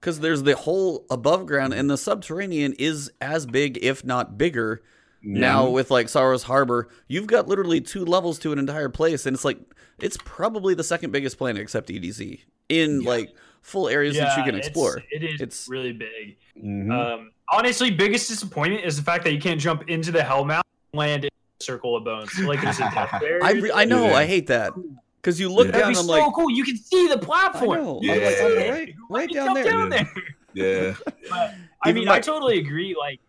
[0.00, 4.80] Because there's the whole above ground and the subterranean is as big, if not bigger,
[5.22, 9.34] now with like Sorrow's Harbor, you've got literally two levels to an entire place, and
[9.34, 9.58] it's like
[10.00, 12.40] it's probably the second biggest planet except EDZ
[12.70, 13.08] in Yeah.
[13.10, 15.02] like full areas that you can explore.
[15.10, 16.38] It is It's- really big.
[16.58, 16.90] Mhm.
[16.90, 20.62] Um, honestly, biggest disappointment is the fact that you can't jump into the Hellmouth
[20.94, 21.30] land in
[21.60, 22.30] a circle of bones.
[22.38, 23.40] Like there's a death barrier.
[23.44, 24.14] I, re- I know Yeah.
[24.14, 24.72] I hate that
[25.20, 25.72] because you look Yeah.
[25.72, 26.50] That'd down, be I'm so like, cool.
[26.50, 27.78] You can see the I platform.
[27.84, 28.70] know, You I'm can like, see I'm it.
[28.70, 29.64] right- right down there.
[29.64, 30.12] down there.
[30.54, 30.94] yeah.
[31.30, 32.94] But, I mean, my- I totally agree.
[32.98, 33.20] Like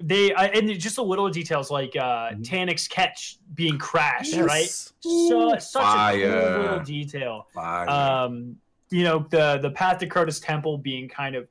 [0.00, 2.90] they I, and just the little details, like uh Mhm.
[2.90, 4.44] Catch being crashed, yes.
[4.44, 4.66] right?
[5.00, 7.46] So, such a cool little detail.
[7.54, 7.88] Fire.
[7.88, 8.56] Um,
[8.90, 11.46] you know, the the path to Crota's Temple being kind of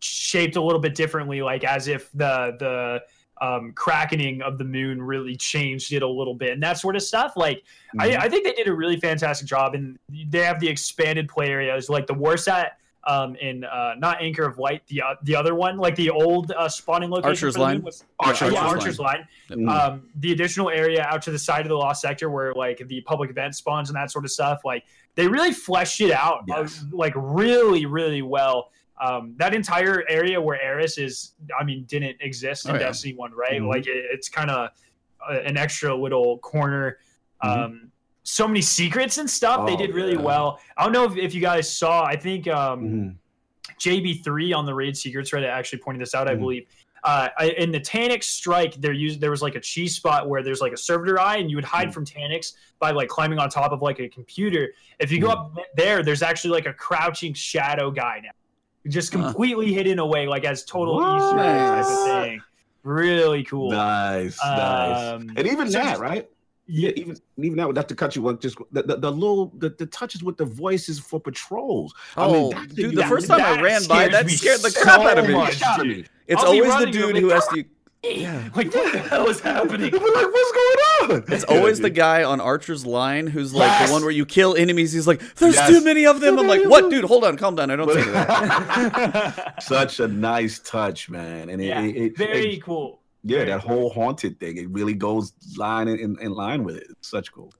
[0.00, 3.02] shaped a little bit differently, like as if the the
[3.40, 7.02] um crackening of the moon really changed it a little bit and that sort of
[7.02, 7.32] stuff.
[7.36, 7.62] Like
[7.96, 8.02] Mhm.
[8.18, 11.48] I, I think they did a really fantastic job, and they have the expanded play
[11.48, 12.70] areas like the Warsat
[13.04, 16.50] um, in uh, not Anchor of Light, the uh, the other one, like the old
[16.52, 17.30] uh, spawning location.
[17.30, 17.80] Archer's the Line?
[17.82, 18.74] Was, Archer's yeah, Line.
[18.74, 19.26] Archer's Line.
[19.48, 19.68] Mhm.
[19.70, 23.00] Um, the additional area out to the side of the lost sector where like the
[23.02, 24.60] public event spawns and that sort of stuff.
[24.64, 24.84] Like
[25.14, 26.84] they really fleshed it out, uh, Yes.
[26.92, 28.70] like really, really well.
[29.00, 32.80] Um, that entire area where Eris is, I mean, didn't exist in Oh, yeah.
[32.86, 33.60] Destiny One, right?
[33.60, 33.68] Mhm.
[33.68, 34.70] Like it, it's kind of
[35.28, 36.98] an extra little corner.
[37.44, 37.48] Mhm.
[37.48, 37.92] Um,
[38.22, 39.66] so many secrets and stuff.
[39.66, 40.20] they Oh, did really yeah.
[40.20, 40.60] well.
[40.76, 42.04] I don't know if, if you guys saw.
[42.04, 43.16] I think um, Mhm.
[43.78, 46.28] JB3 on the Raid Secrets Reddit actually pointed this out.
[46.28, 46.40] I Mhm.
[46.40, 46.66] believe
[47.04, 50.60] uh, in the Taniks strike, there used there was like a cheese spot where there's
[50.60, 51.94] like a servitor eye, and you would hide mm.
[51.94, 54.74] from Taniks by like climbing on top of like a computer.
[54.98, 55.22] If you mm.
[55.22, 58.30] go up there, there's actually like a crouching shadow guy now,
[58.88, 59.74] just completely huh.
[59.74, 61.20] hidden away, like as total what?
[61.20, 62.42] Easter egg type of thing.
[62.82, 63.70] Really cool.
[63.70, 65.36] Nice, um, nice.
[65.36, 66.28] And even so that, right?
[66.66, 69.70] Yeah, even even that not to cut you one, just the, the, the, little the,
[69.70, 71.94] the touches with the voices for patrols.
[72.16, 75.18] Oh, I mean, dude, the first time I ran by, that scared the crap out
[75.18, 75.34] of me.
[75.88, 76.04] me.
[76.26, 77.64] It's I'll always the dude who has to.
[78.02, 78.48] Yeah.
[78.54, 79.90] Like what the hell is happening?
[79.90, 81.24] like, what's going on?
[81.28, 83.88] It's always the guy on Archer's line who's like yes.
[83.88, 84.92] the one where you kill enemies.
[84.92, 85.68] He's like, "There's yes.
[85.68, 87.04] too many of them." I'm like, "What, dude?
[87.04, 87.70] Hold on, calm down.
[87.70, 92.62] I don't say that." Such a nice touch, man, and yeah, it, it, very it,
[92.62, 93.00] cool.
[93.24, 94.56] Yeah, that whole haunted thing.
[94.56, 96.86] It really goes line in, in, in line with it.
[96.90, 97.52] It's such cool.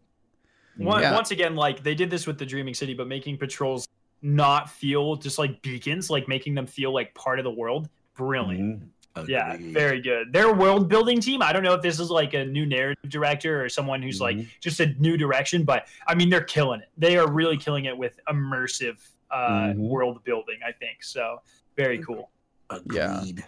[0.76, 1.14] One, yeah.
[1.14, 3.88] Once again, like they did this with the Dreaming City, but making patrols
[4.22, 7.88] not feel just like beacons, like making them feel like part of the world
[8.18, 8.80] brilliant.
[8.80, 8.88] Mm-hmm.
[9.26, 10.32] Yeah, very good.
[10.32, 11.42] Their world building team.
[11.42, 14.38] I don't know if this is like a new narrative director or someone who's mm-hmm.
[14.40, 16.88] like just a new direction, but I mean they're killing it.
[16.96, 18.98] They are really killing it with immersive
[19.30, 19.80] uh, mm-hmm.
[19.80, 20.58] world building.
[20.66, 21.40] I think so.
[21.76, 22.30] Very cool.
[22.70, 23.38] Agreed.
[23.38, 23.44] Yeah.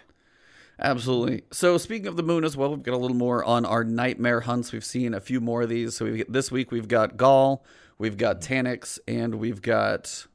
[0.81, 1.43] Absolutely.
[1.51, 4.41] So speaking of the moon as well, we've got a little more on our nightmare
[4.41, 4.71] hunts.
[4.71, 5.95] We've seen a few more of these.
[5.95, 7.61] So we this week we've got Ghaul,
[7.99, 10.25] we've got Taniks, and we've got.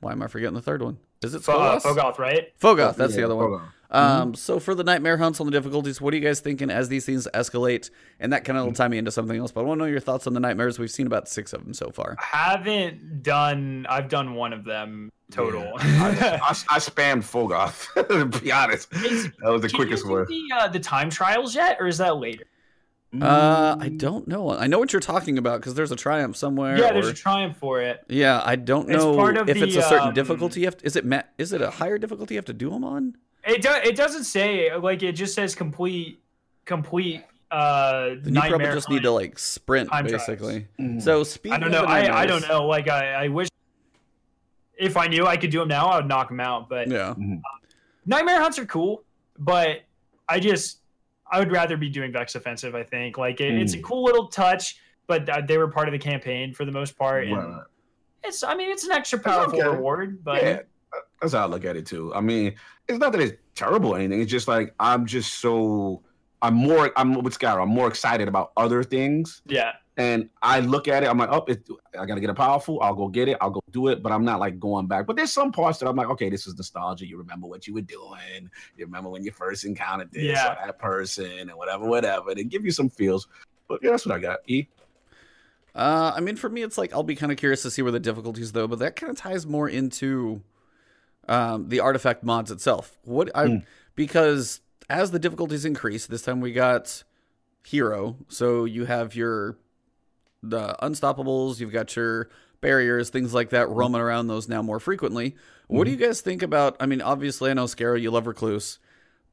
[0.00, 0.98] Why am I forgetting the third one?
[1.22, 1.84] Is it Phogoth?
[1.84, 2.58] Uh, Phogoth, right?
[2.60, 3.62] Phogoth, that's yeah, the other one.
[3.90, 4.34] Um, mm-hmm.
[4.34, 7.06] So for the nightmare hunts on the difficulties, what are you guys thinking as these
[7.06, 7.90] things escalate?
[8.20, 9.52] And that kind of will tie me into something else.
[9.52, 10.78] But I want to know your thoughts on the nightmares.
[10.78, 12.16] We've seen about six of them so far.
[12.18, 13.86] I haven't done.
[13.88, 15.62] I've done one of them total.
[15.62, 15.74] Yeah.
[16.42, 17.86] I, I, I, spammed Phogoth.
[18.32, 20.26] to be honest, is, that was the quickest one.
[20.26, 22.44] The, uh, the time trials yet, or is that later?
[23.22, 24.50] Uh, I don't know.
[24.50, 26.76] I know what you're talking about because there's a triumph somewhere.
[26.76, 28.04] Yeah, there's a triumph for it.
[28.08, 30.60] Yeah, I don't know if the, it's a certain um, difficulty.
[30.60, 31.06] You have to, is it
[31.38, 33.16] is it a higher difficulty you have to do them on?
[33.48, 36.20] It do, it doesn't say like it just says complete
[36.64, 40.98] complete uh then you probably just need to like sprint basically mm-hmm.
[40.98, 43.48] so speed i don't know I, I don't know like I, I wish
[44.76, 47.14] if i knew i could do them now i would knock them out but yeah
[47.14, 47.36] mm-hmm.
[48.04, 49.02] nightmare hunts are cool
[49.38, 49.80] but
[50.28, 50.80] i just
[51.30, 52.74] I would rather be doing Vex Offensive.
[52.74, 53.60] I think like it, mm.
[53.60, 53.82] it's a hmm.
[53.82, 57.26] cool little touch, but they were part of the campaign for the most part.
[57.26, 57.62] And right.
[58.24, 59.68] it's I mean it's an extra powerful okay.
[59.68, 60.60] reward, but yeah,
[61.20, 62.14] that's how I look at it too.
[62.14, 62.54] I mean,
[62.88, 64.20] it's not that it's terrible or anything.
[64.20, 66.02] It's just like I'm just so
[66.42, 67.62] I'm more I'm with Skarrow.
[67.62, 69.42] I'm more excited about other things.
[69.46, 69.72] Yeah.
[69.96, 71.68] And I look at it, I'm like, oh, it,
[71.98, 72.80] I gotta get a powerful.
[72.80, 73.36] I'll go get it.
[73.40, 74.00] I'll go do it.
[74.00, 75.06] But I'm not like going back.
[75.06, 77.04] But there's some parts that I'm like, okay, this is nostalgia.
[77.04, 78.48] You remember what you were doing.
[78.76, 80.52] You remember when you first encountered this yeah.
[80.52, 82.32] or that person and whatever, whatever.
[82.32, 83.26] They give you some feels.
[83.66, 84.38] But yeah, that's what I got.
[84.46, 84.68] E.
[85.74, 87.92] Uh, I mean, for me, it's like I'll be kind of curious to see where
[87.92, 90.42] the difficulties though, but that kind of ties more into
[91.28, 92.98] um, the artifact mods itself.
[93.04, 93.64] What I mm.
[93.94, 97.02] because as the difficulties increase, this time we got
[97.64, 99.58] hero, so you have your
[100.42, 102.30] the unstoppables, you've got your
[102.60, 105.36] barriers, things like that, roaming around those now more frequently.
[105.66, 106.00] What do mm-hmm.
[106.00, 106.76] you guys think about?
[106.80, 108.78] I mean, obviously, I know Skarrow, you love Recluse,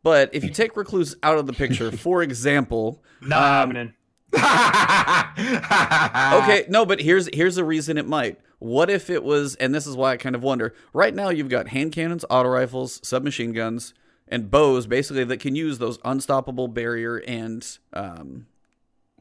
[0.04, 3.94] but if you take Recluse out of the picture, for example, not um, happening.
[6.44, 8.40] okay, no, but here's here's a reason it might.
[8.60, 9.56] What if it was?
[9.56, 10.74] And this is why I kind of wonder.
[10.94, 13.94] Right now, you've got hand cannons, auto rifles, submachine guns,
[14.28, 18.48] and bows, basically that can use those unstoppable barrier and um,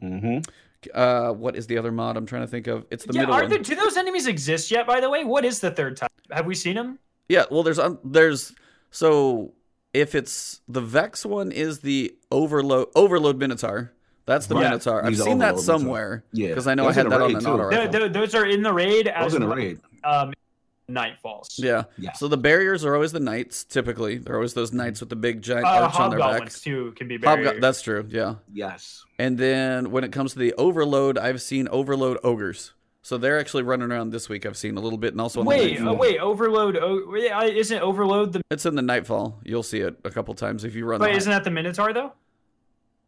[0.03, 0.39] mm-hmm.
[0.93, 2.85] Uh, what is the other mod I'm trying to think of?
[2.91, 3.49] It's the yeah, middle one.
[3.49, 4.87] There, do those enemies exist yet?
[4.87, 6.11] By the way, what is the third type?
[6.31, 6.99] Have we seen them?
[7.29, 8.53] Yeah, well, there's um, there's
[8.91, 9.55] so
[9.93, 13.93] if it's the Vex one is the overload overload Minotaur.
[14.27, 14.65] That's the right.
[14.65, 15.05] Minotaur.
[15.05, 16.25] I've seen that somewhere.
[16.33, 16.33] Minotaur.
[16.33, 18.09] Yeah, because I know those I had that on an auto rifle.
[18.11, 19.13] Those are in the raid.
[19.21, 19.81] Those in the raid.
[20.03, 20.33] Um,
[20.89, 21.49] night falls.
[21.59, 21.85] Yeah.
[21.99, 22.13] yeah.
[22.13, 23.65] So the barriers are always the knights.
[23.65, 26.51] Typically, they're always those knights with the big giant uh, arch on their back.
[26.53, 27.53] too can be barriers.
[27.53, 28.07] Hobgo- that's true.
[28.09, 28.37] Yeah.
[28.53, 29.03] Yes.
[29.19, 32.73] And then when it comes to the overload, I've seen overload ogres.
[33.03, 34.47] So they're actually running around this week.
[34.47, 36.79] I've seen a little bit, and also wait, uh, wait, overload.
[36.81, 38.41] Oh, isn't overload the?
[38.51, 39.41] It's in the nightfall.
[39.45, 41.01] You'll see it a couple times if you run.
[41.01, 42.15] But isn't that the Minotaur though?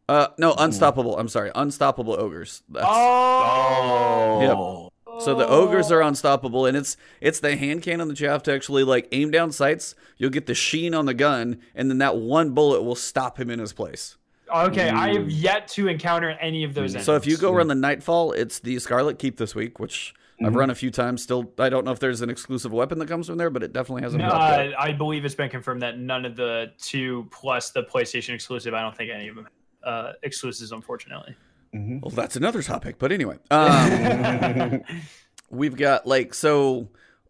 [0.09, 1.17] Uh, no, unstoppable.
[1.17, 2.63] I'm sorry, unstoppable ogres.
[2.69, 2.85] That's...
[2.87, 4.39] Oh.
[4.41, 5.21] Yep.
[5.21, 8.53] So the ogres are unstoppable, and it's it's the hand cannon that you have to
[8.53, 9.95] actually like aim down sights.
[10.17, 13.49] You'll get the sheen on the gun, and then that one bullet will stop him
[13.49, 14.17] in his place.
[14.53, 14.95] Okay, Ooh.
[14.95, 17.03] I have yet to encounter any of those.
[17.03, 20.45] So if you go run the Nightfall, it's the Scarlet Keep this week, which mm-hmm.
[20.45, 21.23] I've run a few times.
[21.23, 23.73] Still, I don't know if there's an exclusive weapon that comes from there, but it
[23.73, 24.21] definitely hasn't.
[24.21, 28.35] No, uh, I believe it's been confirmed that none of the two plus the PlayStation
[28.35, 28.73] exclusive.
[28.73, 29.47] I don't think any of them
[29.83, 31.35] uh, exclusives, unfortunately.
[31.73, 31.99] Mm-hmm.
[32.01, 32.97] Well, that's another topic.
[32.97, 34.81] But anyway, um,
[35.49, 36.89] we've got like so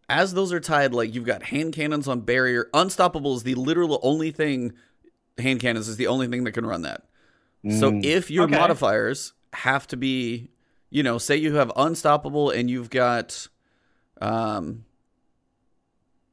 [0.09, 2.69] as those are tied, like you've got hand cannons on barrier.
[2.73, 4.73] Unstoppable is the literal only thing
[5.37, 7.03] hand cannons is the only thing that can run that.
[7.69, 8.05] So Mm.
[8.05, 8.55] if your Okay.
[8.55, 10.49] modifiers have to be,
[10.89, 13.47] you know, say you have unstoppable and you've got,
[14.21, 14.85] um,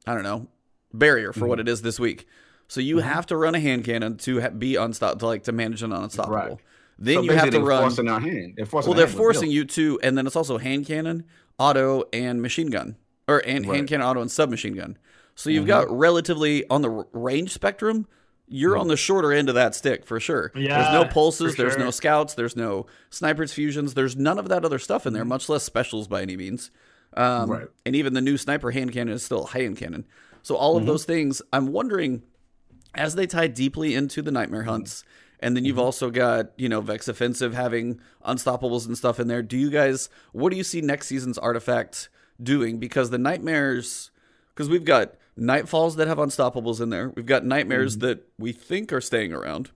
[0.07, 0.47] I don't know,
[0.93, 1.47] barrier for Mm-hmm.
[1.49, 2.27] what it is this week.
[2.67, 5.51] So you have to run a hand cannon to ha- be unstoppable, to like to
[5.51, 6.35] manage an unstoppable.
[6.35, 6.57] Right.
[6.97, 7.81] Then So you have to they're run.
[7.83, 8.53] forcing our hand.
[8.57, 11.25] They're forcing Well, they're hand forcing you to, and then it's also hand cannon,
[11.59, 12.95] auto, and machine gun,
[13.27, 14.97] or and hand cannon, auto, and submachine gun.
[15.35, 15.67] So you've Mhm.
[15.67, 18.07] got relatively on the range spectrum.
[18.47, 20.51] You're on the shorter end of that stick for sure.
[20.55, 24.47] Yeah, there's no pulses, for there's no scouts, there's no snipers fusions, there's none of
[24.49, 26.69] that other stuff in there, much less specials by any means.
[27.17, 27.67] Um, Right.
[27.85, 30.05] And even the new sniper hand cannon is still a hand cannon.
[30.43, 30.81] So all Mm-hmm.
[30.81, 32.21] of those things, I'm wondering,
[32.97, 35.03] as they tie deeply into the nightmare hunts,
[35.39, 35.85] and then you've Mm-hmm.
[35.85, 39.41] also got you know Vex offensive having unstoppables and stuff in there.
[39.41, 40.09] Do you guys?
[40.31, 42.09] What do you see next season's artifact
[42.41, 42.77] doing?
[42.79, 44.11] Because the nightmares,
[44.53, 47.09] because we've got nightfalls that have unstoppables in there.
[47.09, 47.49] We've got Mm-hmm.
[47.49, 49.71] nightmares that we think are staying around,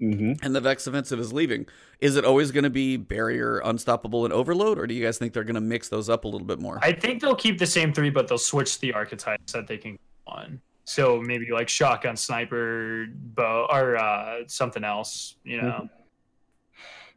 [0.00, 0.38] Mhm.
[0.42, 1.66] and the Vex offensive is leaving.
[2.00, 5.32] Is it always going to be barrier, unstoppable, and overload, or do you guys think
[5.34, 6.78] they're going to mix those up a little bit more?
[6.82, 9.92] I think they'll keep the same three, but they'll switch the archetypes that they can
[9.92, 9.98] go
[10.32, 10.60] on.
[10.84, 15.36] So maybe like shotgun, sniper, bow, or uh, something else.
[15.44, 15.88] You know,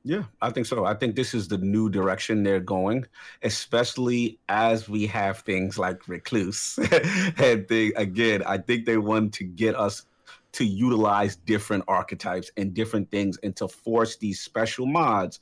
[0.03, 0.85] Yeah, I think so.
[0.85, 3.05] I think this is the new direction they're going,
[3.41, 6.77] especially as we have things like Recluse.
[7.37, 10.05] and they, again, I think they want to get us
[10.53, 15.39] to utilize different archetypes and different things and to force these special mods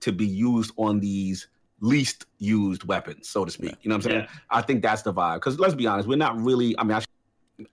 [0.00, 1.48] to be used on these
[1.80, 3.76] least used weapons, so to speak.
[3.82, 4.24] You know what I'm saying?
[4.24, 4.40] Yeah.
[4.50, 5.36] I think that's the vibe.
[5.36, 7.04] Because let's be honest, we're not really, I mean, I,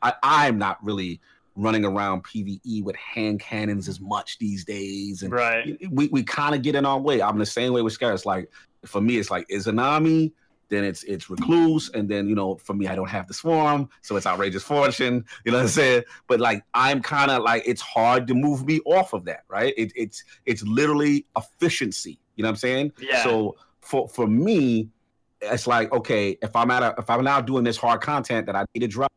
[0.01, 1.21] I, I'm not really
[1.55, 5.23] running around PvE with hand cannons as much these days.
[5.23, 5.77] And right?
[5.89, 7.21] we, we kind of get in our way.
[7.21, 8.13] I'm the same way with Scar.
[8.13, 8.51] It's like
[8.85, 10.31] for me, it's like Izanagi,
[10.69, 13.89] then it's it's Recluse, and then you know, for me, I don't have the Swarm,
[14.01, 15.25] so it's Outrageous Fortune.
[15.43, 16.03] You know what I'm saying?
[16.27, 19.73] But like, I'm kind of like it's hard to move me off of that, right?
[19.77, 22.19] It, it's it's literally efficiency.
[22.35, 22.91] You know what I'm saying?
[22.99, 23.23] Yeah.
[23.23, 24.89] So for for me,
[25.41, 28.55] it's like okay, if I'm at a if I'm now doing this hard content that
[28.55, 29.13] I need to drop,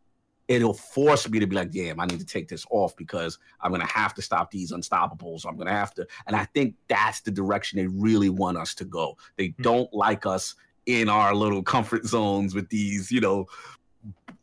[0.49, 3.71] it'll force me to be like, damn, I need to take this off because I'm
[3.71, 5.47] gonna have to stop these unstoppables.
[5.47, 8.85] I'm gonna have to, and I think that's the direction they really want us to
[8.85, 9.17] go.
[9.37, 9.63] They Hmm.
[9.63, 10.55] don't like us
[10.87, 13.47] in our little comfort zones with these, you know,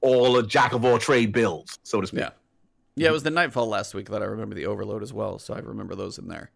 [0.02, 2.20] all a jack of all trade builds, so to speak.
[2.20, 2.30] Yeah.
[2.98, 5.54] Yeah, it was the Nightfall last week that I remember the Overload as well, so
[5.54, 6.52] I remember those in there.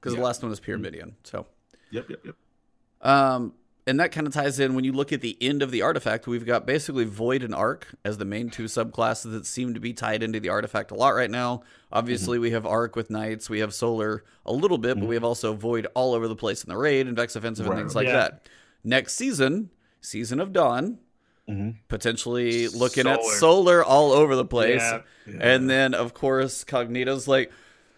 [0.00, 0.20] Because Yeah.
[0.20, 1.12] the last one was Pyramidion.
[1.22, 1.46] So,
[1.90, 2.36] Yep, yep, yep.
[3.02, 3.52] um,
[3.86, 6.26] and that kind of ties in when you look at the end of the artifact.
[6.26, 9.92] We've got basically Void and Arc as the main two subclasses that seem to be
[9.92, 11.62] tied into the artifact a lot right now.
[11.92, 15.24] Obviously, we have Arc with Knights, we have Solar a little bit, but we have
[15.24, 18.06] also Void all over the place in the raid and Vex Offensive and things like
[18.06, 18.12] Yeah.
[18.14, 18.48] that.
[18.82, 19.70] Next season,
[20.00, 20.98] Season of Dawn,
[21.48, 21.76] Mhm.
[21.88, 23.34] potentially looking at Solar.
[23.38, 24.80] Solar all over the place.
[24.82, 25.00] Yeah.
[25.40, 27.50] And then, of course, Cognito's like,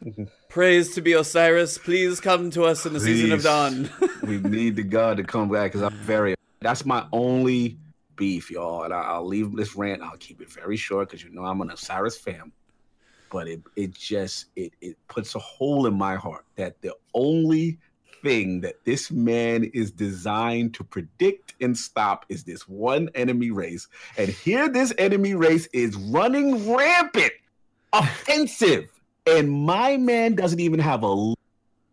[0.04, 0.24] Mm-hmm.
[0.48, 1.78] Praise to be Osiris.
[1.78, 3.90] Please come to us in the season of dawn.
[4.22, 6.34] we need the God to come back because I'm very.
[6.60, 7.78] That's my only
[8.16, 8.84] beef, y'all.
[8.84, 10.02] And I, I'll leave this rant.
[10.02, 12.52] I'll keep it very short because you know I'm an Osiris fan.
[13.30, 17.78] But it it just it it puts a hole in my heart that the only
[18.22, 23.88] thing that this man is designed to predict and stop is this one enemy race.
[24.16, 27.32] And here this enemy race is running rampant,
[27.92, 28.88] offensive.
[29.26, 31.34] And my man doesn't even have a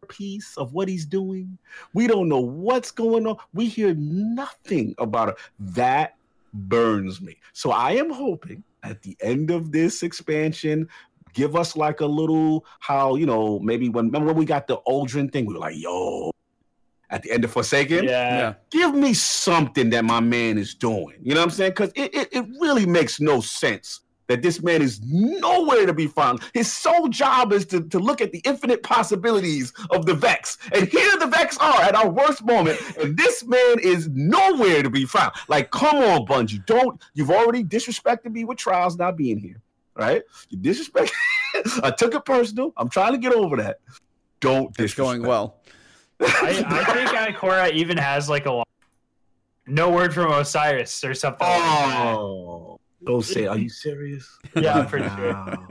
[0.08, 1.58] piece of what he's doing.
[1.94, 3.38] We don't know what's going on.
[3.54, 5.36] We hear nothing about it.
[5.60, 6.16] That
[6.54, 7.38] burns me.
[7.54, 10.88] So I am hoping at the end of this expansion,
[11.34, 14.78] give us like a little how you know maybe when remember when we got the
[14.88, 16.32] Aldrin thing, we were like, yo.
[17.10, 18.38] At the end of Forsaken, Yeah.
[18.38, 18.54] yeah.
[18.72, 21.18] give me something that my man is doing.
[21.22, 21.72] You know what I'm saying?
[21.72, 26.08] Because it, it, it really makes no sense that this man is nowhere to be
[26.08, 26.42] found.
[26.54, 30.58] His sole job is to, to look at the infinite possibilities of the Vex.
[30.74, 34.90] And here the Vex are at our worst moment, and this man is nowhere to
[34.90, 35.34] be found.
[35.48, 36.66] Like, come on, Bungie.
[36.66, 39.62] Don't you've already disrespected me with trials not being here.
[39.96, 40.24] Right?
[40.50, 41.12] You disrespect
[41.84, 42.74] I took it personal.
[42.78, 43.80] I'm trying to get over that.
[44.40, 45.62] Don't It's going well.
[46.20, 48.64] I, I think Ikora even has like a
[49.68, 51.48] no word from Osiris or something.
[51.48, 52.73] like oh.
[53.06, 53.10] That.
[53.12, 53.48] Oh, don't say.
[53.48, 54.38] Are you serious?
[54.56, 55.34] Yeah, I'm pretty sure.
[55.34, 55.68] Wow.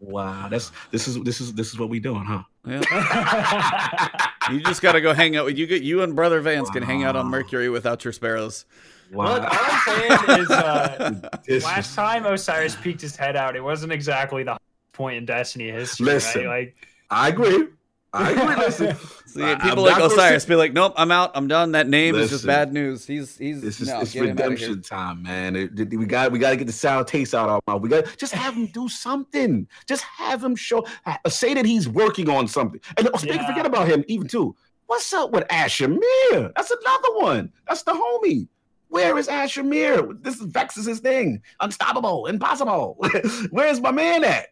[0.00, 2.42] Wow, that's this is this is this is what we doing, huh?
[2.66, 4.08] Yeah.
[4.48, 5.66] You just got to go hang out with you.
[5.66, 8.64] Get you and brother Vance can hang out on Mercury without your sparrows.
[9.12, 9.48] Well, all Wow.
[9.50, 9.80] I'm
[10.28, 11.20] saying is, uh,
[11.64, 14.56] last time Osiris peeked his head out, it wasn't exactly the
[14.92, 16.06] point in Destiny history.
[16.06, 16.44] Listen.
[16.46, 16.66] right?
[16.66, 16.76] Like,
[17.10, 17.66] I agree.
[18.16, 18.56] I agree.
[18.56, 21.30] Listen, See, I- people I'm like not gonna Osiris sit- be like, nope, I'm out.
[21.34, 21.72] I'm done.
[21.72, 23.06] That name is just bad news.
[23.06, 24.50] He's he's This is no, it's get him outta here.
[24.50, 25.56] redemption time, man.
[25.56, 27.82] It- it- we got we got to get the sour taste out of our mouth.
[27.82, 29.68] We got just have him do something.
[29.86, 30.86] Just have him show.
[31.04, 32.80] uh, Say that he's working on something.
[32.96, 33.46] And oh, speak, Yeah.
[33.46, 34.56] forget about him even too.
[34.86, 36.52] What's up with Asher Mir?
[36.56, 37.52] That's another one.
[37.66, 38.48] That's the homie.
[38.88, 40.12] Where is Asher Mir?
[40.20, 41.42] This is Vex his thing.
[41.60, 42.96] Unstoppable, impossible.
[43.50, 44.46] Where's my man at?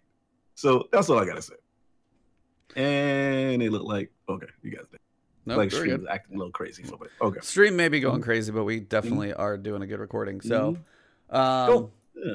[0.57, 1.55] So that's all I gotta say.
[2.77, 4.85] And it looked like okay, you guys.
[5.47, 6.07] Nope, like stream good.
[6.09, 7.07] acting a little crazy for me.
[7.21, 7.41] Okay.
[7.43, 8.25] Stream may be going Mhm.
[8.25, 10.41] crazy, but we definitely are doing a good recording.
[10.41, 10.79] So,
[11.31, 11.37] Mhm.
[11.37, 11.93] um, Cool.
[12.15, 12.35] Yeah.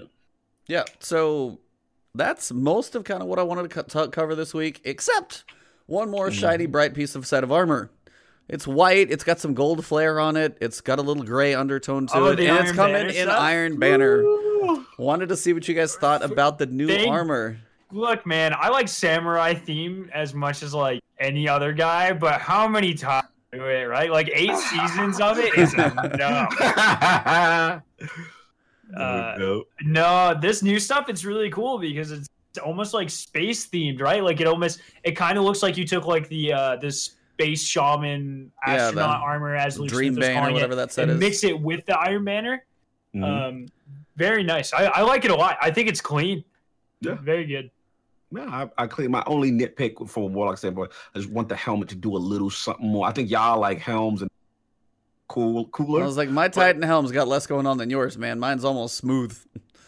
[0.67, 0.83] yeah.
[0.99, 1.59] So
[2.13, 5.43] that's most of kind of what I wanted to co- cover this week, except
[5.87, 6.71] one more shiny, Mhm.
[6.71, 7.89] bright piece of set of armor.
[8.47, 9.09] It's white.
[9.11, 10.55] It's got some gold flare on it.
[10.61, 13.39] It's got a little gray undertone to Oh, it, and it's coming Banner in stuff?
[13.41, 14.21] Iron Banner.
[14.21, 14.85] Ooh.
[14.99, 17.57] Wanted to see what you guys thought about the new armor.
[17.91, 22.67] Look, man, I like samurai theme as much as like any other guy, but how
[22.67, 24.11] many times do it, right?
[24.11, 26.53] Like eight seasons of it is enough.
[28.97, 29.63] Uh, no.
[29.83, 32.27] No, this new stuff it's really cool because it's
[32.63, 34.23] almost like space themed, right?
[34.23, 37.63] Like it almost it kind of looks like you took like the uh this space
[37.63, 40.91] shaman Yeah, astronaut armor as Luke Dream Smith was Bane or calling whatever it, that
[40.91, 41.19] set and is.
[41.19, 42.65] mix it with the Iron Banner.
[43.15, 43.23] Mhm.
[43.49, 43.65] Um,
[44.15, 44.73] very nice.
[44.73, 45.59] I, I like it a lot.
[45.61, 46.43] I think it's clean.
[47.01, 47.13] Yeah.
[47.21, 47.69] very good.
[48.31, 50.91] No, I, I clean my only nitpick for Warlock standpoint.
[51.15, 53.07] I just want the helmet to do a little something more.
[53.07, 54.29] I think y'all like helms and
[55.27, 56.03] cool, cooler.
[56.03, 58.39] I was like, my Titan helm's got less going on than yours, man.
[58.39, 59.37] Mine's almost smooth.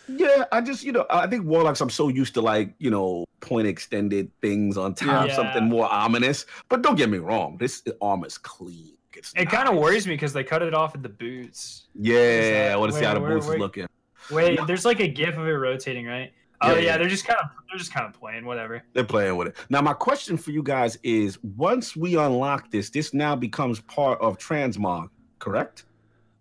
[0.08, 1.82] yeah, I just you know I think Warlocks.
[1.82, 5.36] I'm so used to like you know point extended things on top, Yeah.
[5.36, 6.46] something more ominous.
[6.70, 8.94] But don't get me wrong, this armor's clean.
[9.14, 11.84] It's It kind of worries me because they cut it off at the boots.
[11.94, 13.88] Yeah, that- I want to see how the where- boots where- is looking.
[14.32, 14.66] Wait, No.
[14.66, 16.32] there's like a gif of it rotating, right?
[16.62, 16.98] Oh Yeah, yeah, yeah.
[16.98, 18.84] they're just kind of they're just kind of playing whatever.
[18.94, 19.56] They're playing with it.
[19.70, 24.20] Now, my question for you guys is: Once we unlock this, this now becomes part
[24.22, 25.10] of Transmog,
[25.40, 25.86] correct?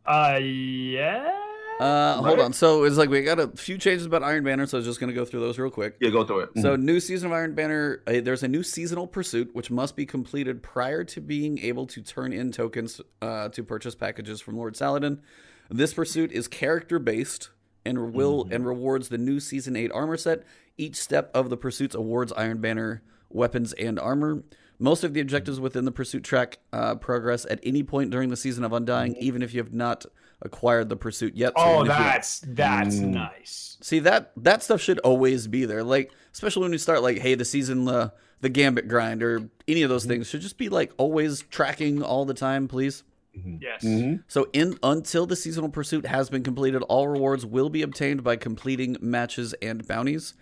[0.06, 1.36] Uh, yeah.
[1.78, 2.52] Uh, hold on.
[2.52, 5.00] So it's like we got a few changes about Iron Banner, so I was just
[5.00, 5.96] gonna go through those real quick.
[5.98, 6.50] Yeah, go through it.
[6.60, 8.02] So, new season of Iron Banner.
[8.06, 12.02] Uh, there's a new seasonal pursuit which must be completed prior to being able to
[12.02, 15.22] turn in tokens uh, to purchase packages from Lord Saladin.
[15.70, 17.48] This pursuit is character based
[17.84, 18.52] and will Mhm.
[18.52, 20.42] and rewards the new season eight armor set.
[20.76, 24.42] Each step of the pursuits awards Iron Banner weapons and armor.
[24.78, 28.36] Most of the objectives within the pursuit track uh, progress at any point during the
[28.36, 30.06] season of Undying, even if you have not
[30.42, 31.52] acquired the pursuit yet.
[31.56, 33.08] So oh, if you- that's that's Mm.
[33.12, 33.76] nice.
[33.82, 35.84] See that that stuff should always be there.
[35.84, 39.82] Like especially when you start like, hey, the season the the gambit grind or any
[39.82, 43.02] of those things should just be like always tracking all the time, please.
[43.34, 43.84] Yes.
[43.84, 44.22] Mhm.
[44.28, 48.36] So in until the seasonal pursuit has been completed, all rewards will be obtained by
[48.36, 50.34] completing matches and bounties.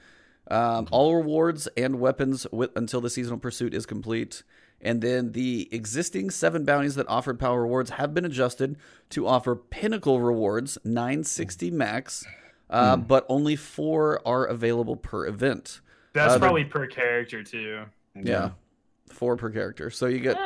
[0.51, 4.43] Um, all rewards and weapons with, until the seasonal pursuit is complete.
[4.81, 8.77] And then the existing seven bounties that offered power rewards have been adjusted
[9.11, 12.25] to offer pinnacle rewards, 960 max,
[12.71, 15.81] uh, but only four are available per event.
[16.15, 17.81] That's Uh, they're- probably per character too.
[18.15, 18.51] Yeah.
[19.11, 19.91] Four per character.
[19.91, 20.37] So you get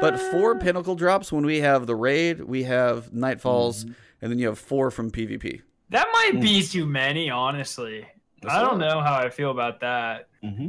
[0.00, 3.84] but four pinnacle drops when we have the raid, we have Nightfalls,
[4.22, 5.60] and then you have four from PvP.
[5.90, 8.06] That might be too many, honestly.
[8.40, 8.88] That's I a don't lot.
[8.88, 10.28] know how I feel about that.
[10.42, 10.68] hmm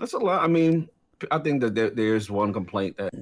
[0.00, 0.42] That's a lot.
[0.42, 0.88] I mean,
[1.30, 3.12] I think that there, there's one complaint that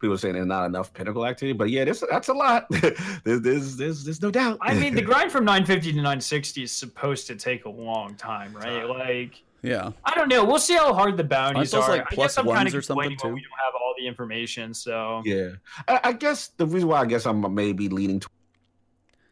[0.00, 2.66] people are saying there's not enough pinnacle activity, but yeah, this, that's a lot.
[3.24, 4.58] there's, there's, there's, there's no doubt.
[4.60, 8.54] I mean, the grind from 950 to 960 is supposed to take a long time,
[8.54, 8.88] right?
[8.88, 9.92] Like, Yeah.
[10.04, 10.44] I don't know.
[10.44, 11.98] We'll see how hard the bounties Aren't those, are.
[11.98, 13.28] like, I guess I'm ones kind of or something, too?
[13.28, 14.74] we don't have all the information.
[14.74, 15.50] So yeah,
[15.88, 18.28] I, I guess the reason why I guess I'm maybe leaning to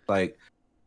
[0.09, 0.39] like,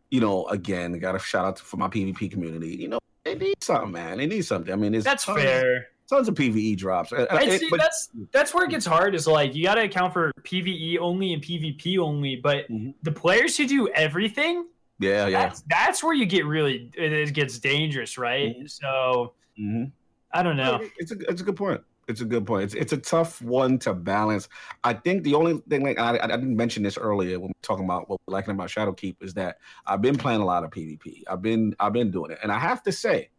[0.10, 2.76] you know, again, got a shout out for my PvP community.
[2.76, 4.18] You know, they need something, man.
[4.18, 4.72] They need something.
[4.72, 5.88] I mean, there's that's tons, fair.
[6.10, 7.12] Tons of PVE drops.
[7.12, 9.16] And- and And it- see, but- that's that's where it gets hard.
[9.16, 12.94] Is like you got to account for PVE only and PvP only, but Mhm.
[13.04, 14.68] the players who do everything,
[15.00, 15.44] yeah, yeah.
[15.44, 18.56] that's that's where you get really it, gets dangerous, right?
[18.58, 18.70] Mhm.
[18.70, 19.92] So Mhm.
[20.32, 20.82] I don't know.
[20.98, 21.82] It's a it's a good point.
[22.08, 22.66] It's a good point.
[22.66, 24.48] It's it's a tough one to balance.
[24.84, 27.64] I think the only thing like I, I didn't mention this earlier when we are
[27.64, 30.72] talking about what we're liking about Shadowkeep is that I've been playing a lot of
[30.72, 31.24] PvP.
[31.28, 33.30] I've been I've been doing it, and I have to say,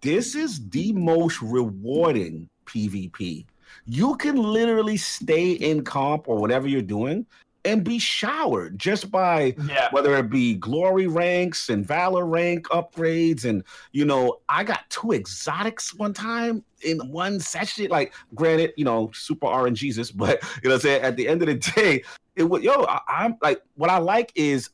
[0.00, 3.46] this is the most rewarding PvP.
[3.86, 7.24] You can literally stay in comp or whatever you're doing
[7.64, 9.88] and be showered just by Yeah.
[9.90, 13.62] whether it be glory ranks and valor rank upgrades and
[13.92, 19.10] you know i got two exotics one time in one session like granted you know
[19.12, 22.02] super R and Jesus, but you know i'm saying at the end of the day
[22.36, 24.70] it was yo I, i'm like what i like is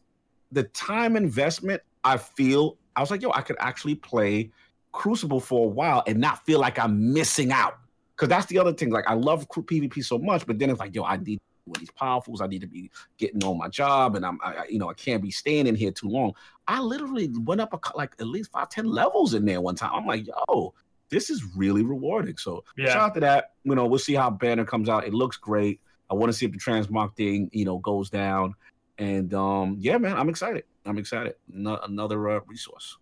[0.52, 4.50] the time investment i feel i was like yo i could actually play
[4.92, 7.78] crucible for a while and not feel like i'm missing out
[8.16, 8.90] because that's the other thing.
[8.90, 11.90] Like I love PvP so much, but then it's like, yo, I need with these
[11.90, 12.40] powerfuls.
[12.40, 15.22] I need to be getting on my job, and I'm, I, you know, I can't
[15.22, 16.32] be staying in here too long.
[16.68, 19.90] I literally went up a, like at least five, ten levels in there one time.
[19.92, 20.74] I'm like, yo,
[21.08, 22.36] this is really rewarding.
[22.36, 22.86] So yeah.
[22.86, 23.52] shout out to that.
[23.64, 25.06] You know, we'll see how Banner comes out.
[25.06, 25.80] It looks great.
[26.10, 28.54] I want to see if the transmog thing, you know, goes down.
[28.98, 30.64] And um, yeah, man, I'm excited.
[30.84, 31.34] I'm excited.
[31.48, 32.96] No, another uh, resource.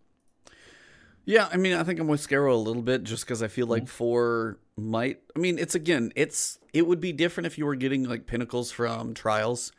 [1.24, 3.66] Yeah, I mean, I think I'm with Skarrow a little bit just because I feel
[3.66, 3.90] like mm-hmm.
[3.90, 5.20] four might.
[5.34, 8.70] I mean, it's again, it's it would be different if you were getting like pinnacles
[8.70, 9.72] from trials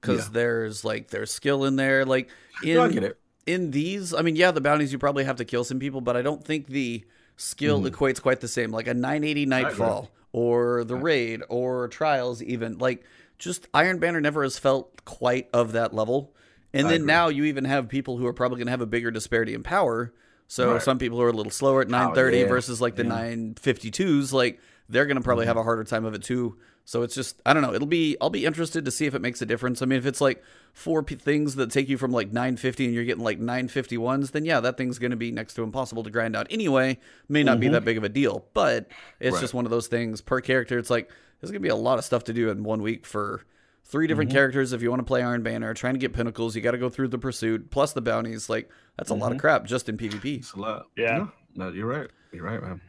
[0.00, 0.32] because yeah.
[0.32, 2.04] there's like there's skill in there.
[2.04, 2.28] Like
[2.64, 3.12] in
[3.46, 6.16] in these, I mean, yeah, the bounties you probably have to kill some people, but
[6.16, 7.04] I don't think the
[7.36, 7.90] skill mm.
[7.90, 8.70] equates quite the same.
[8.70, 13.04] Like a 980 Nightfall or the raid or trials, even like
[13.38, 16.34] just Iron Banner never has felt quite of that level.
[16.74, 17.06] And I then agree.
[17.06, 19.62] now you even have people who are probably going to have a bigger disparity in
[19.62, 20.12] power
[20.48, 20.82] so right.
[20.82, 22.48] some people are a little slower at 930 oh, yeah.
[22.48, 23.10] versus like the yeah.
[23.10, 24.32] 952s.
[24.32, 24.58] Like
[24.88, 25.50] they're going to probably mm-hmm.
[25.50, 26.56] have a harder time of it too.
[26.86, 27.74] So it's just I don't know.
[27.74, 29.82] It'll be I'll be interested to see if it makes a difference.
[29.82, 30.42] I mean, if it's like
[30.72, 34.46] four p- things that take you from like 950 and you're getting like 951s, then
[34.46, 36.98] yeah, that thing's going to be next to impossible to grind out anyway.
[37.28, 37.60] May not mm-hmm.
[37.60, 38.88] be that big of a deal, but
[39.20, 39.40] it's right.
[39.40, 40.78] just one of those things per character.
[40.78, 41.10] It's like
[41.40, 43.44] there's going to be a lot of stuff to do in one week for
[43.88, 44.36] three different mm-hmm.
[44.36, 46.78] characters if you want to play Iron Banner, trying to get pinnacles, you got to
[46.78, 48.48] go through the pursuit plus the bounties.
[48.48, 49.22] Like that's a mm-hmm.
[49.22, 49.40] lot of mm-hmm.
[49.40, 50.38] crap just in PvP.
[50.38, 50.86] It's a lot.
[50.96, 51.28] Yeah.
[51.54, 52.08] No, you're right.
[52.32, 52.80] You're right, man.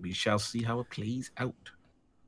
[0.00, 1.70] We shall see how it plays out.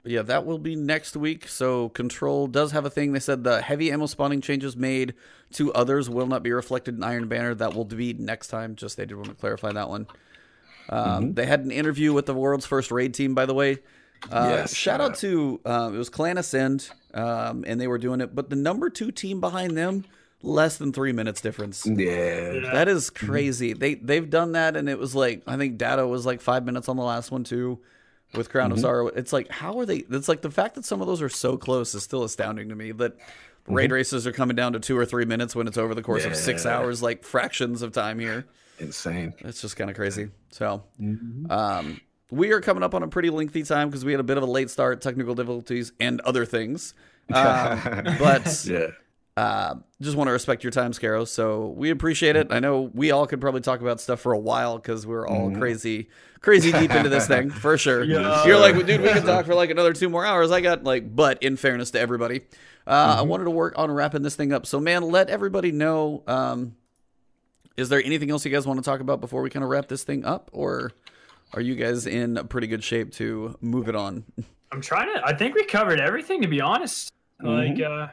[0.03, 1.49] But yeah, that will be next week.
[1.49, 3.13] So Control does have a thing.
[3.13, 5.15] They said the heavy ammo spawning changes made
[5.55, 7.55] to others will not be reflected in Iron Banner.
[7.55, 8.77] That will be next time.
[8.77, 10.07] Just they did want to clarify that one.
[10.89, 11.33] Um, mm-hmm.
[11.33, 13.79] They had an interview with the world's first raid team, by the way.
[14.31, 18.21] Uh, yes, shout out to uh, it was Clan Ascend, um, and they were doing
[18.21, 18.35] it.
[18.35, 20.05] But the number two team behind them,
[20.43, 21.87] less than three minutes difference.
[21.87, 23.71] Yeah, that is crazy.
[23.71, 23.79] Mm-hmm.
[23.79, 26.89] They they've done that, and it was like I think Data was like five minutes
[26.89, 27.79] on the last one too,
[28.35, 28.75] with Crown mm-hmm.
[28.75, 29.09] of Sorrow.
[29.09, 30.05] It's like how are they?
[30.11, 32.75] It's like the fact that some of those are so close is still astounding to
[32.75, 32.93] me.
[32.93, 33.75] That mm-hmm.
[33.75, 36.25] raid races are coming down to two or three minutes when it's over the course
[36.25, 36.31] yeah.
[36.31, 38.47] of six hours, like fractions of time here.
[38.79, 39.33] Insane.
[39.39, 40.29] It's just kind of crazy.
[40.51, 41.51] So, mm-hmm.
[41.51, 44.37] um, we are coming up on a pretty lengthy time because we had a bit
[44.37, 46.95] of a late start, technical difficulties, and other things.
[47.35, 47.81] Um,
[48.21, 48.87] but yeah.
[49.37, 51.29] Uh, just want to respect your time, Skarrow.
[51.29, 52.49] So we appreciate it.
[52.51, 55.49] I know we all could probably talk about stuff for a while because we're all
[55.49, 55.59] mm-hmm.
[55.59, 56.09] crazy,
[56.41, 58.03] crazy deep into this thing for sure.
[58.05, 58.47] Yeah.
[58.47, 60.51] You're like, dude, we can talk for like another two more hours.
[60.51, 62.43] I got like, but in fairness to everybody,
[62.87, 63.19] uh, mm-hmm.
[63.19, 64.65] I wanted to work on wrapping this thing up.
[64.65, 66.23] So, man, let everybody know.
[66.27, 66.77] Um,
[67.77, 69.89] is there anything else you guys want to talk about before we kind of wrap
[69.89, 70.93] this thing up, or?
[71.55, 74.25] Are you guys in pretty good shape to move it on?
[74.73, 75.25] I'm trying to.
[75.25, 77.13] I think we covered everything, to be honest.
[77.43, 77.79] Mm-hmm.
[77.79, 78.09] Like, uh,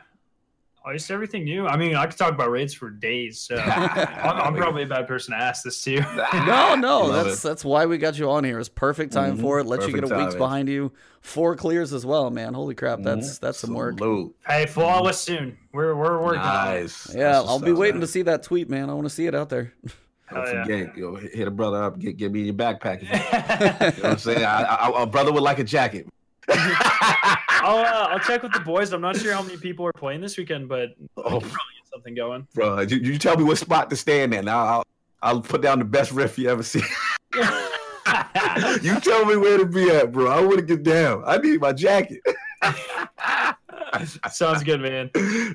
[0.92, 1.66] just everything new.
[1.66, 3.40] I mean, I could talk about raids for days.
[3.40, 6.02] So I'm, I'm, probably a bad person to ask this to.
[6.46, 7.48] no, no, that's it.
[7.48, 8.60] that's why we got you on here.
[8.60, 9.42] It's perfect time mm-hmm.
[9.42, 9.66] for it.
[9.66, 10.92] Let perfect you get a week's behind you.
[11.22, 12.54] Four clears as well, man.
[12.54, 13.06] Holy crap, mm-hmm.
[13.06, 13.98] that's that's some work.
[14.46, 15.58] Hey, flawless soon.
[15.72, 16.42] We're we're working.
[16.42, 17.16] Nice.
[17.16, 18.90] Yeah, I'll be waiting to see that tweet, man.
[18.90, 19.74] I want to see it out there.
[20.34, 21.02] Don't oh, forget, yeah.
[21.02, 23.02] yo, hit a brother up, get get me your backpack.
[23.02, 24.44] you know what I'm saying?
[24.44, 26.08] I, I, a brother would like a jacket.
[26.50, 28.92] I'll uh, I'll check with the boys.
[28.92, 32.16] I'm not sure how many people are playing this weekend, but oh, probably get something
[32.16, 32.48] going.
[32.54, 34.50] Bro, you, you tell me what spot to stand in.
[34.50, 34.84] I'll, I'll
[35.22, 36.82] I'll put down the best rift you ever see.
[37.34, 40.28] you tell me where to be at, bro.
[40.28, 41.24] I want to get down.
[41.26, 42.22] I need my jacket.
[44.32, 45.10] Sounds good, man.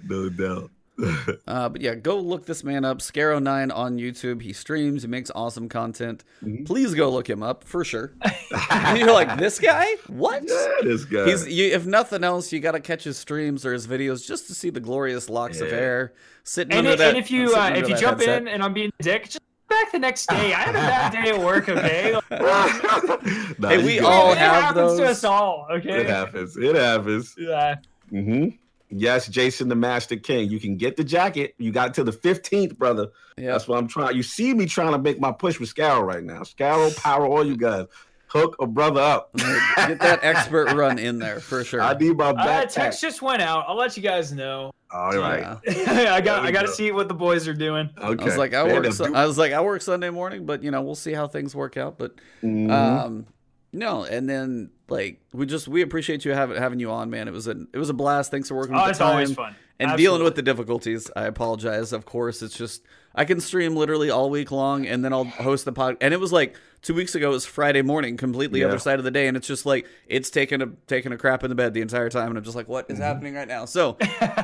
[0.08, 0.70] No doubt.
[1.46, 4.42] uh, but yeah, go look this man up, Skarrow9 on YouTube.
[4.42, 6.24] He streams, he makes awesome content.
[6.42, 6.64] Mm-hmm.
[6.64, 8.14] Please go look him up for sure.
[8.96, 9.86] you're like, this guy?
[10.08, 10.44] What?
[10.46, 11.26] Yeah, this guy.
[11.26, 14.46] He's you, if nothing else, you got to catch his streams or his videos just
[14.48, 15.66] to see the glorious locks yeah.
[15.66, 16.12] of hair
[16.44, 17.08] sitting and under it, that.
[17.10, 18.42] And if you uh, if you jump headset.
[18.42, 20.52] in and I'm being a dick, just back the next day.
[20.52, 21.68] I had a bad day at work.
[21.68, 22.12] Okay.
[22.30, 25.66] nah, hey, we all it, have it happens to us all.
[25.70, 26.00] Okay.
[26.00, 26.56] It happens.
[26.56, 27.34] It happens.
[27.38, 27.76] Yeah.
[28.12, 28.56] Mm-hmm.
[28.90, 30.50] Yes, Jason the Master King.
[30.50, 31.54] You can get the jacket.
[31.58, 33.08] You got till the 15th, brother.
[33.36, 33.52] Yeah.
[33.52, 34.16] That's what I'm trying.
[34.16, 36.40] You see me trying to make my push with Skarrow right now.
[36.40, 37.86] Skarrow, power all you guys.
[38.28, 39.34] Hook a brother up.
[39.36, 41.80] get that expert run in there for sure.
[41.80, 42.66] I need my back.
[42.66, 43.64] Uh, text just went out.
[43.66, 44.70] I'll let you guys know.
[44.90, 45.58] All right.
[45.66, 46.14] Yeah.
[46.14, 47.90] I got I got to see what the boys are doing.
[47.98, 48.22] Okay.
[48.22, 48.84] I was like I work
[49.14, 51.76] I was like I work Sunday morning, but you know, we'll see how things work
[51.76, 52.70] out, but mm-hmm.
[52.70, 53.26] um
[53.72, 57.28] no, and then like we just we appreciate you having having you on, man.
[57.28, 58.30] It was a it was a blast.
[58.30, 58.74] Thanks for working.
[58.74, 59.54] Oh, with it's the time always fun.
[59.80, 60.02] And Absolutely.
[60.02, 61.10] dealing with the difficulties.
[61.14, 61.92] I apologize.
[61.92, 62.82] Of course, it's just
[63.14, 65.98] I can stream literally all week long, and then I'll host the pod.
[66.00, 67.28] And it was like two weeks ago.
[67.28, 68.66] It was Friday morning, completely yeah.
[68.66, 71.44] other side of the day, and it's just like it's taking a taking a crap
[71.44, 73.02] in the bed the entire time, and I'm just like, what is mm-hmm.
[73.02, 73.66] happening right now?
[73.66, 73.98] So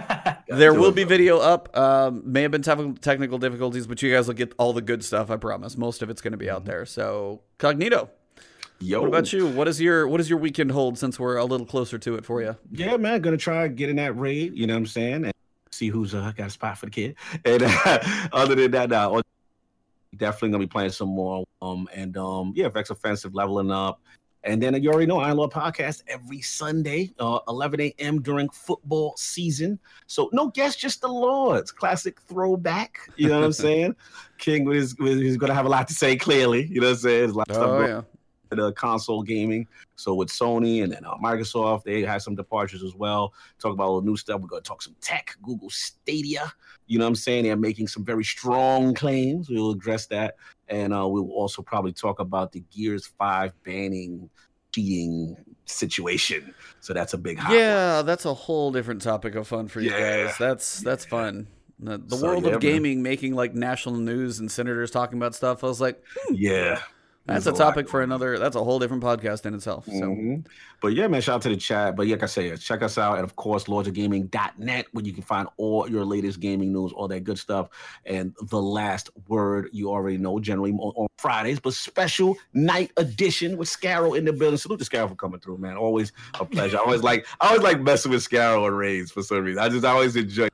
[0.48, 1.74] there will be video up.
[1.76, 5.02] Um, may have been te- technical difficulties, but you guys will get all the good
[5.02, 5.30] stuff.
[5.30, 5.78] I promise.
[5.78, 6.68] Most of it's going to be out mm-hmm.
[6.68, 6.86] there.
[6.86, 8.10] So Cognito
[8.80, 9.00] Yo.
[9.00, 9.46] What about you?
[9.46, 12.24] What is your what does your weekend hold since we're a little closer to it
[12.24, 12.56] for you?
[12.70, 14.56] Yeah, man, gonna try getting that raid.
[14.56, 15.24] You know what I'm saying?
[15.24, 15.32] And
[15.70, 17.16] see who's uh, got a spot for the kid.
[17.44, 17.98] And uh,
[18.32, 19.22] other than that, uh,
[20.16, 21.44] definitely gonna be playing some more.
[21.62, 24.00] Um, and um, yeah, Vex Offensive leveling up.
[24.46, 28.20] And then you already know Iron Lord podcast every Sunday, uh, 11 a.m.
[28.20, 29.78] during football season.
[30.06, 31.72] So no guests, just the Lords.
[31.72, 32.98] Classic throwback.
[33.16, 33.96] You know what I'm saying?
[34.36, 36.16] King is is going to have a lot to say.
[36.16, 37.18] Clearly, you know what I'm saying.
[37.20, 38.13] There's a lot of Oh stuff yeah.
[38.54, 39.66] The console gaming.
[39.96, 43.32] So with Sony and then uh, Microsoft, they had some departures as well.
[43.58, 44.40] Talk about all the new stuff.
[44.40, 46.52] We're gonna talk some tech, Google Stadia.
[46.86, 47.44] You know what I'm saying?
[47.44, 49.48] They're making some very strong claims.
[49.48, 50.36] We'll address that,
[50.68, 54.28] and uh, we will also probably talk about the Gears Five banning
[54.72, 55.36] cheating
[55.66, 56.54] situation.
[56.80, 57.58] So that's a big hot one.
[57.58, 60.24] Yeah, that's a whole different topic of fun for you Yeah.
[60.26, 60.38] guys.
[60.38, 61.46] That's that's fun.
[61.78, 65.34] The, the So, world yeah, of gaming making like national news and senators talking about
[65.34, 65.64] stuff.
[65.64, 66.02] I was like,
[66.32, 66.80] yeah.
[67.26, 68.38] That's There's a lot topic for another.
[68.38, 69.86] That's a whole different podcast in itself.
[69.86, 70.44] So Mhm.
[70.82, 71.96] But yeah, man, shout out to the chat.
[71.96, 73.14] But like I say, check us out.
[73.14, 77.20] And of course, lordsofgaming.net, where you can find all your latest gaming news, all that
[77.20, 77.70] good stuff.
[78.04, 83.56] And the last word you already know, generally on, on Fridays, but special night edition
[83.56, 84.58] with Skarrow in the building.
[84.58, 85.78] Salute to Skarrow for coming through, man.
[85.78, 86.76] Always a pleasure.
[86.76, 89.62] I always like I always like messing with Skarrow and Raids for some reason.
[89.62, 90.48] I just always enjoy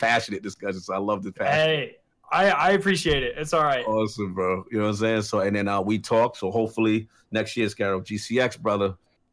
[0.00, 0.86] passionate discussions.
[0.86, 1.54] So I love the passion.
[1.54, 1.96] Hey,
[2.36, 3.34] I, I appreciate it.
[3.38, 3.84] It's all right.
[3.86, 4.64] Awesome, bro.
[4.70, 5.22] You know what I'm saying?
[5.22, 6.36] So and then uh, we talk.
[6.36, 8.88] So hopefully next year's Skarrow GCX, brother.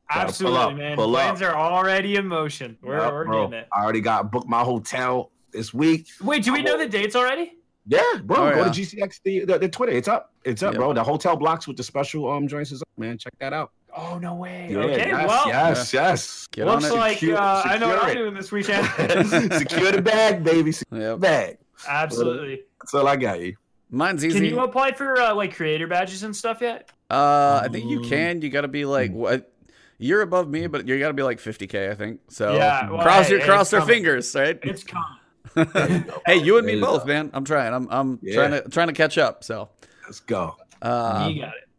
[0.09, 0.95] gotta pull Absolutely, up, man.
[0.95, 1.55] pull Plans up.
[1.55, 2.77] are already in motion.
[2.81, 3.47] We're, Yeah, we're bro.
[3.47, 3.67] getting it.
[3.75, 6.07] I already got booked my hotel this week.
[6.21, 7.57] Wait, do we know the dates already?
[7.85, 8.38] Yeah, bro.
[8.47, 8.71] Oh, go yeah.
[8.71, 9.91] to GCX the, the, the Twitter.
[9.91, 10.31] It's up.
[10.45, 10.80] It's up, Yep.
[10.80, 10.93] bro.
[10.93, 13.17] The hotel blocks with the special um joints is up, man.
[13.17, 13.71] Check that out.
[13.95, 14.69] Oh no way.
[14.71, 16.47] Yeah, okay, yes, well, yes, yes.
[16.47, 16.97] get on looks it.
[16.97, 18.88] like Secure- uh, I know what secure I'm doing this weekend.
[19.59, 20.71] Secure the bag, baby.
[20.71, 21.11] Secure Yep.
[21.15, 21.57] the bag.
[21.88, 22.61] Absolutely.
[22.84, 23.55] That's all I got you.
[23.89, 24.39] Mine's easy.
[24.39, 26.91] Can you apply for uh, like creator badges and stuff yet?
[27.10, 28.41] Uh, I think you Um, can.
[28.41, 29.53] You got to be like what?
[29.99, 32.19] You're above me, but you got to be like 50k, I think.
[32.30, 33.95] So Yeah, well, cross hey, your hey, cross it's their coming.
[33.95, 34.60] fingers, right?
[34.64, 36.05] It's coming.
[36.26, 37.30] hey, you and me both, man.
[37.34, 37.73] I'm trying.
[37.73, 38.35] I'm I'm Yeah.
[38.35, 39.43] trying to trying to catch up.
[39.43, 39.69] So,
[40.05, 40.55] Let's go.
[40.81, 41.69] uh, you got it.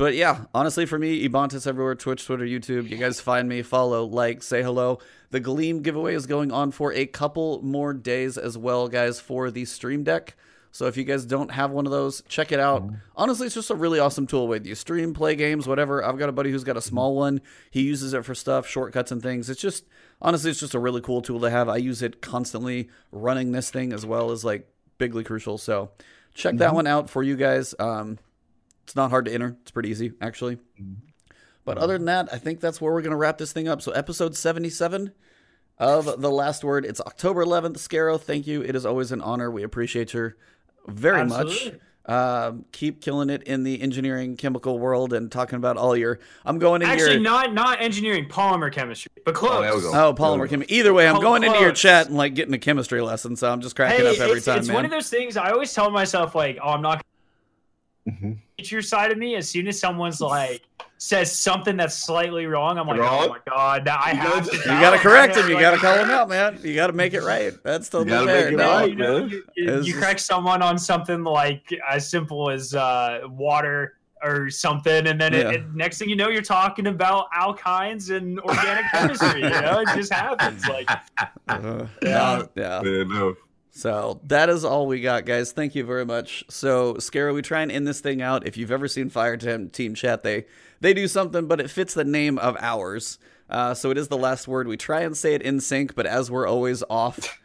[0.00, 2.88] But yeah, honestly, for me, Ebontis everywhere: Twitch, Twitter, YouTube.
[2.88, 4.98] You guys find me, follow, like, say hello.
[5.30, 9.50] The Gleam giveaway is going on for a couple more days as well, guys, for
[9.50, 10.36] the Stream Deck.
[10.72, 12.88] So if you guys don't have one of those, check it out.
[13.14, 14.48] Honestly, it's just a really awesome tool.
[14.48, 16.02] Whether you stream, play games, whatever.
[16.02, 17.42] I've got a buddy who's got a small one.
[17.70, 19.50] He uses it for stuff, shortcuts and things.
[19.50, 19.84] It's just
[20.22, 21.68] honestly, it's just a really cool tool to have.
[21.68, 24.66] I use it constantly running this thing as well as like
[24.96, 25.58] bigly crucial.
[25.58, 25.90] So
[26.32, 27.74] check that one out for you guys.
[27.78, 28.18] Um,
[28.90, 29.56] it's not hard to enter.
[29.62, 30.58] It's pretty easy, actually.
[31.64, 33.80] But other than that, I think that's where we're going to wrap this thing up.
[33.82, 35.12] So, episode 77
[35.78, 36.84] of The Last Word.
[36.84, 37.74] It's October 11th.
[37.76, 38.62] Skarrow, thank you.
[38.62, 39.48] It is always an honor.
[39.48, 40.32] We appreciate you
[40.88, 41.70] very much.
[42.06, 46.18] Um, keep killing it in the engineering chemical world and talking about all your.
[46.44, 47.20] I'm going into Actually, your.
[47.22, 49.52] not not engineering, polymer chemistry, but close.
[49.58, 49.92] Oh, there we go.
[50.08, 50.76] Oh, polymer chemistry.
[50.78, 51.80] Either way, I'm Oh, going into your close.
[51.80, 54.46] chat and like getting a chemistry lesson, so I'm just cracking Hey, up every it's,
[54.46, 54.74] time, it's man.
[54.74, 55.36] one of those things.
[55.36, 57.00] I always tell myself like, "Oh, I'm not
[58.08, 58.38] Mhm.
[58.58, 60.62] gonna your side of me." As soon as someone's like
[60.98, 63.24] says something that's slightly wrong, I'm like, Wrong?
[63.24, 65.42] "Oh my god, now I You have gotta- to." you got to correct him.
[65.44, 66.58] Like, You got to call him out, man.
[66.62, 67.52] You got to make it right.
[67.64, 68.50] That's totally gotta fair.
[68.52, 68.88] No, right.
[68.90, 69.28] you, know, man.
[69.30, 73.94] you, you- It's you just- correct someone on something like as simple as uh, water
[74.22, 78.38] or something, and then it, it- next thing you know, you're talking about alkynes and
[78.40, 79.42] organic chemistry.
[79.42, 80.66] You know, it just happens.
[80.68, 80.90] Like,
[81.48, 82.42] Uh, Yeah.
[82.54, 82.82] yeah.
[82.84, 83.34] Yeah, no.
[83.70, 85.52] So that is all we got, guys.
[85.52, 86.44] Thank you very much.
[86.48, 88.46] So, Skarrow, we try and end this thing out.
[88.46, 90.46] If you've ever seen Fire Team, team Chat, they
[90.80, 93.18] they do something, but it fits the name of ours.
[93.48, 94.68] Uh, so it is the last word.
[94.68, 97.38] We try and say it in sync, but as we're always off,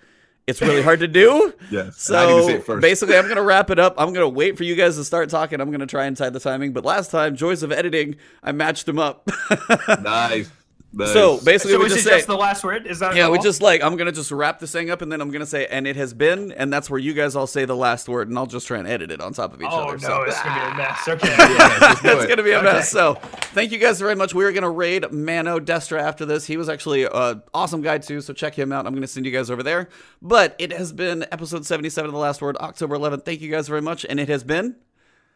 [0.47, 1.53] it's really hard to do.
[1.71, 2.11] Yes.
[2.11, 3.95] I need to So basically, I'm gonna wrap it up.
[3.97, 5.59] I'm gonna wait for you guys to start talking.
[5.59, 6.73] I'm gonna try and tie the timing.
[6.73, 9.27] But last time, joys of editing, I matched them up.
[10.01, 10.49] nice.
[10.95, 11.13] Nice.
[11.13, 12.87] so basically, so we is just it say just the last word?
[12.87, 13.43] Is that yeah, we all?
[13.43, 15.85] just like I'm gonna just wrap this thing up, and then I'm gonna say, and
[15.85, 18.45] it has been, and that's where you guys all say the last word, and I'll
[18.45, 19.97] just try and edit it on top of each Oh other.
[19.97, 20.21] no, so.
[20.23, 21.07] it's gonna be a mess.
[21.07, 21.27] Okay.
[21.27, 22.29] Yes, let's It's it.
[22.29, 22.65] gonna be a Okay.
[22.65, 22.89] mess.
[22.89, 23.15] So,
[23.53, 24.33] thank you guys very much.
[24.33, 26.45] We are gonna raid Mano Destra after this.
[26.45, 28.87] He was actually an awesome guy too, so check him out.
[28.87, 29.89] I'm gonna send you guys over there.
[30.21, 33.23] But it has been episode 77 of the Last Word, October 11th.
[33.25, 34.75] Thank you guys very much, and it has been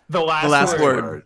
[0.10, 1.04] The last, the last word.
[1.04, 1.24] word.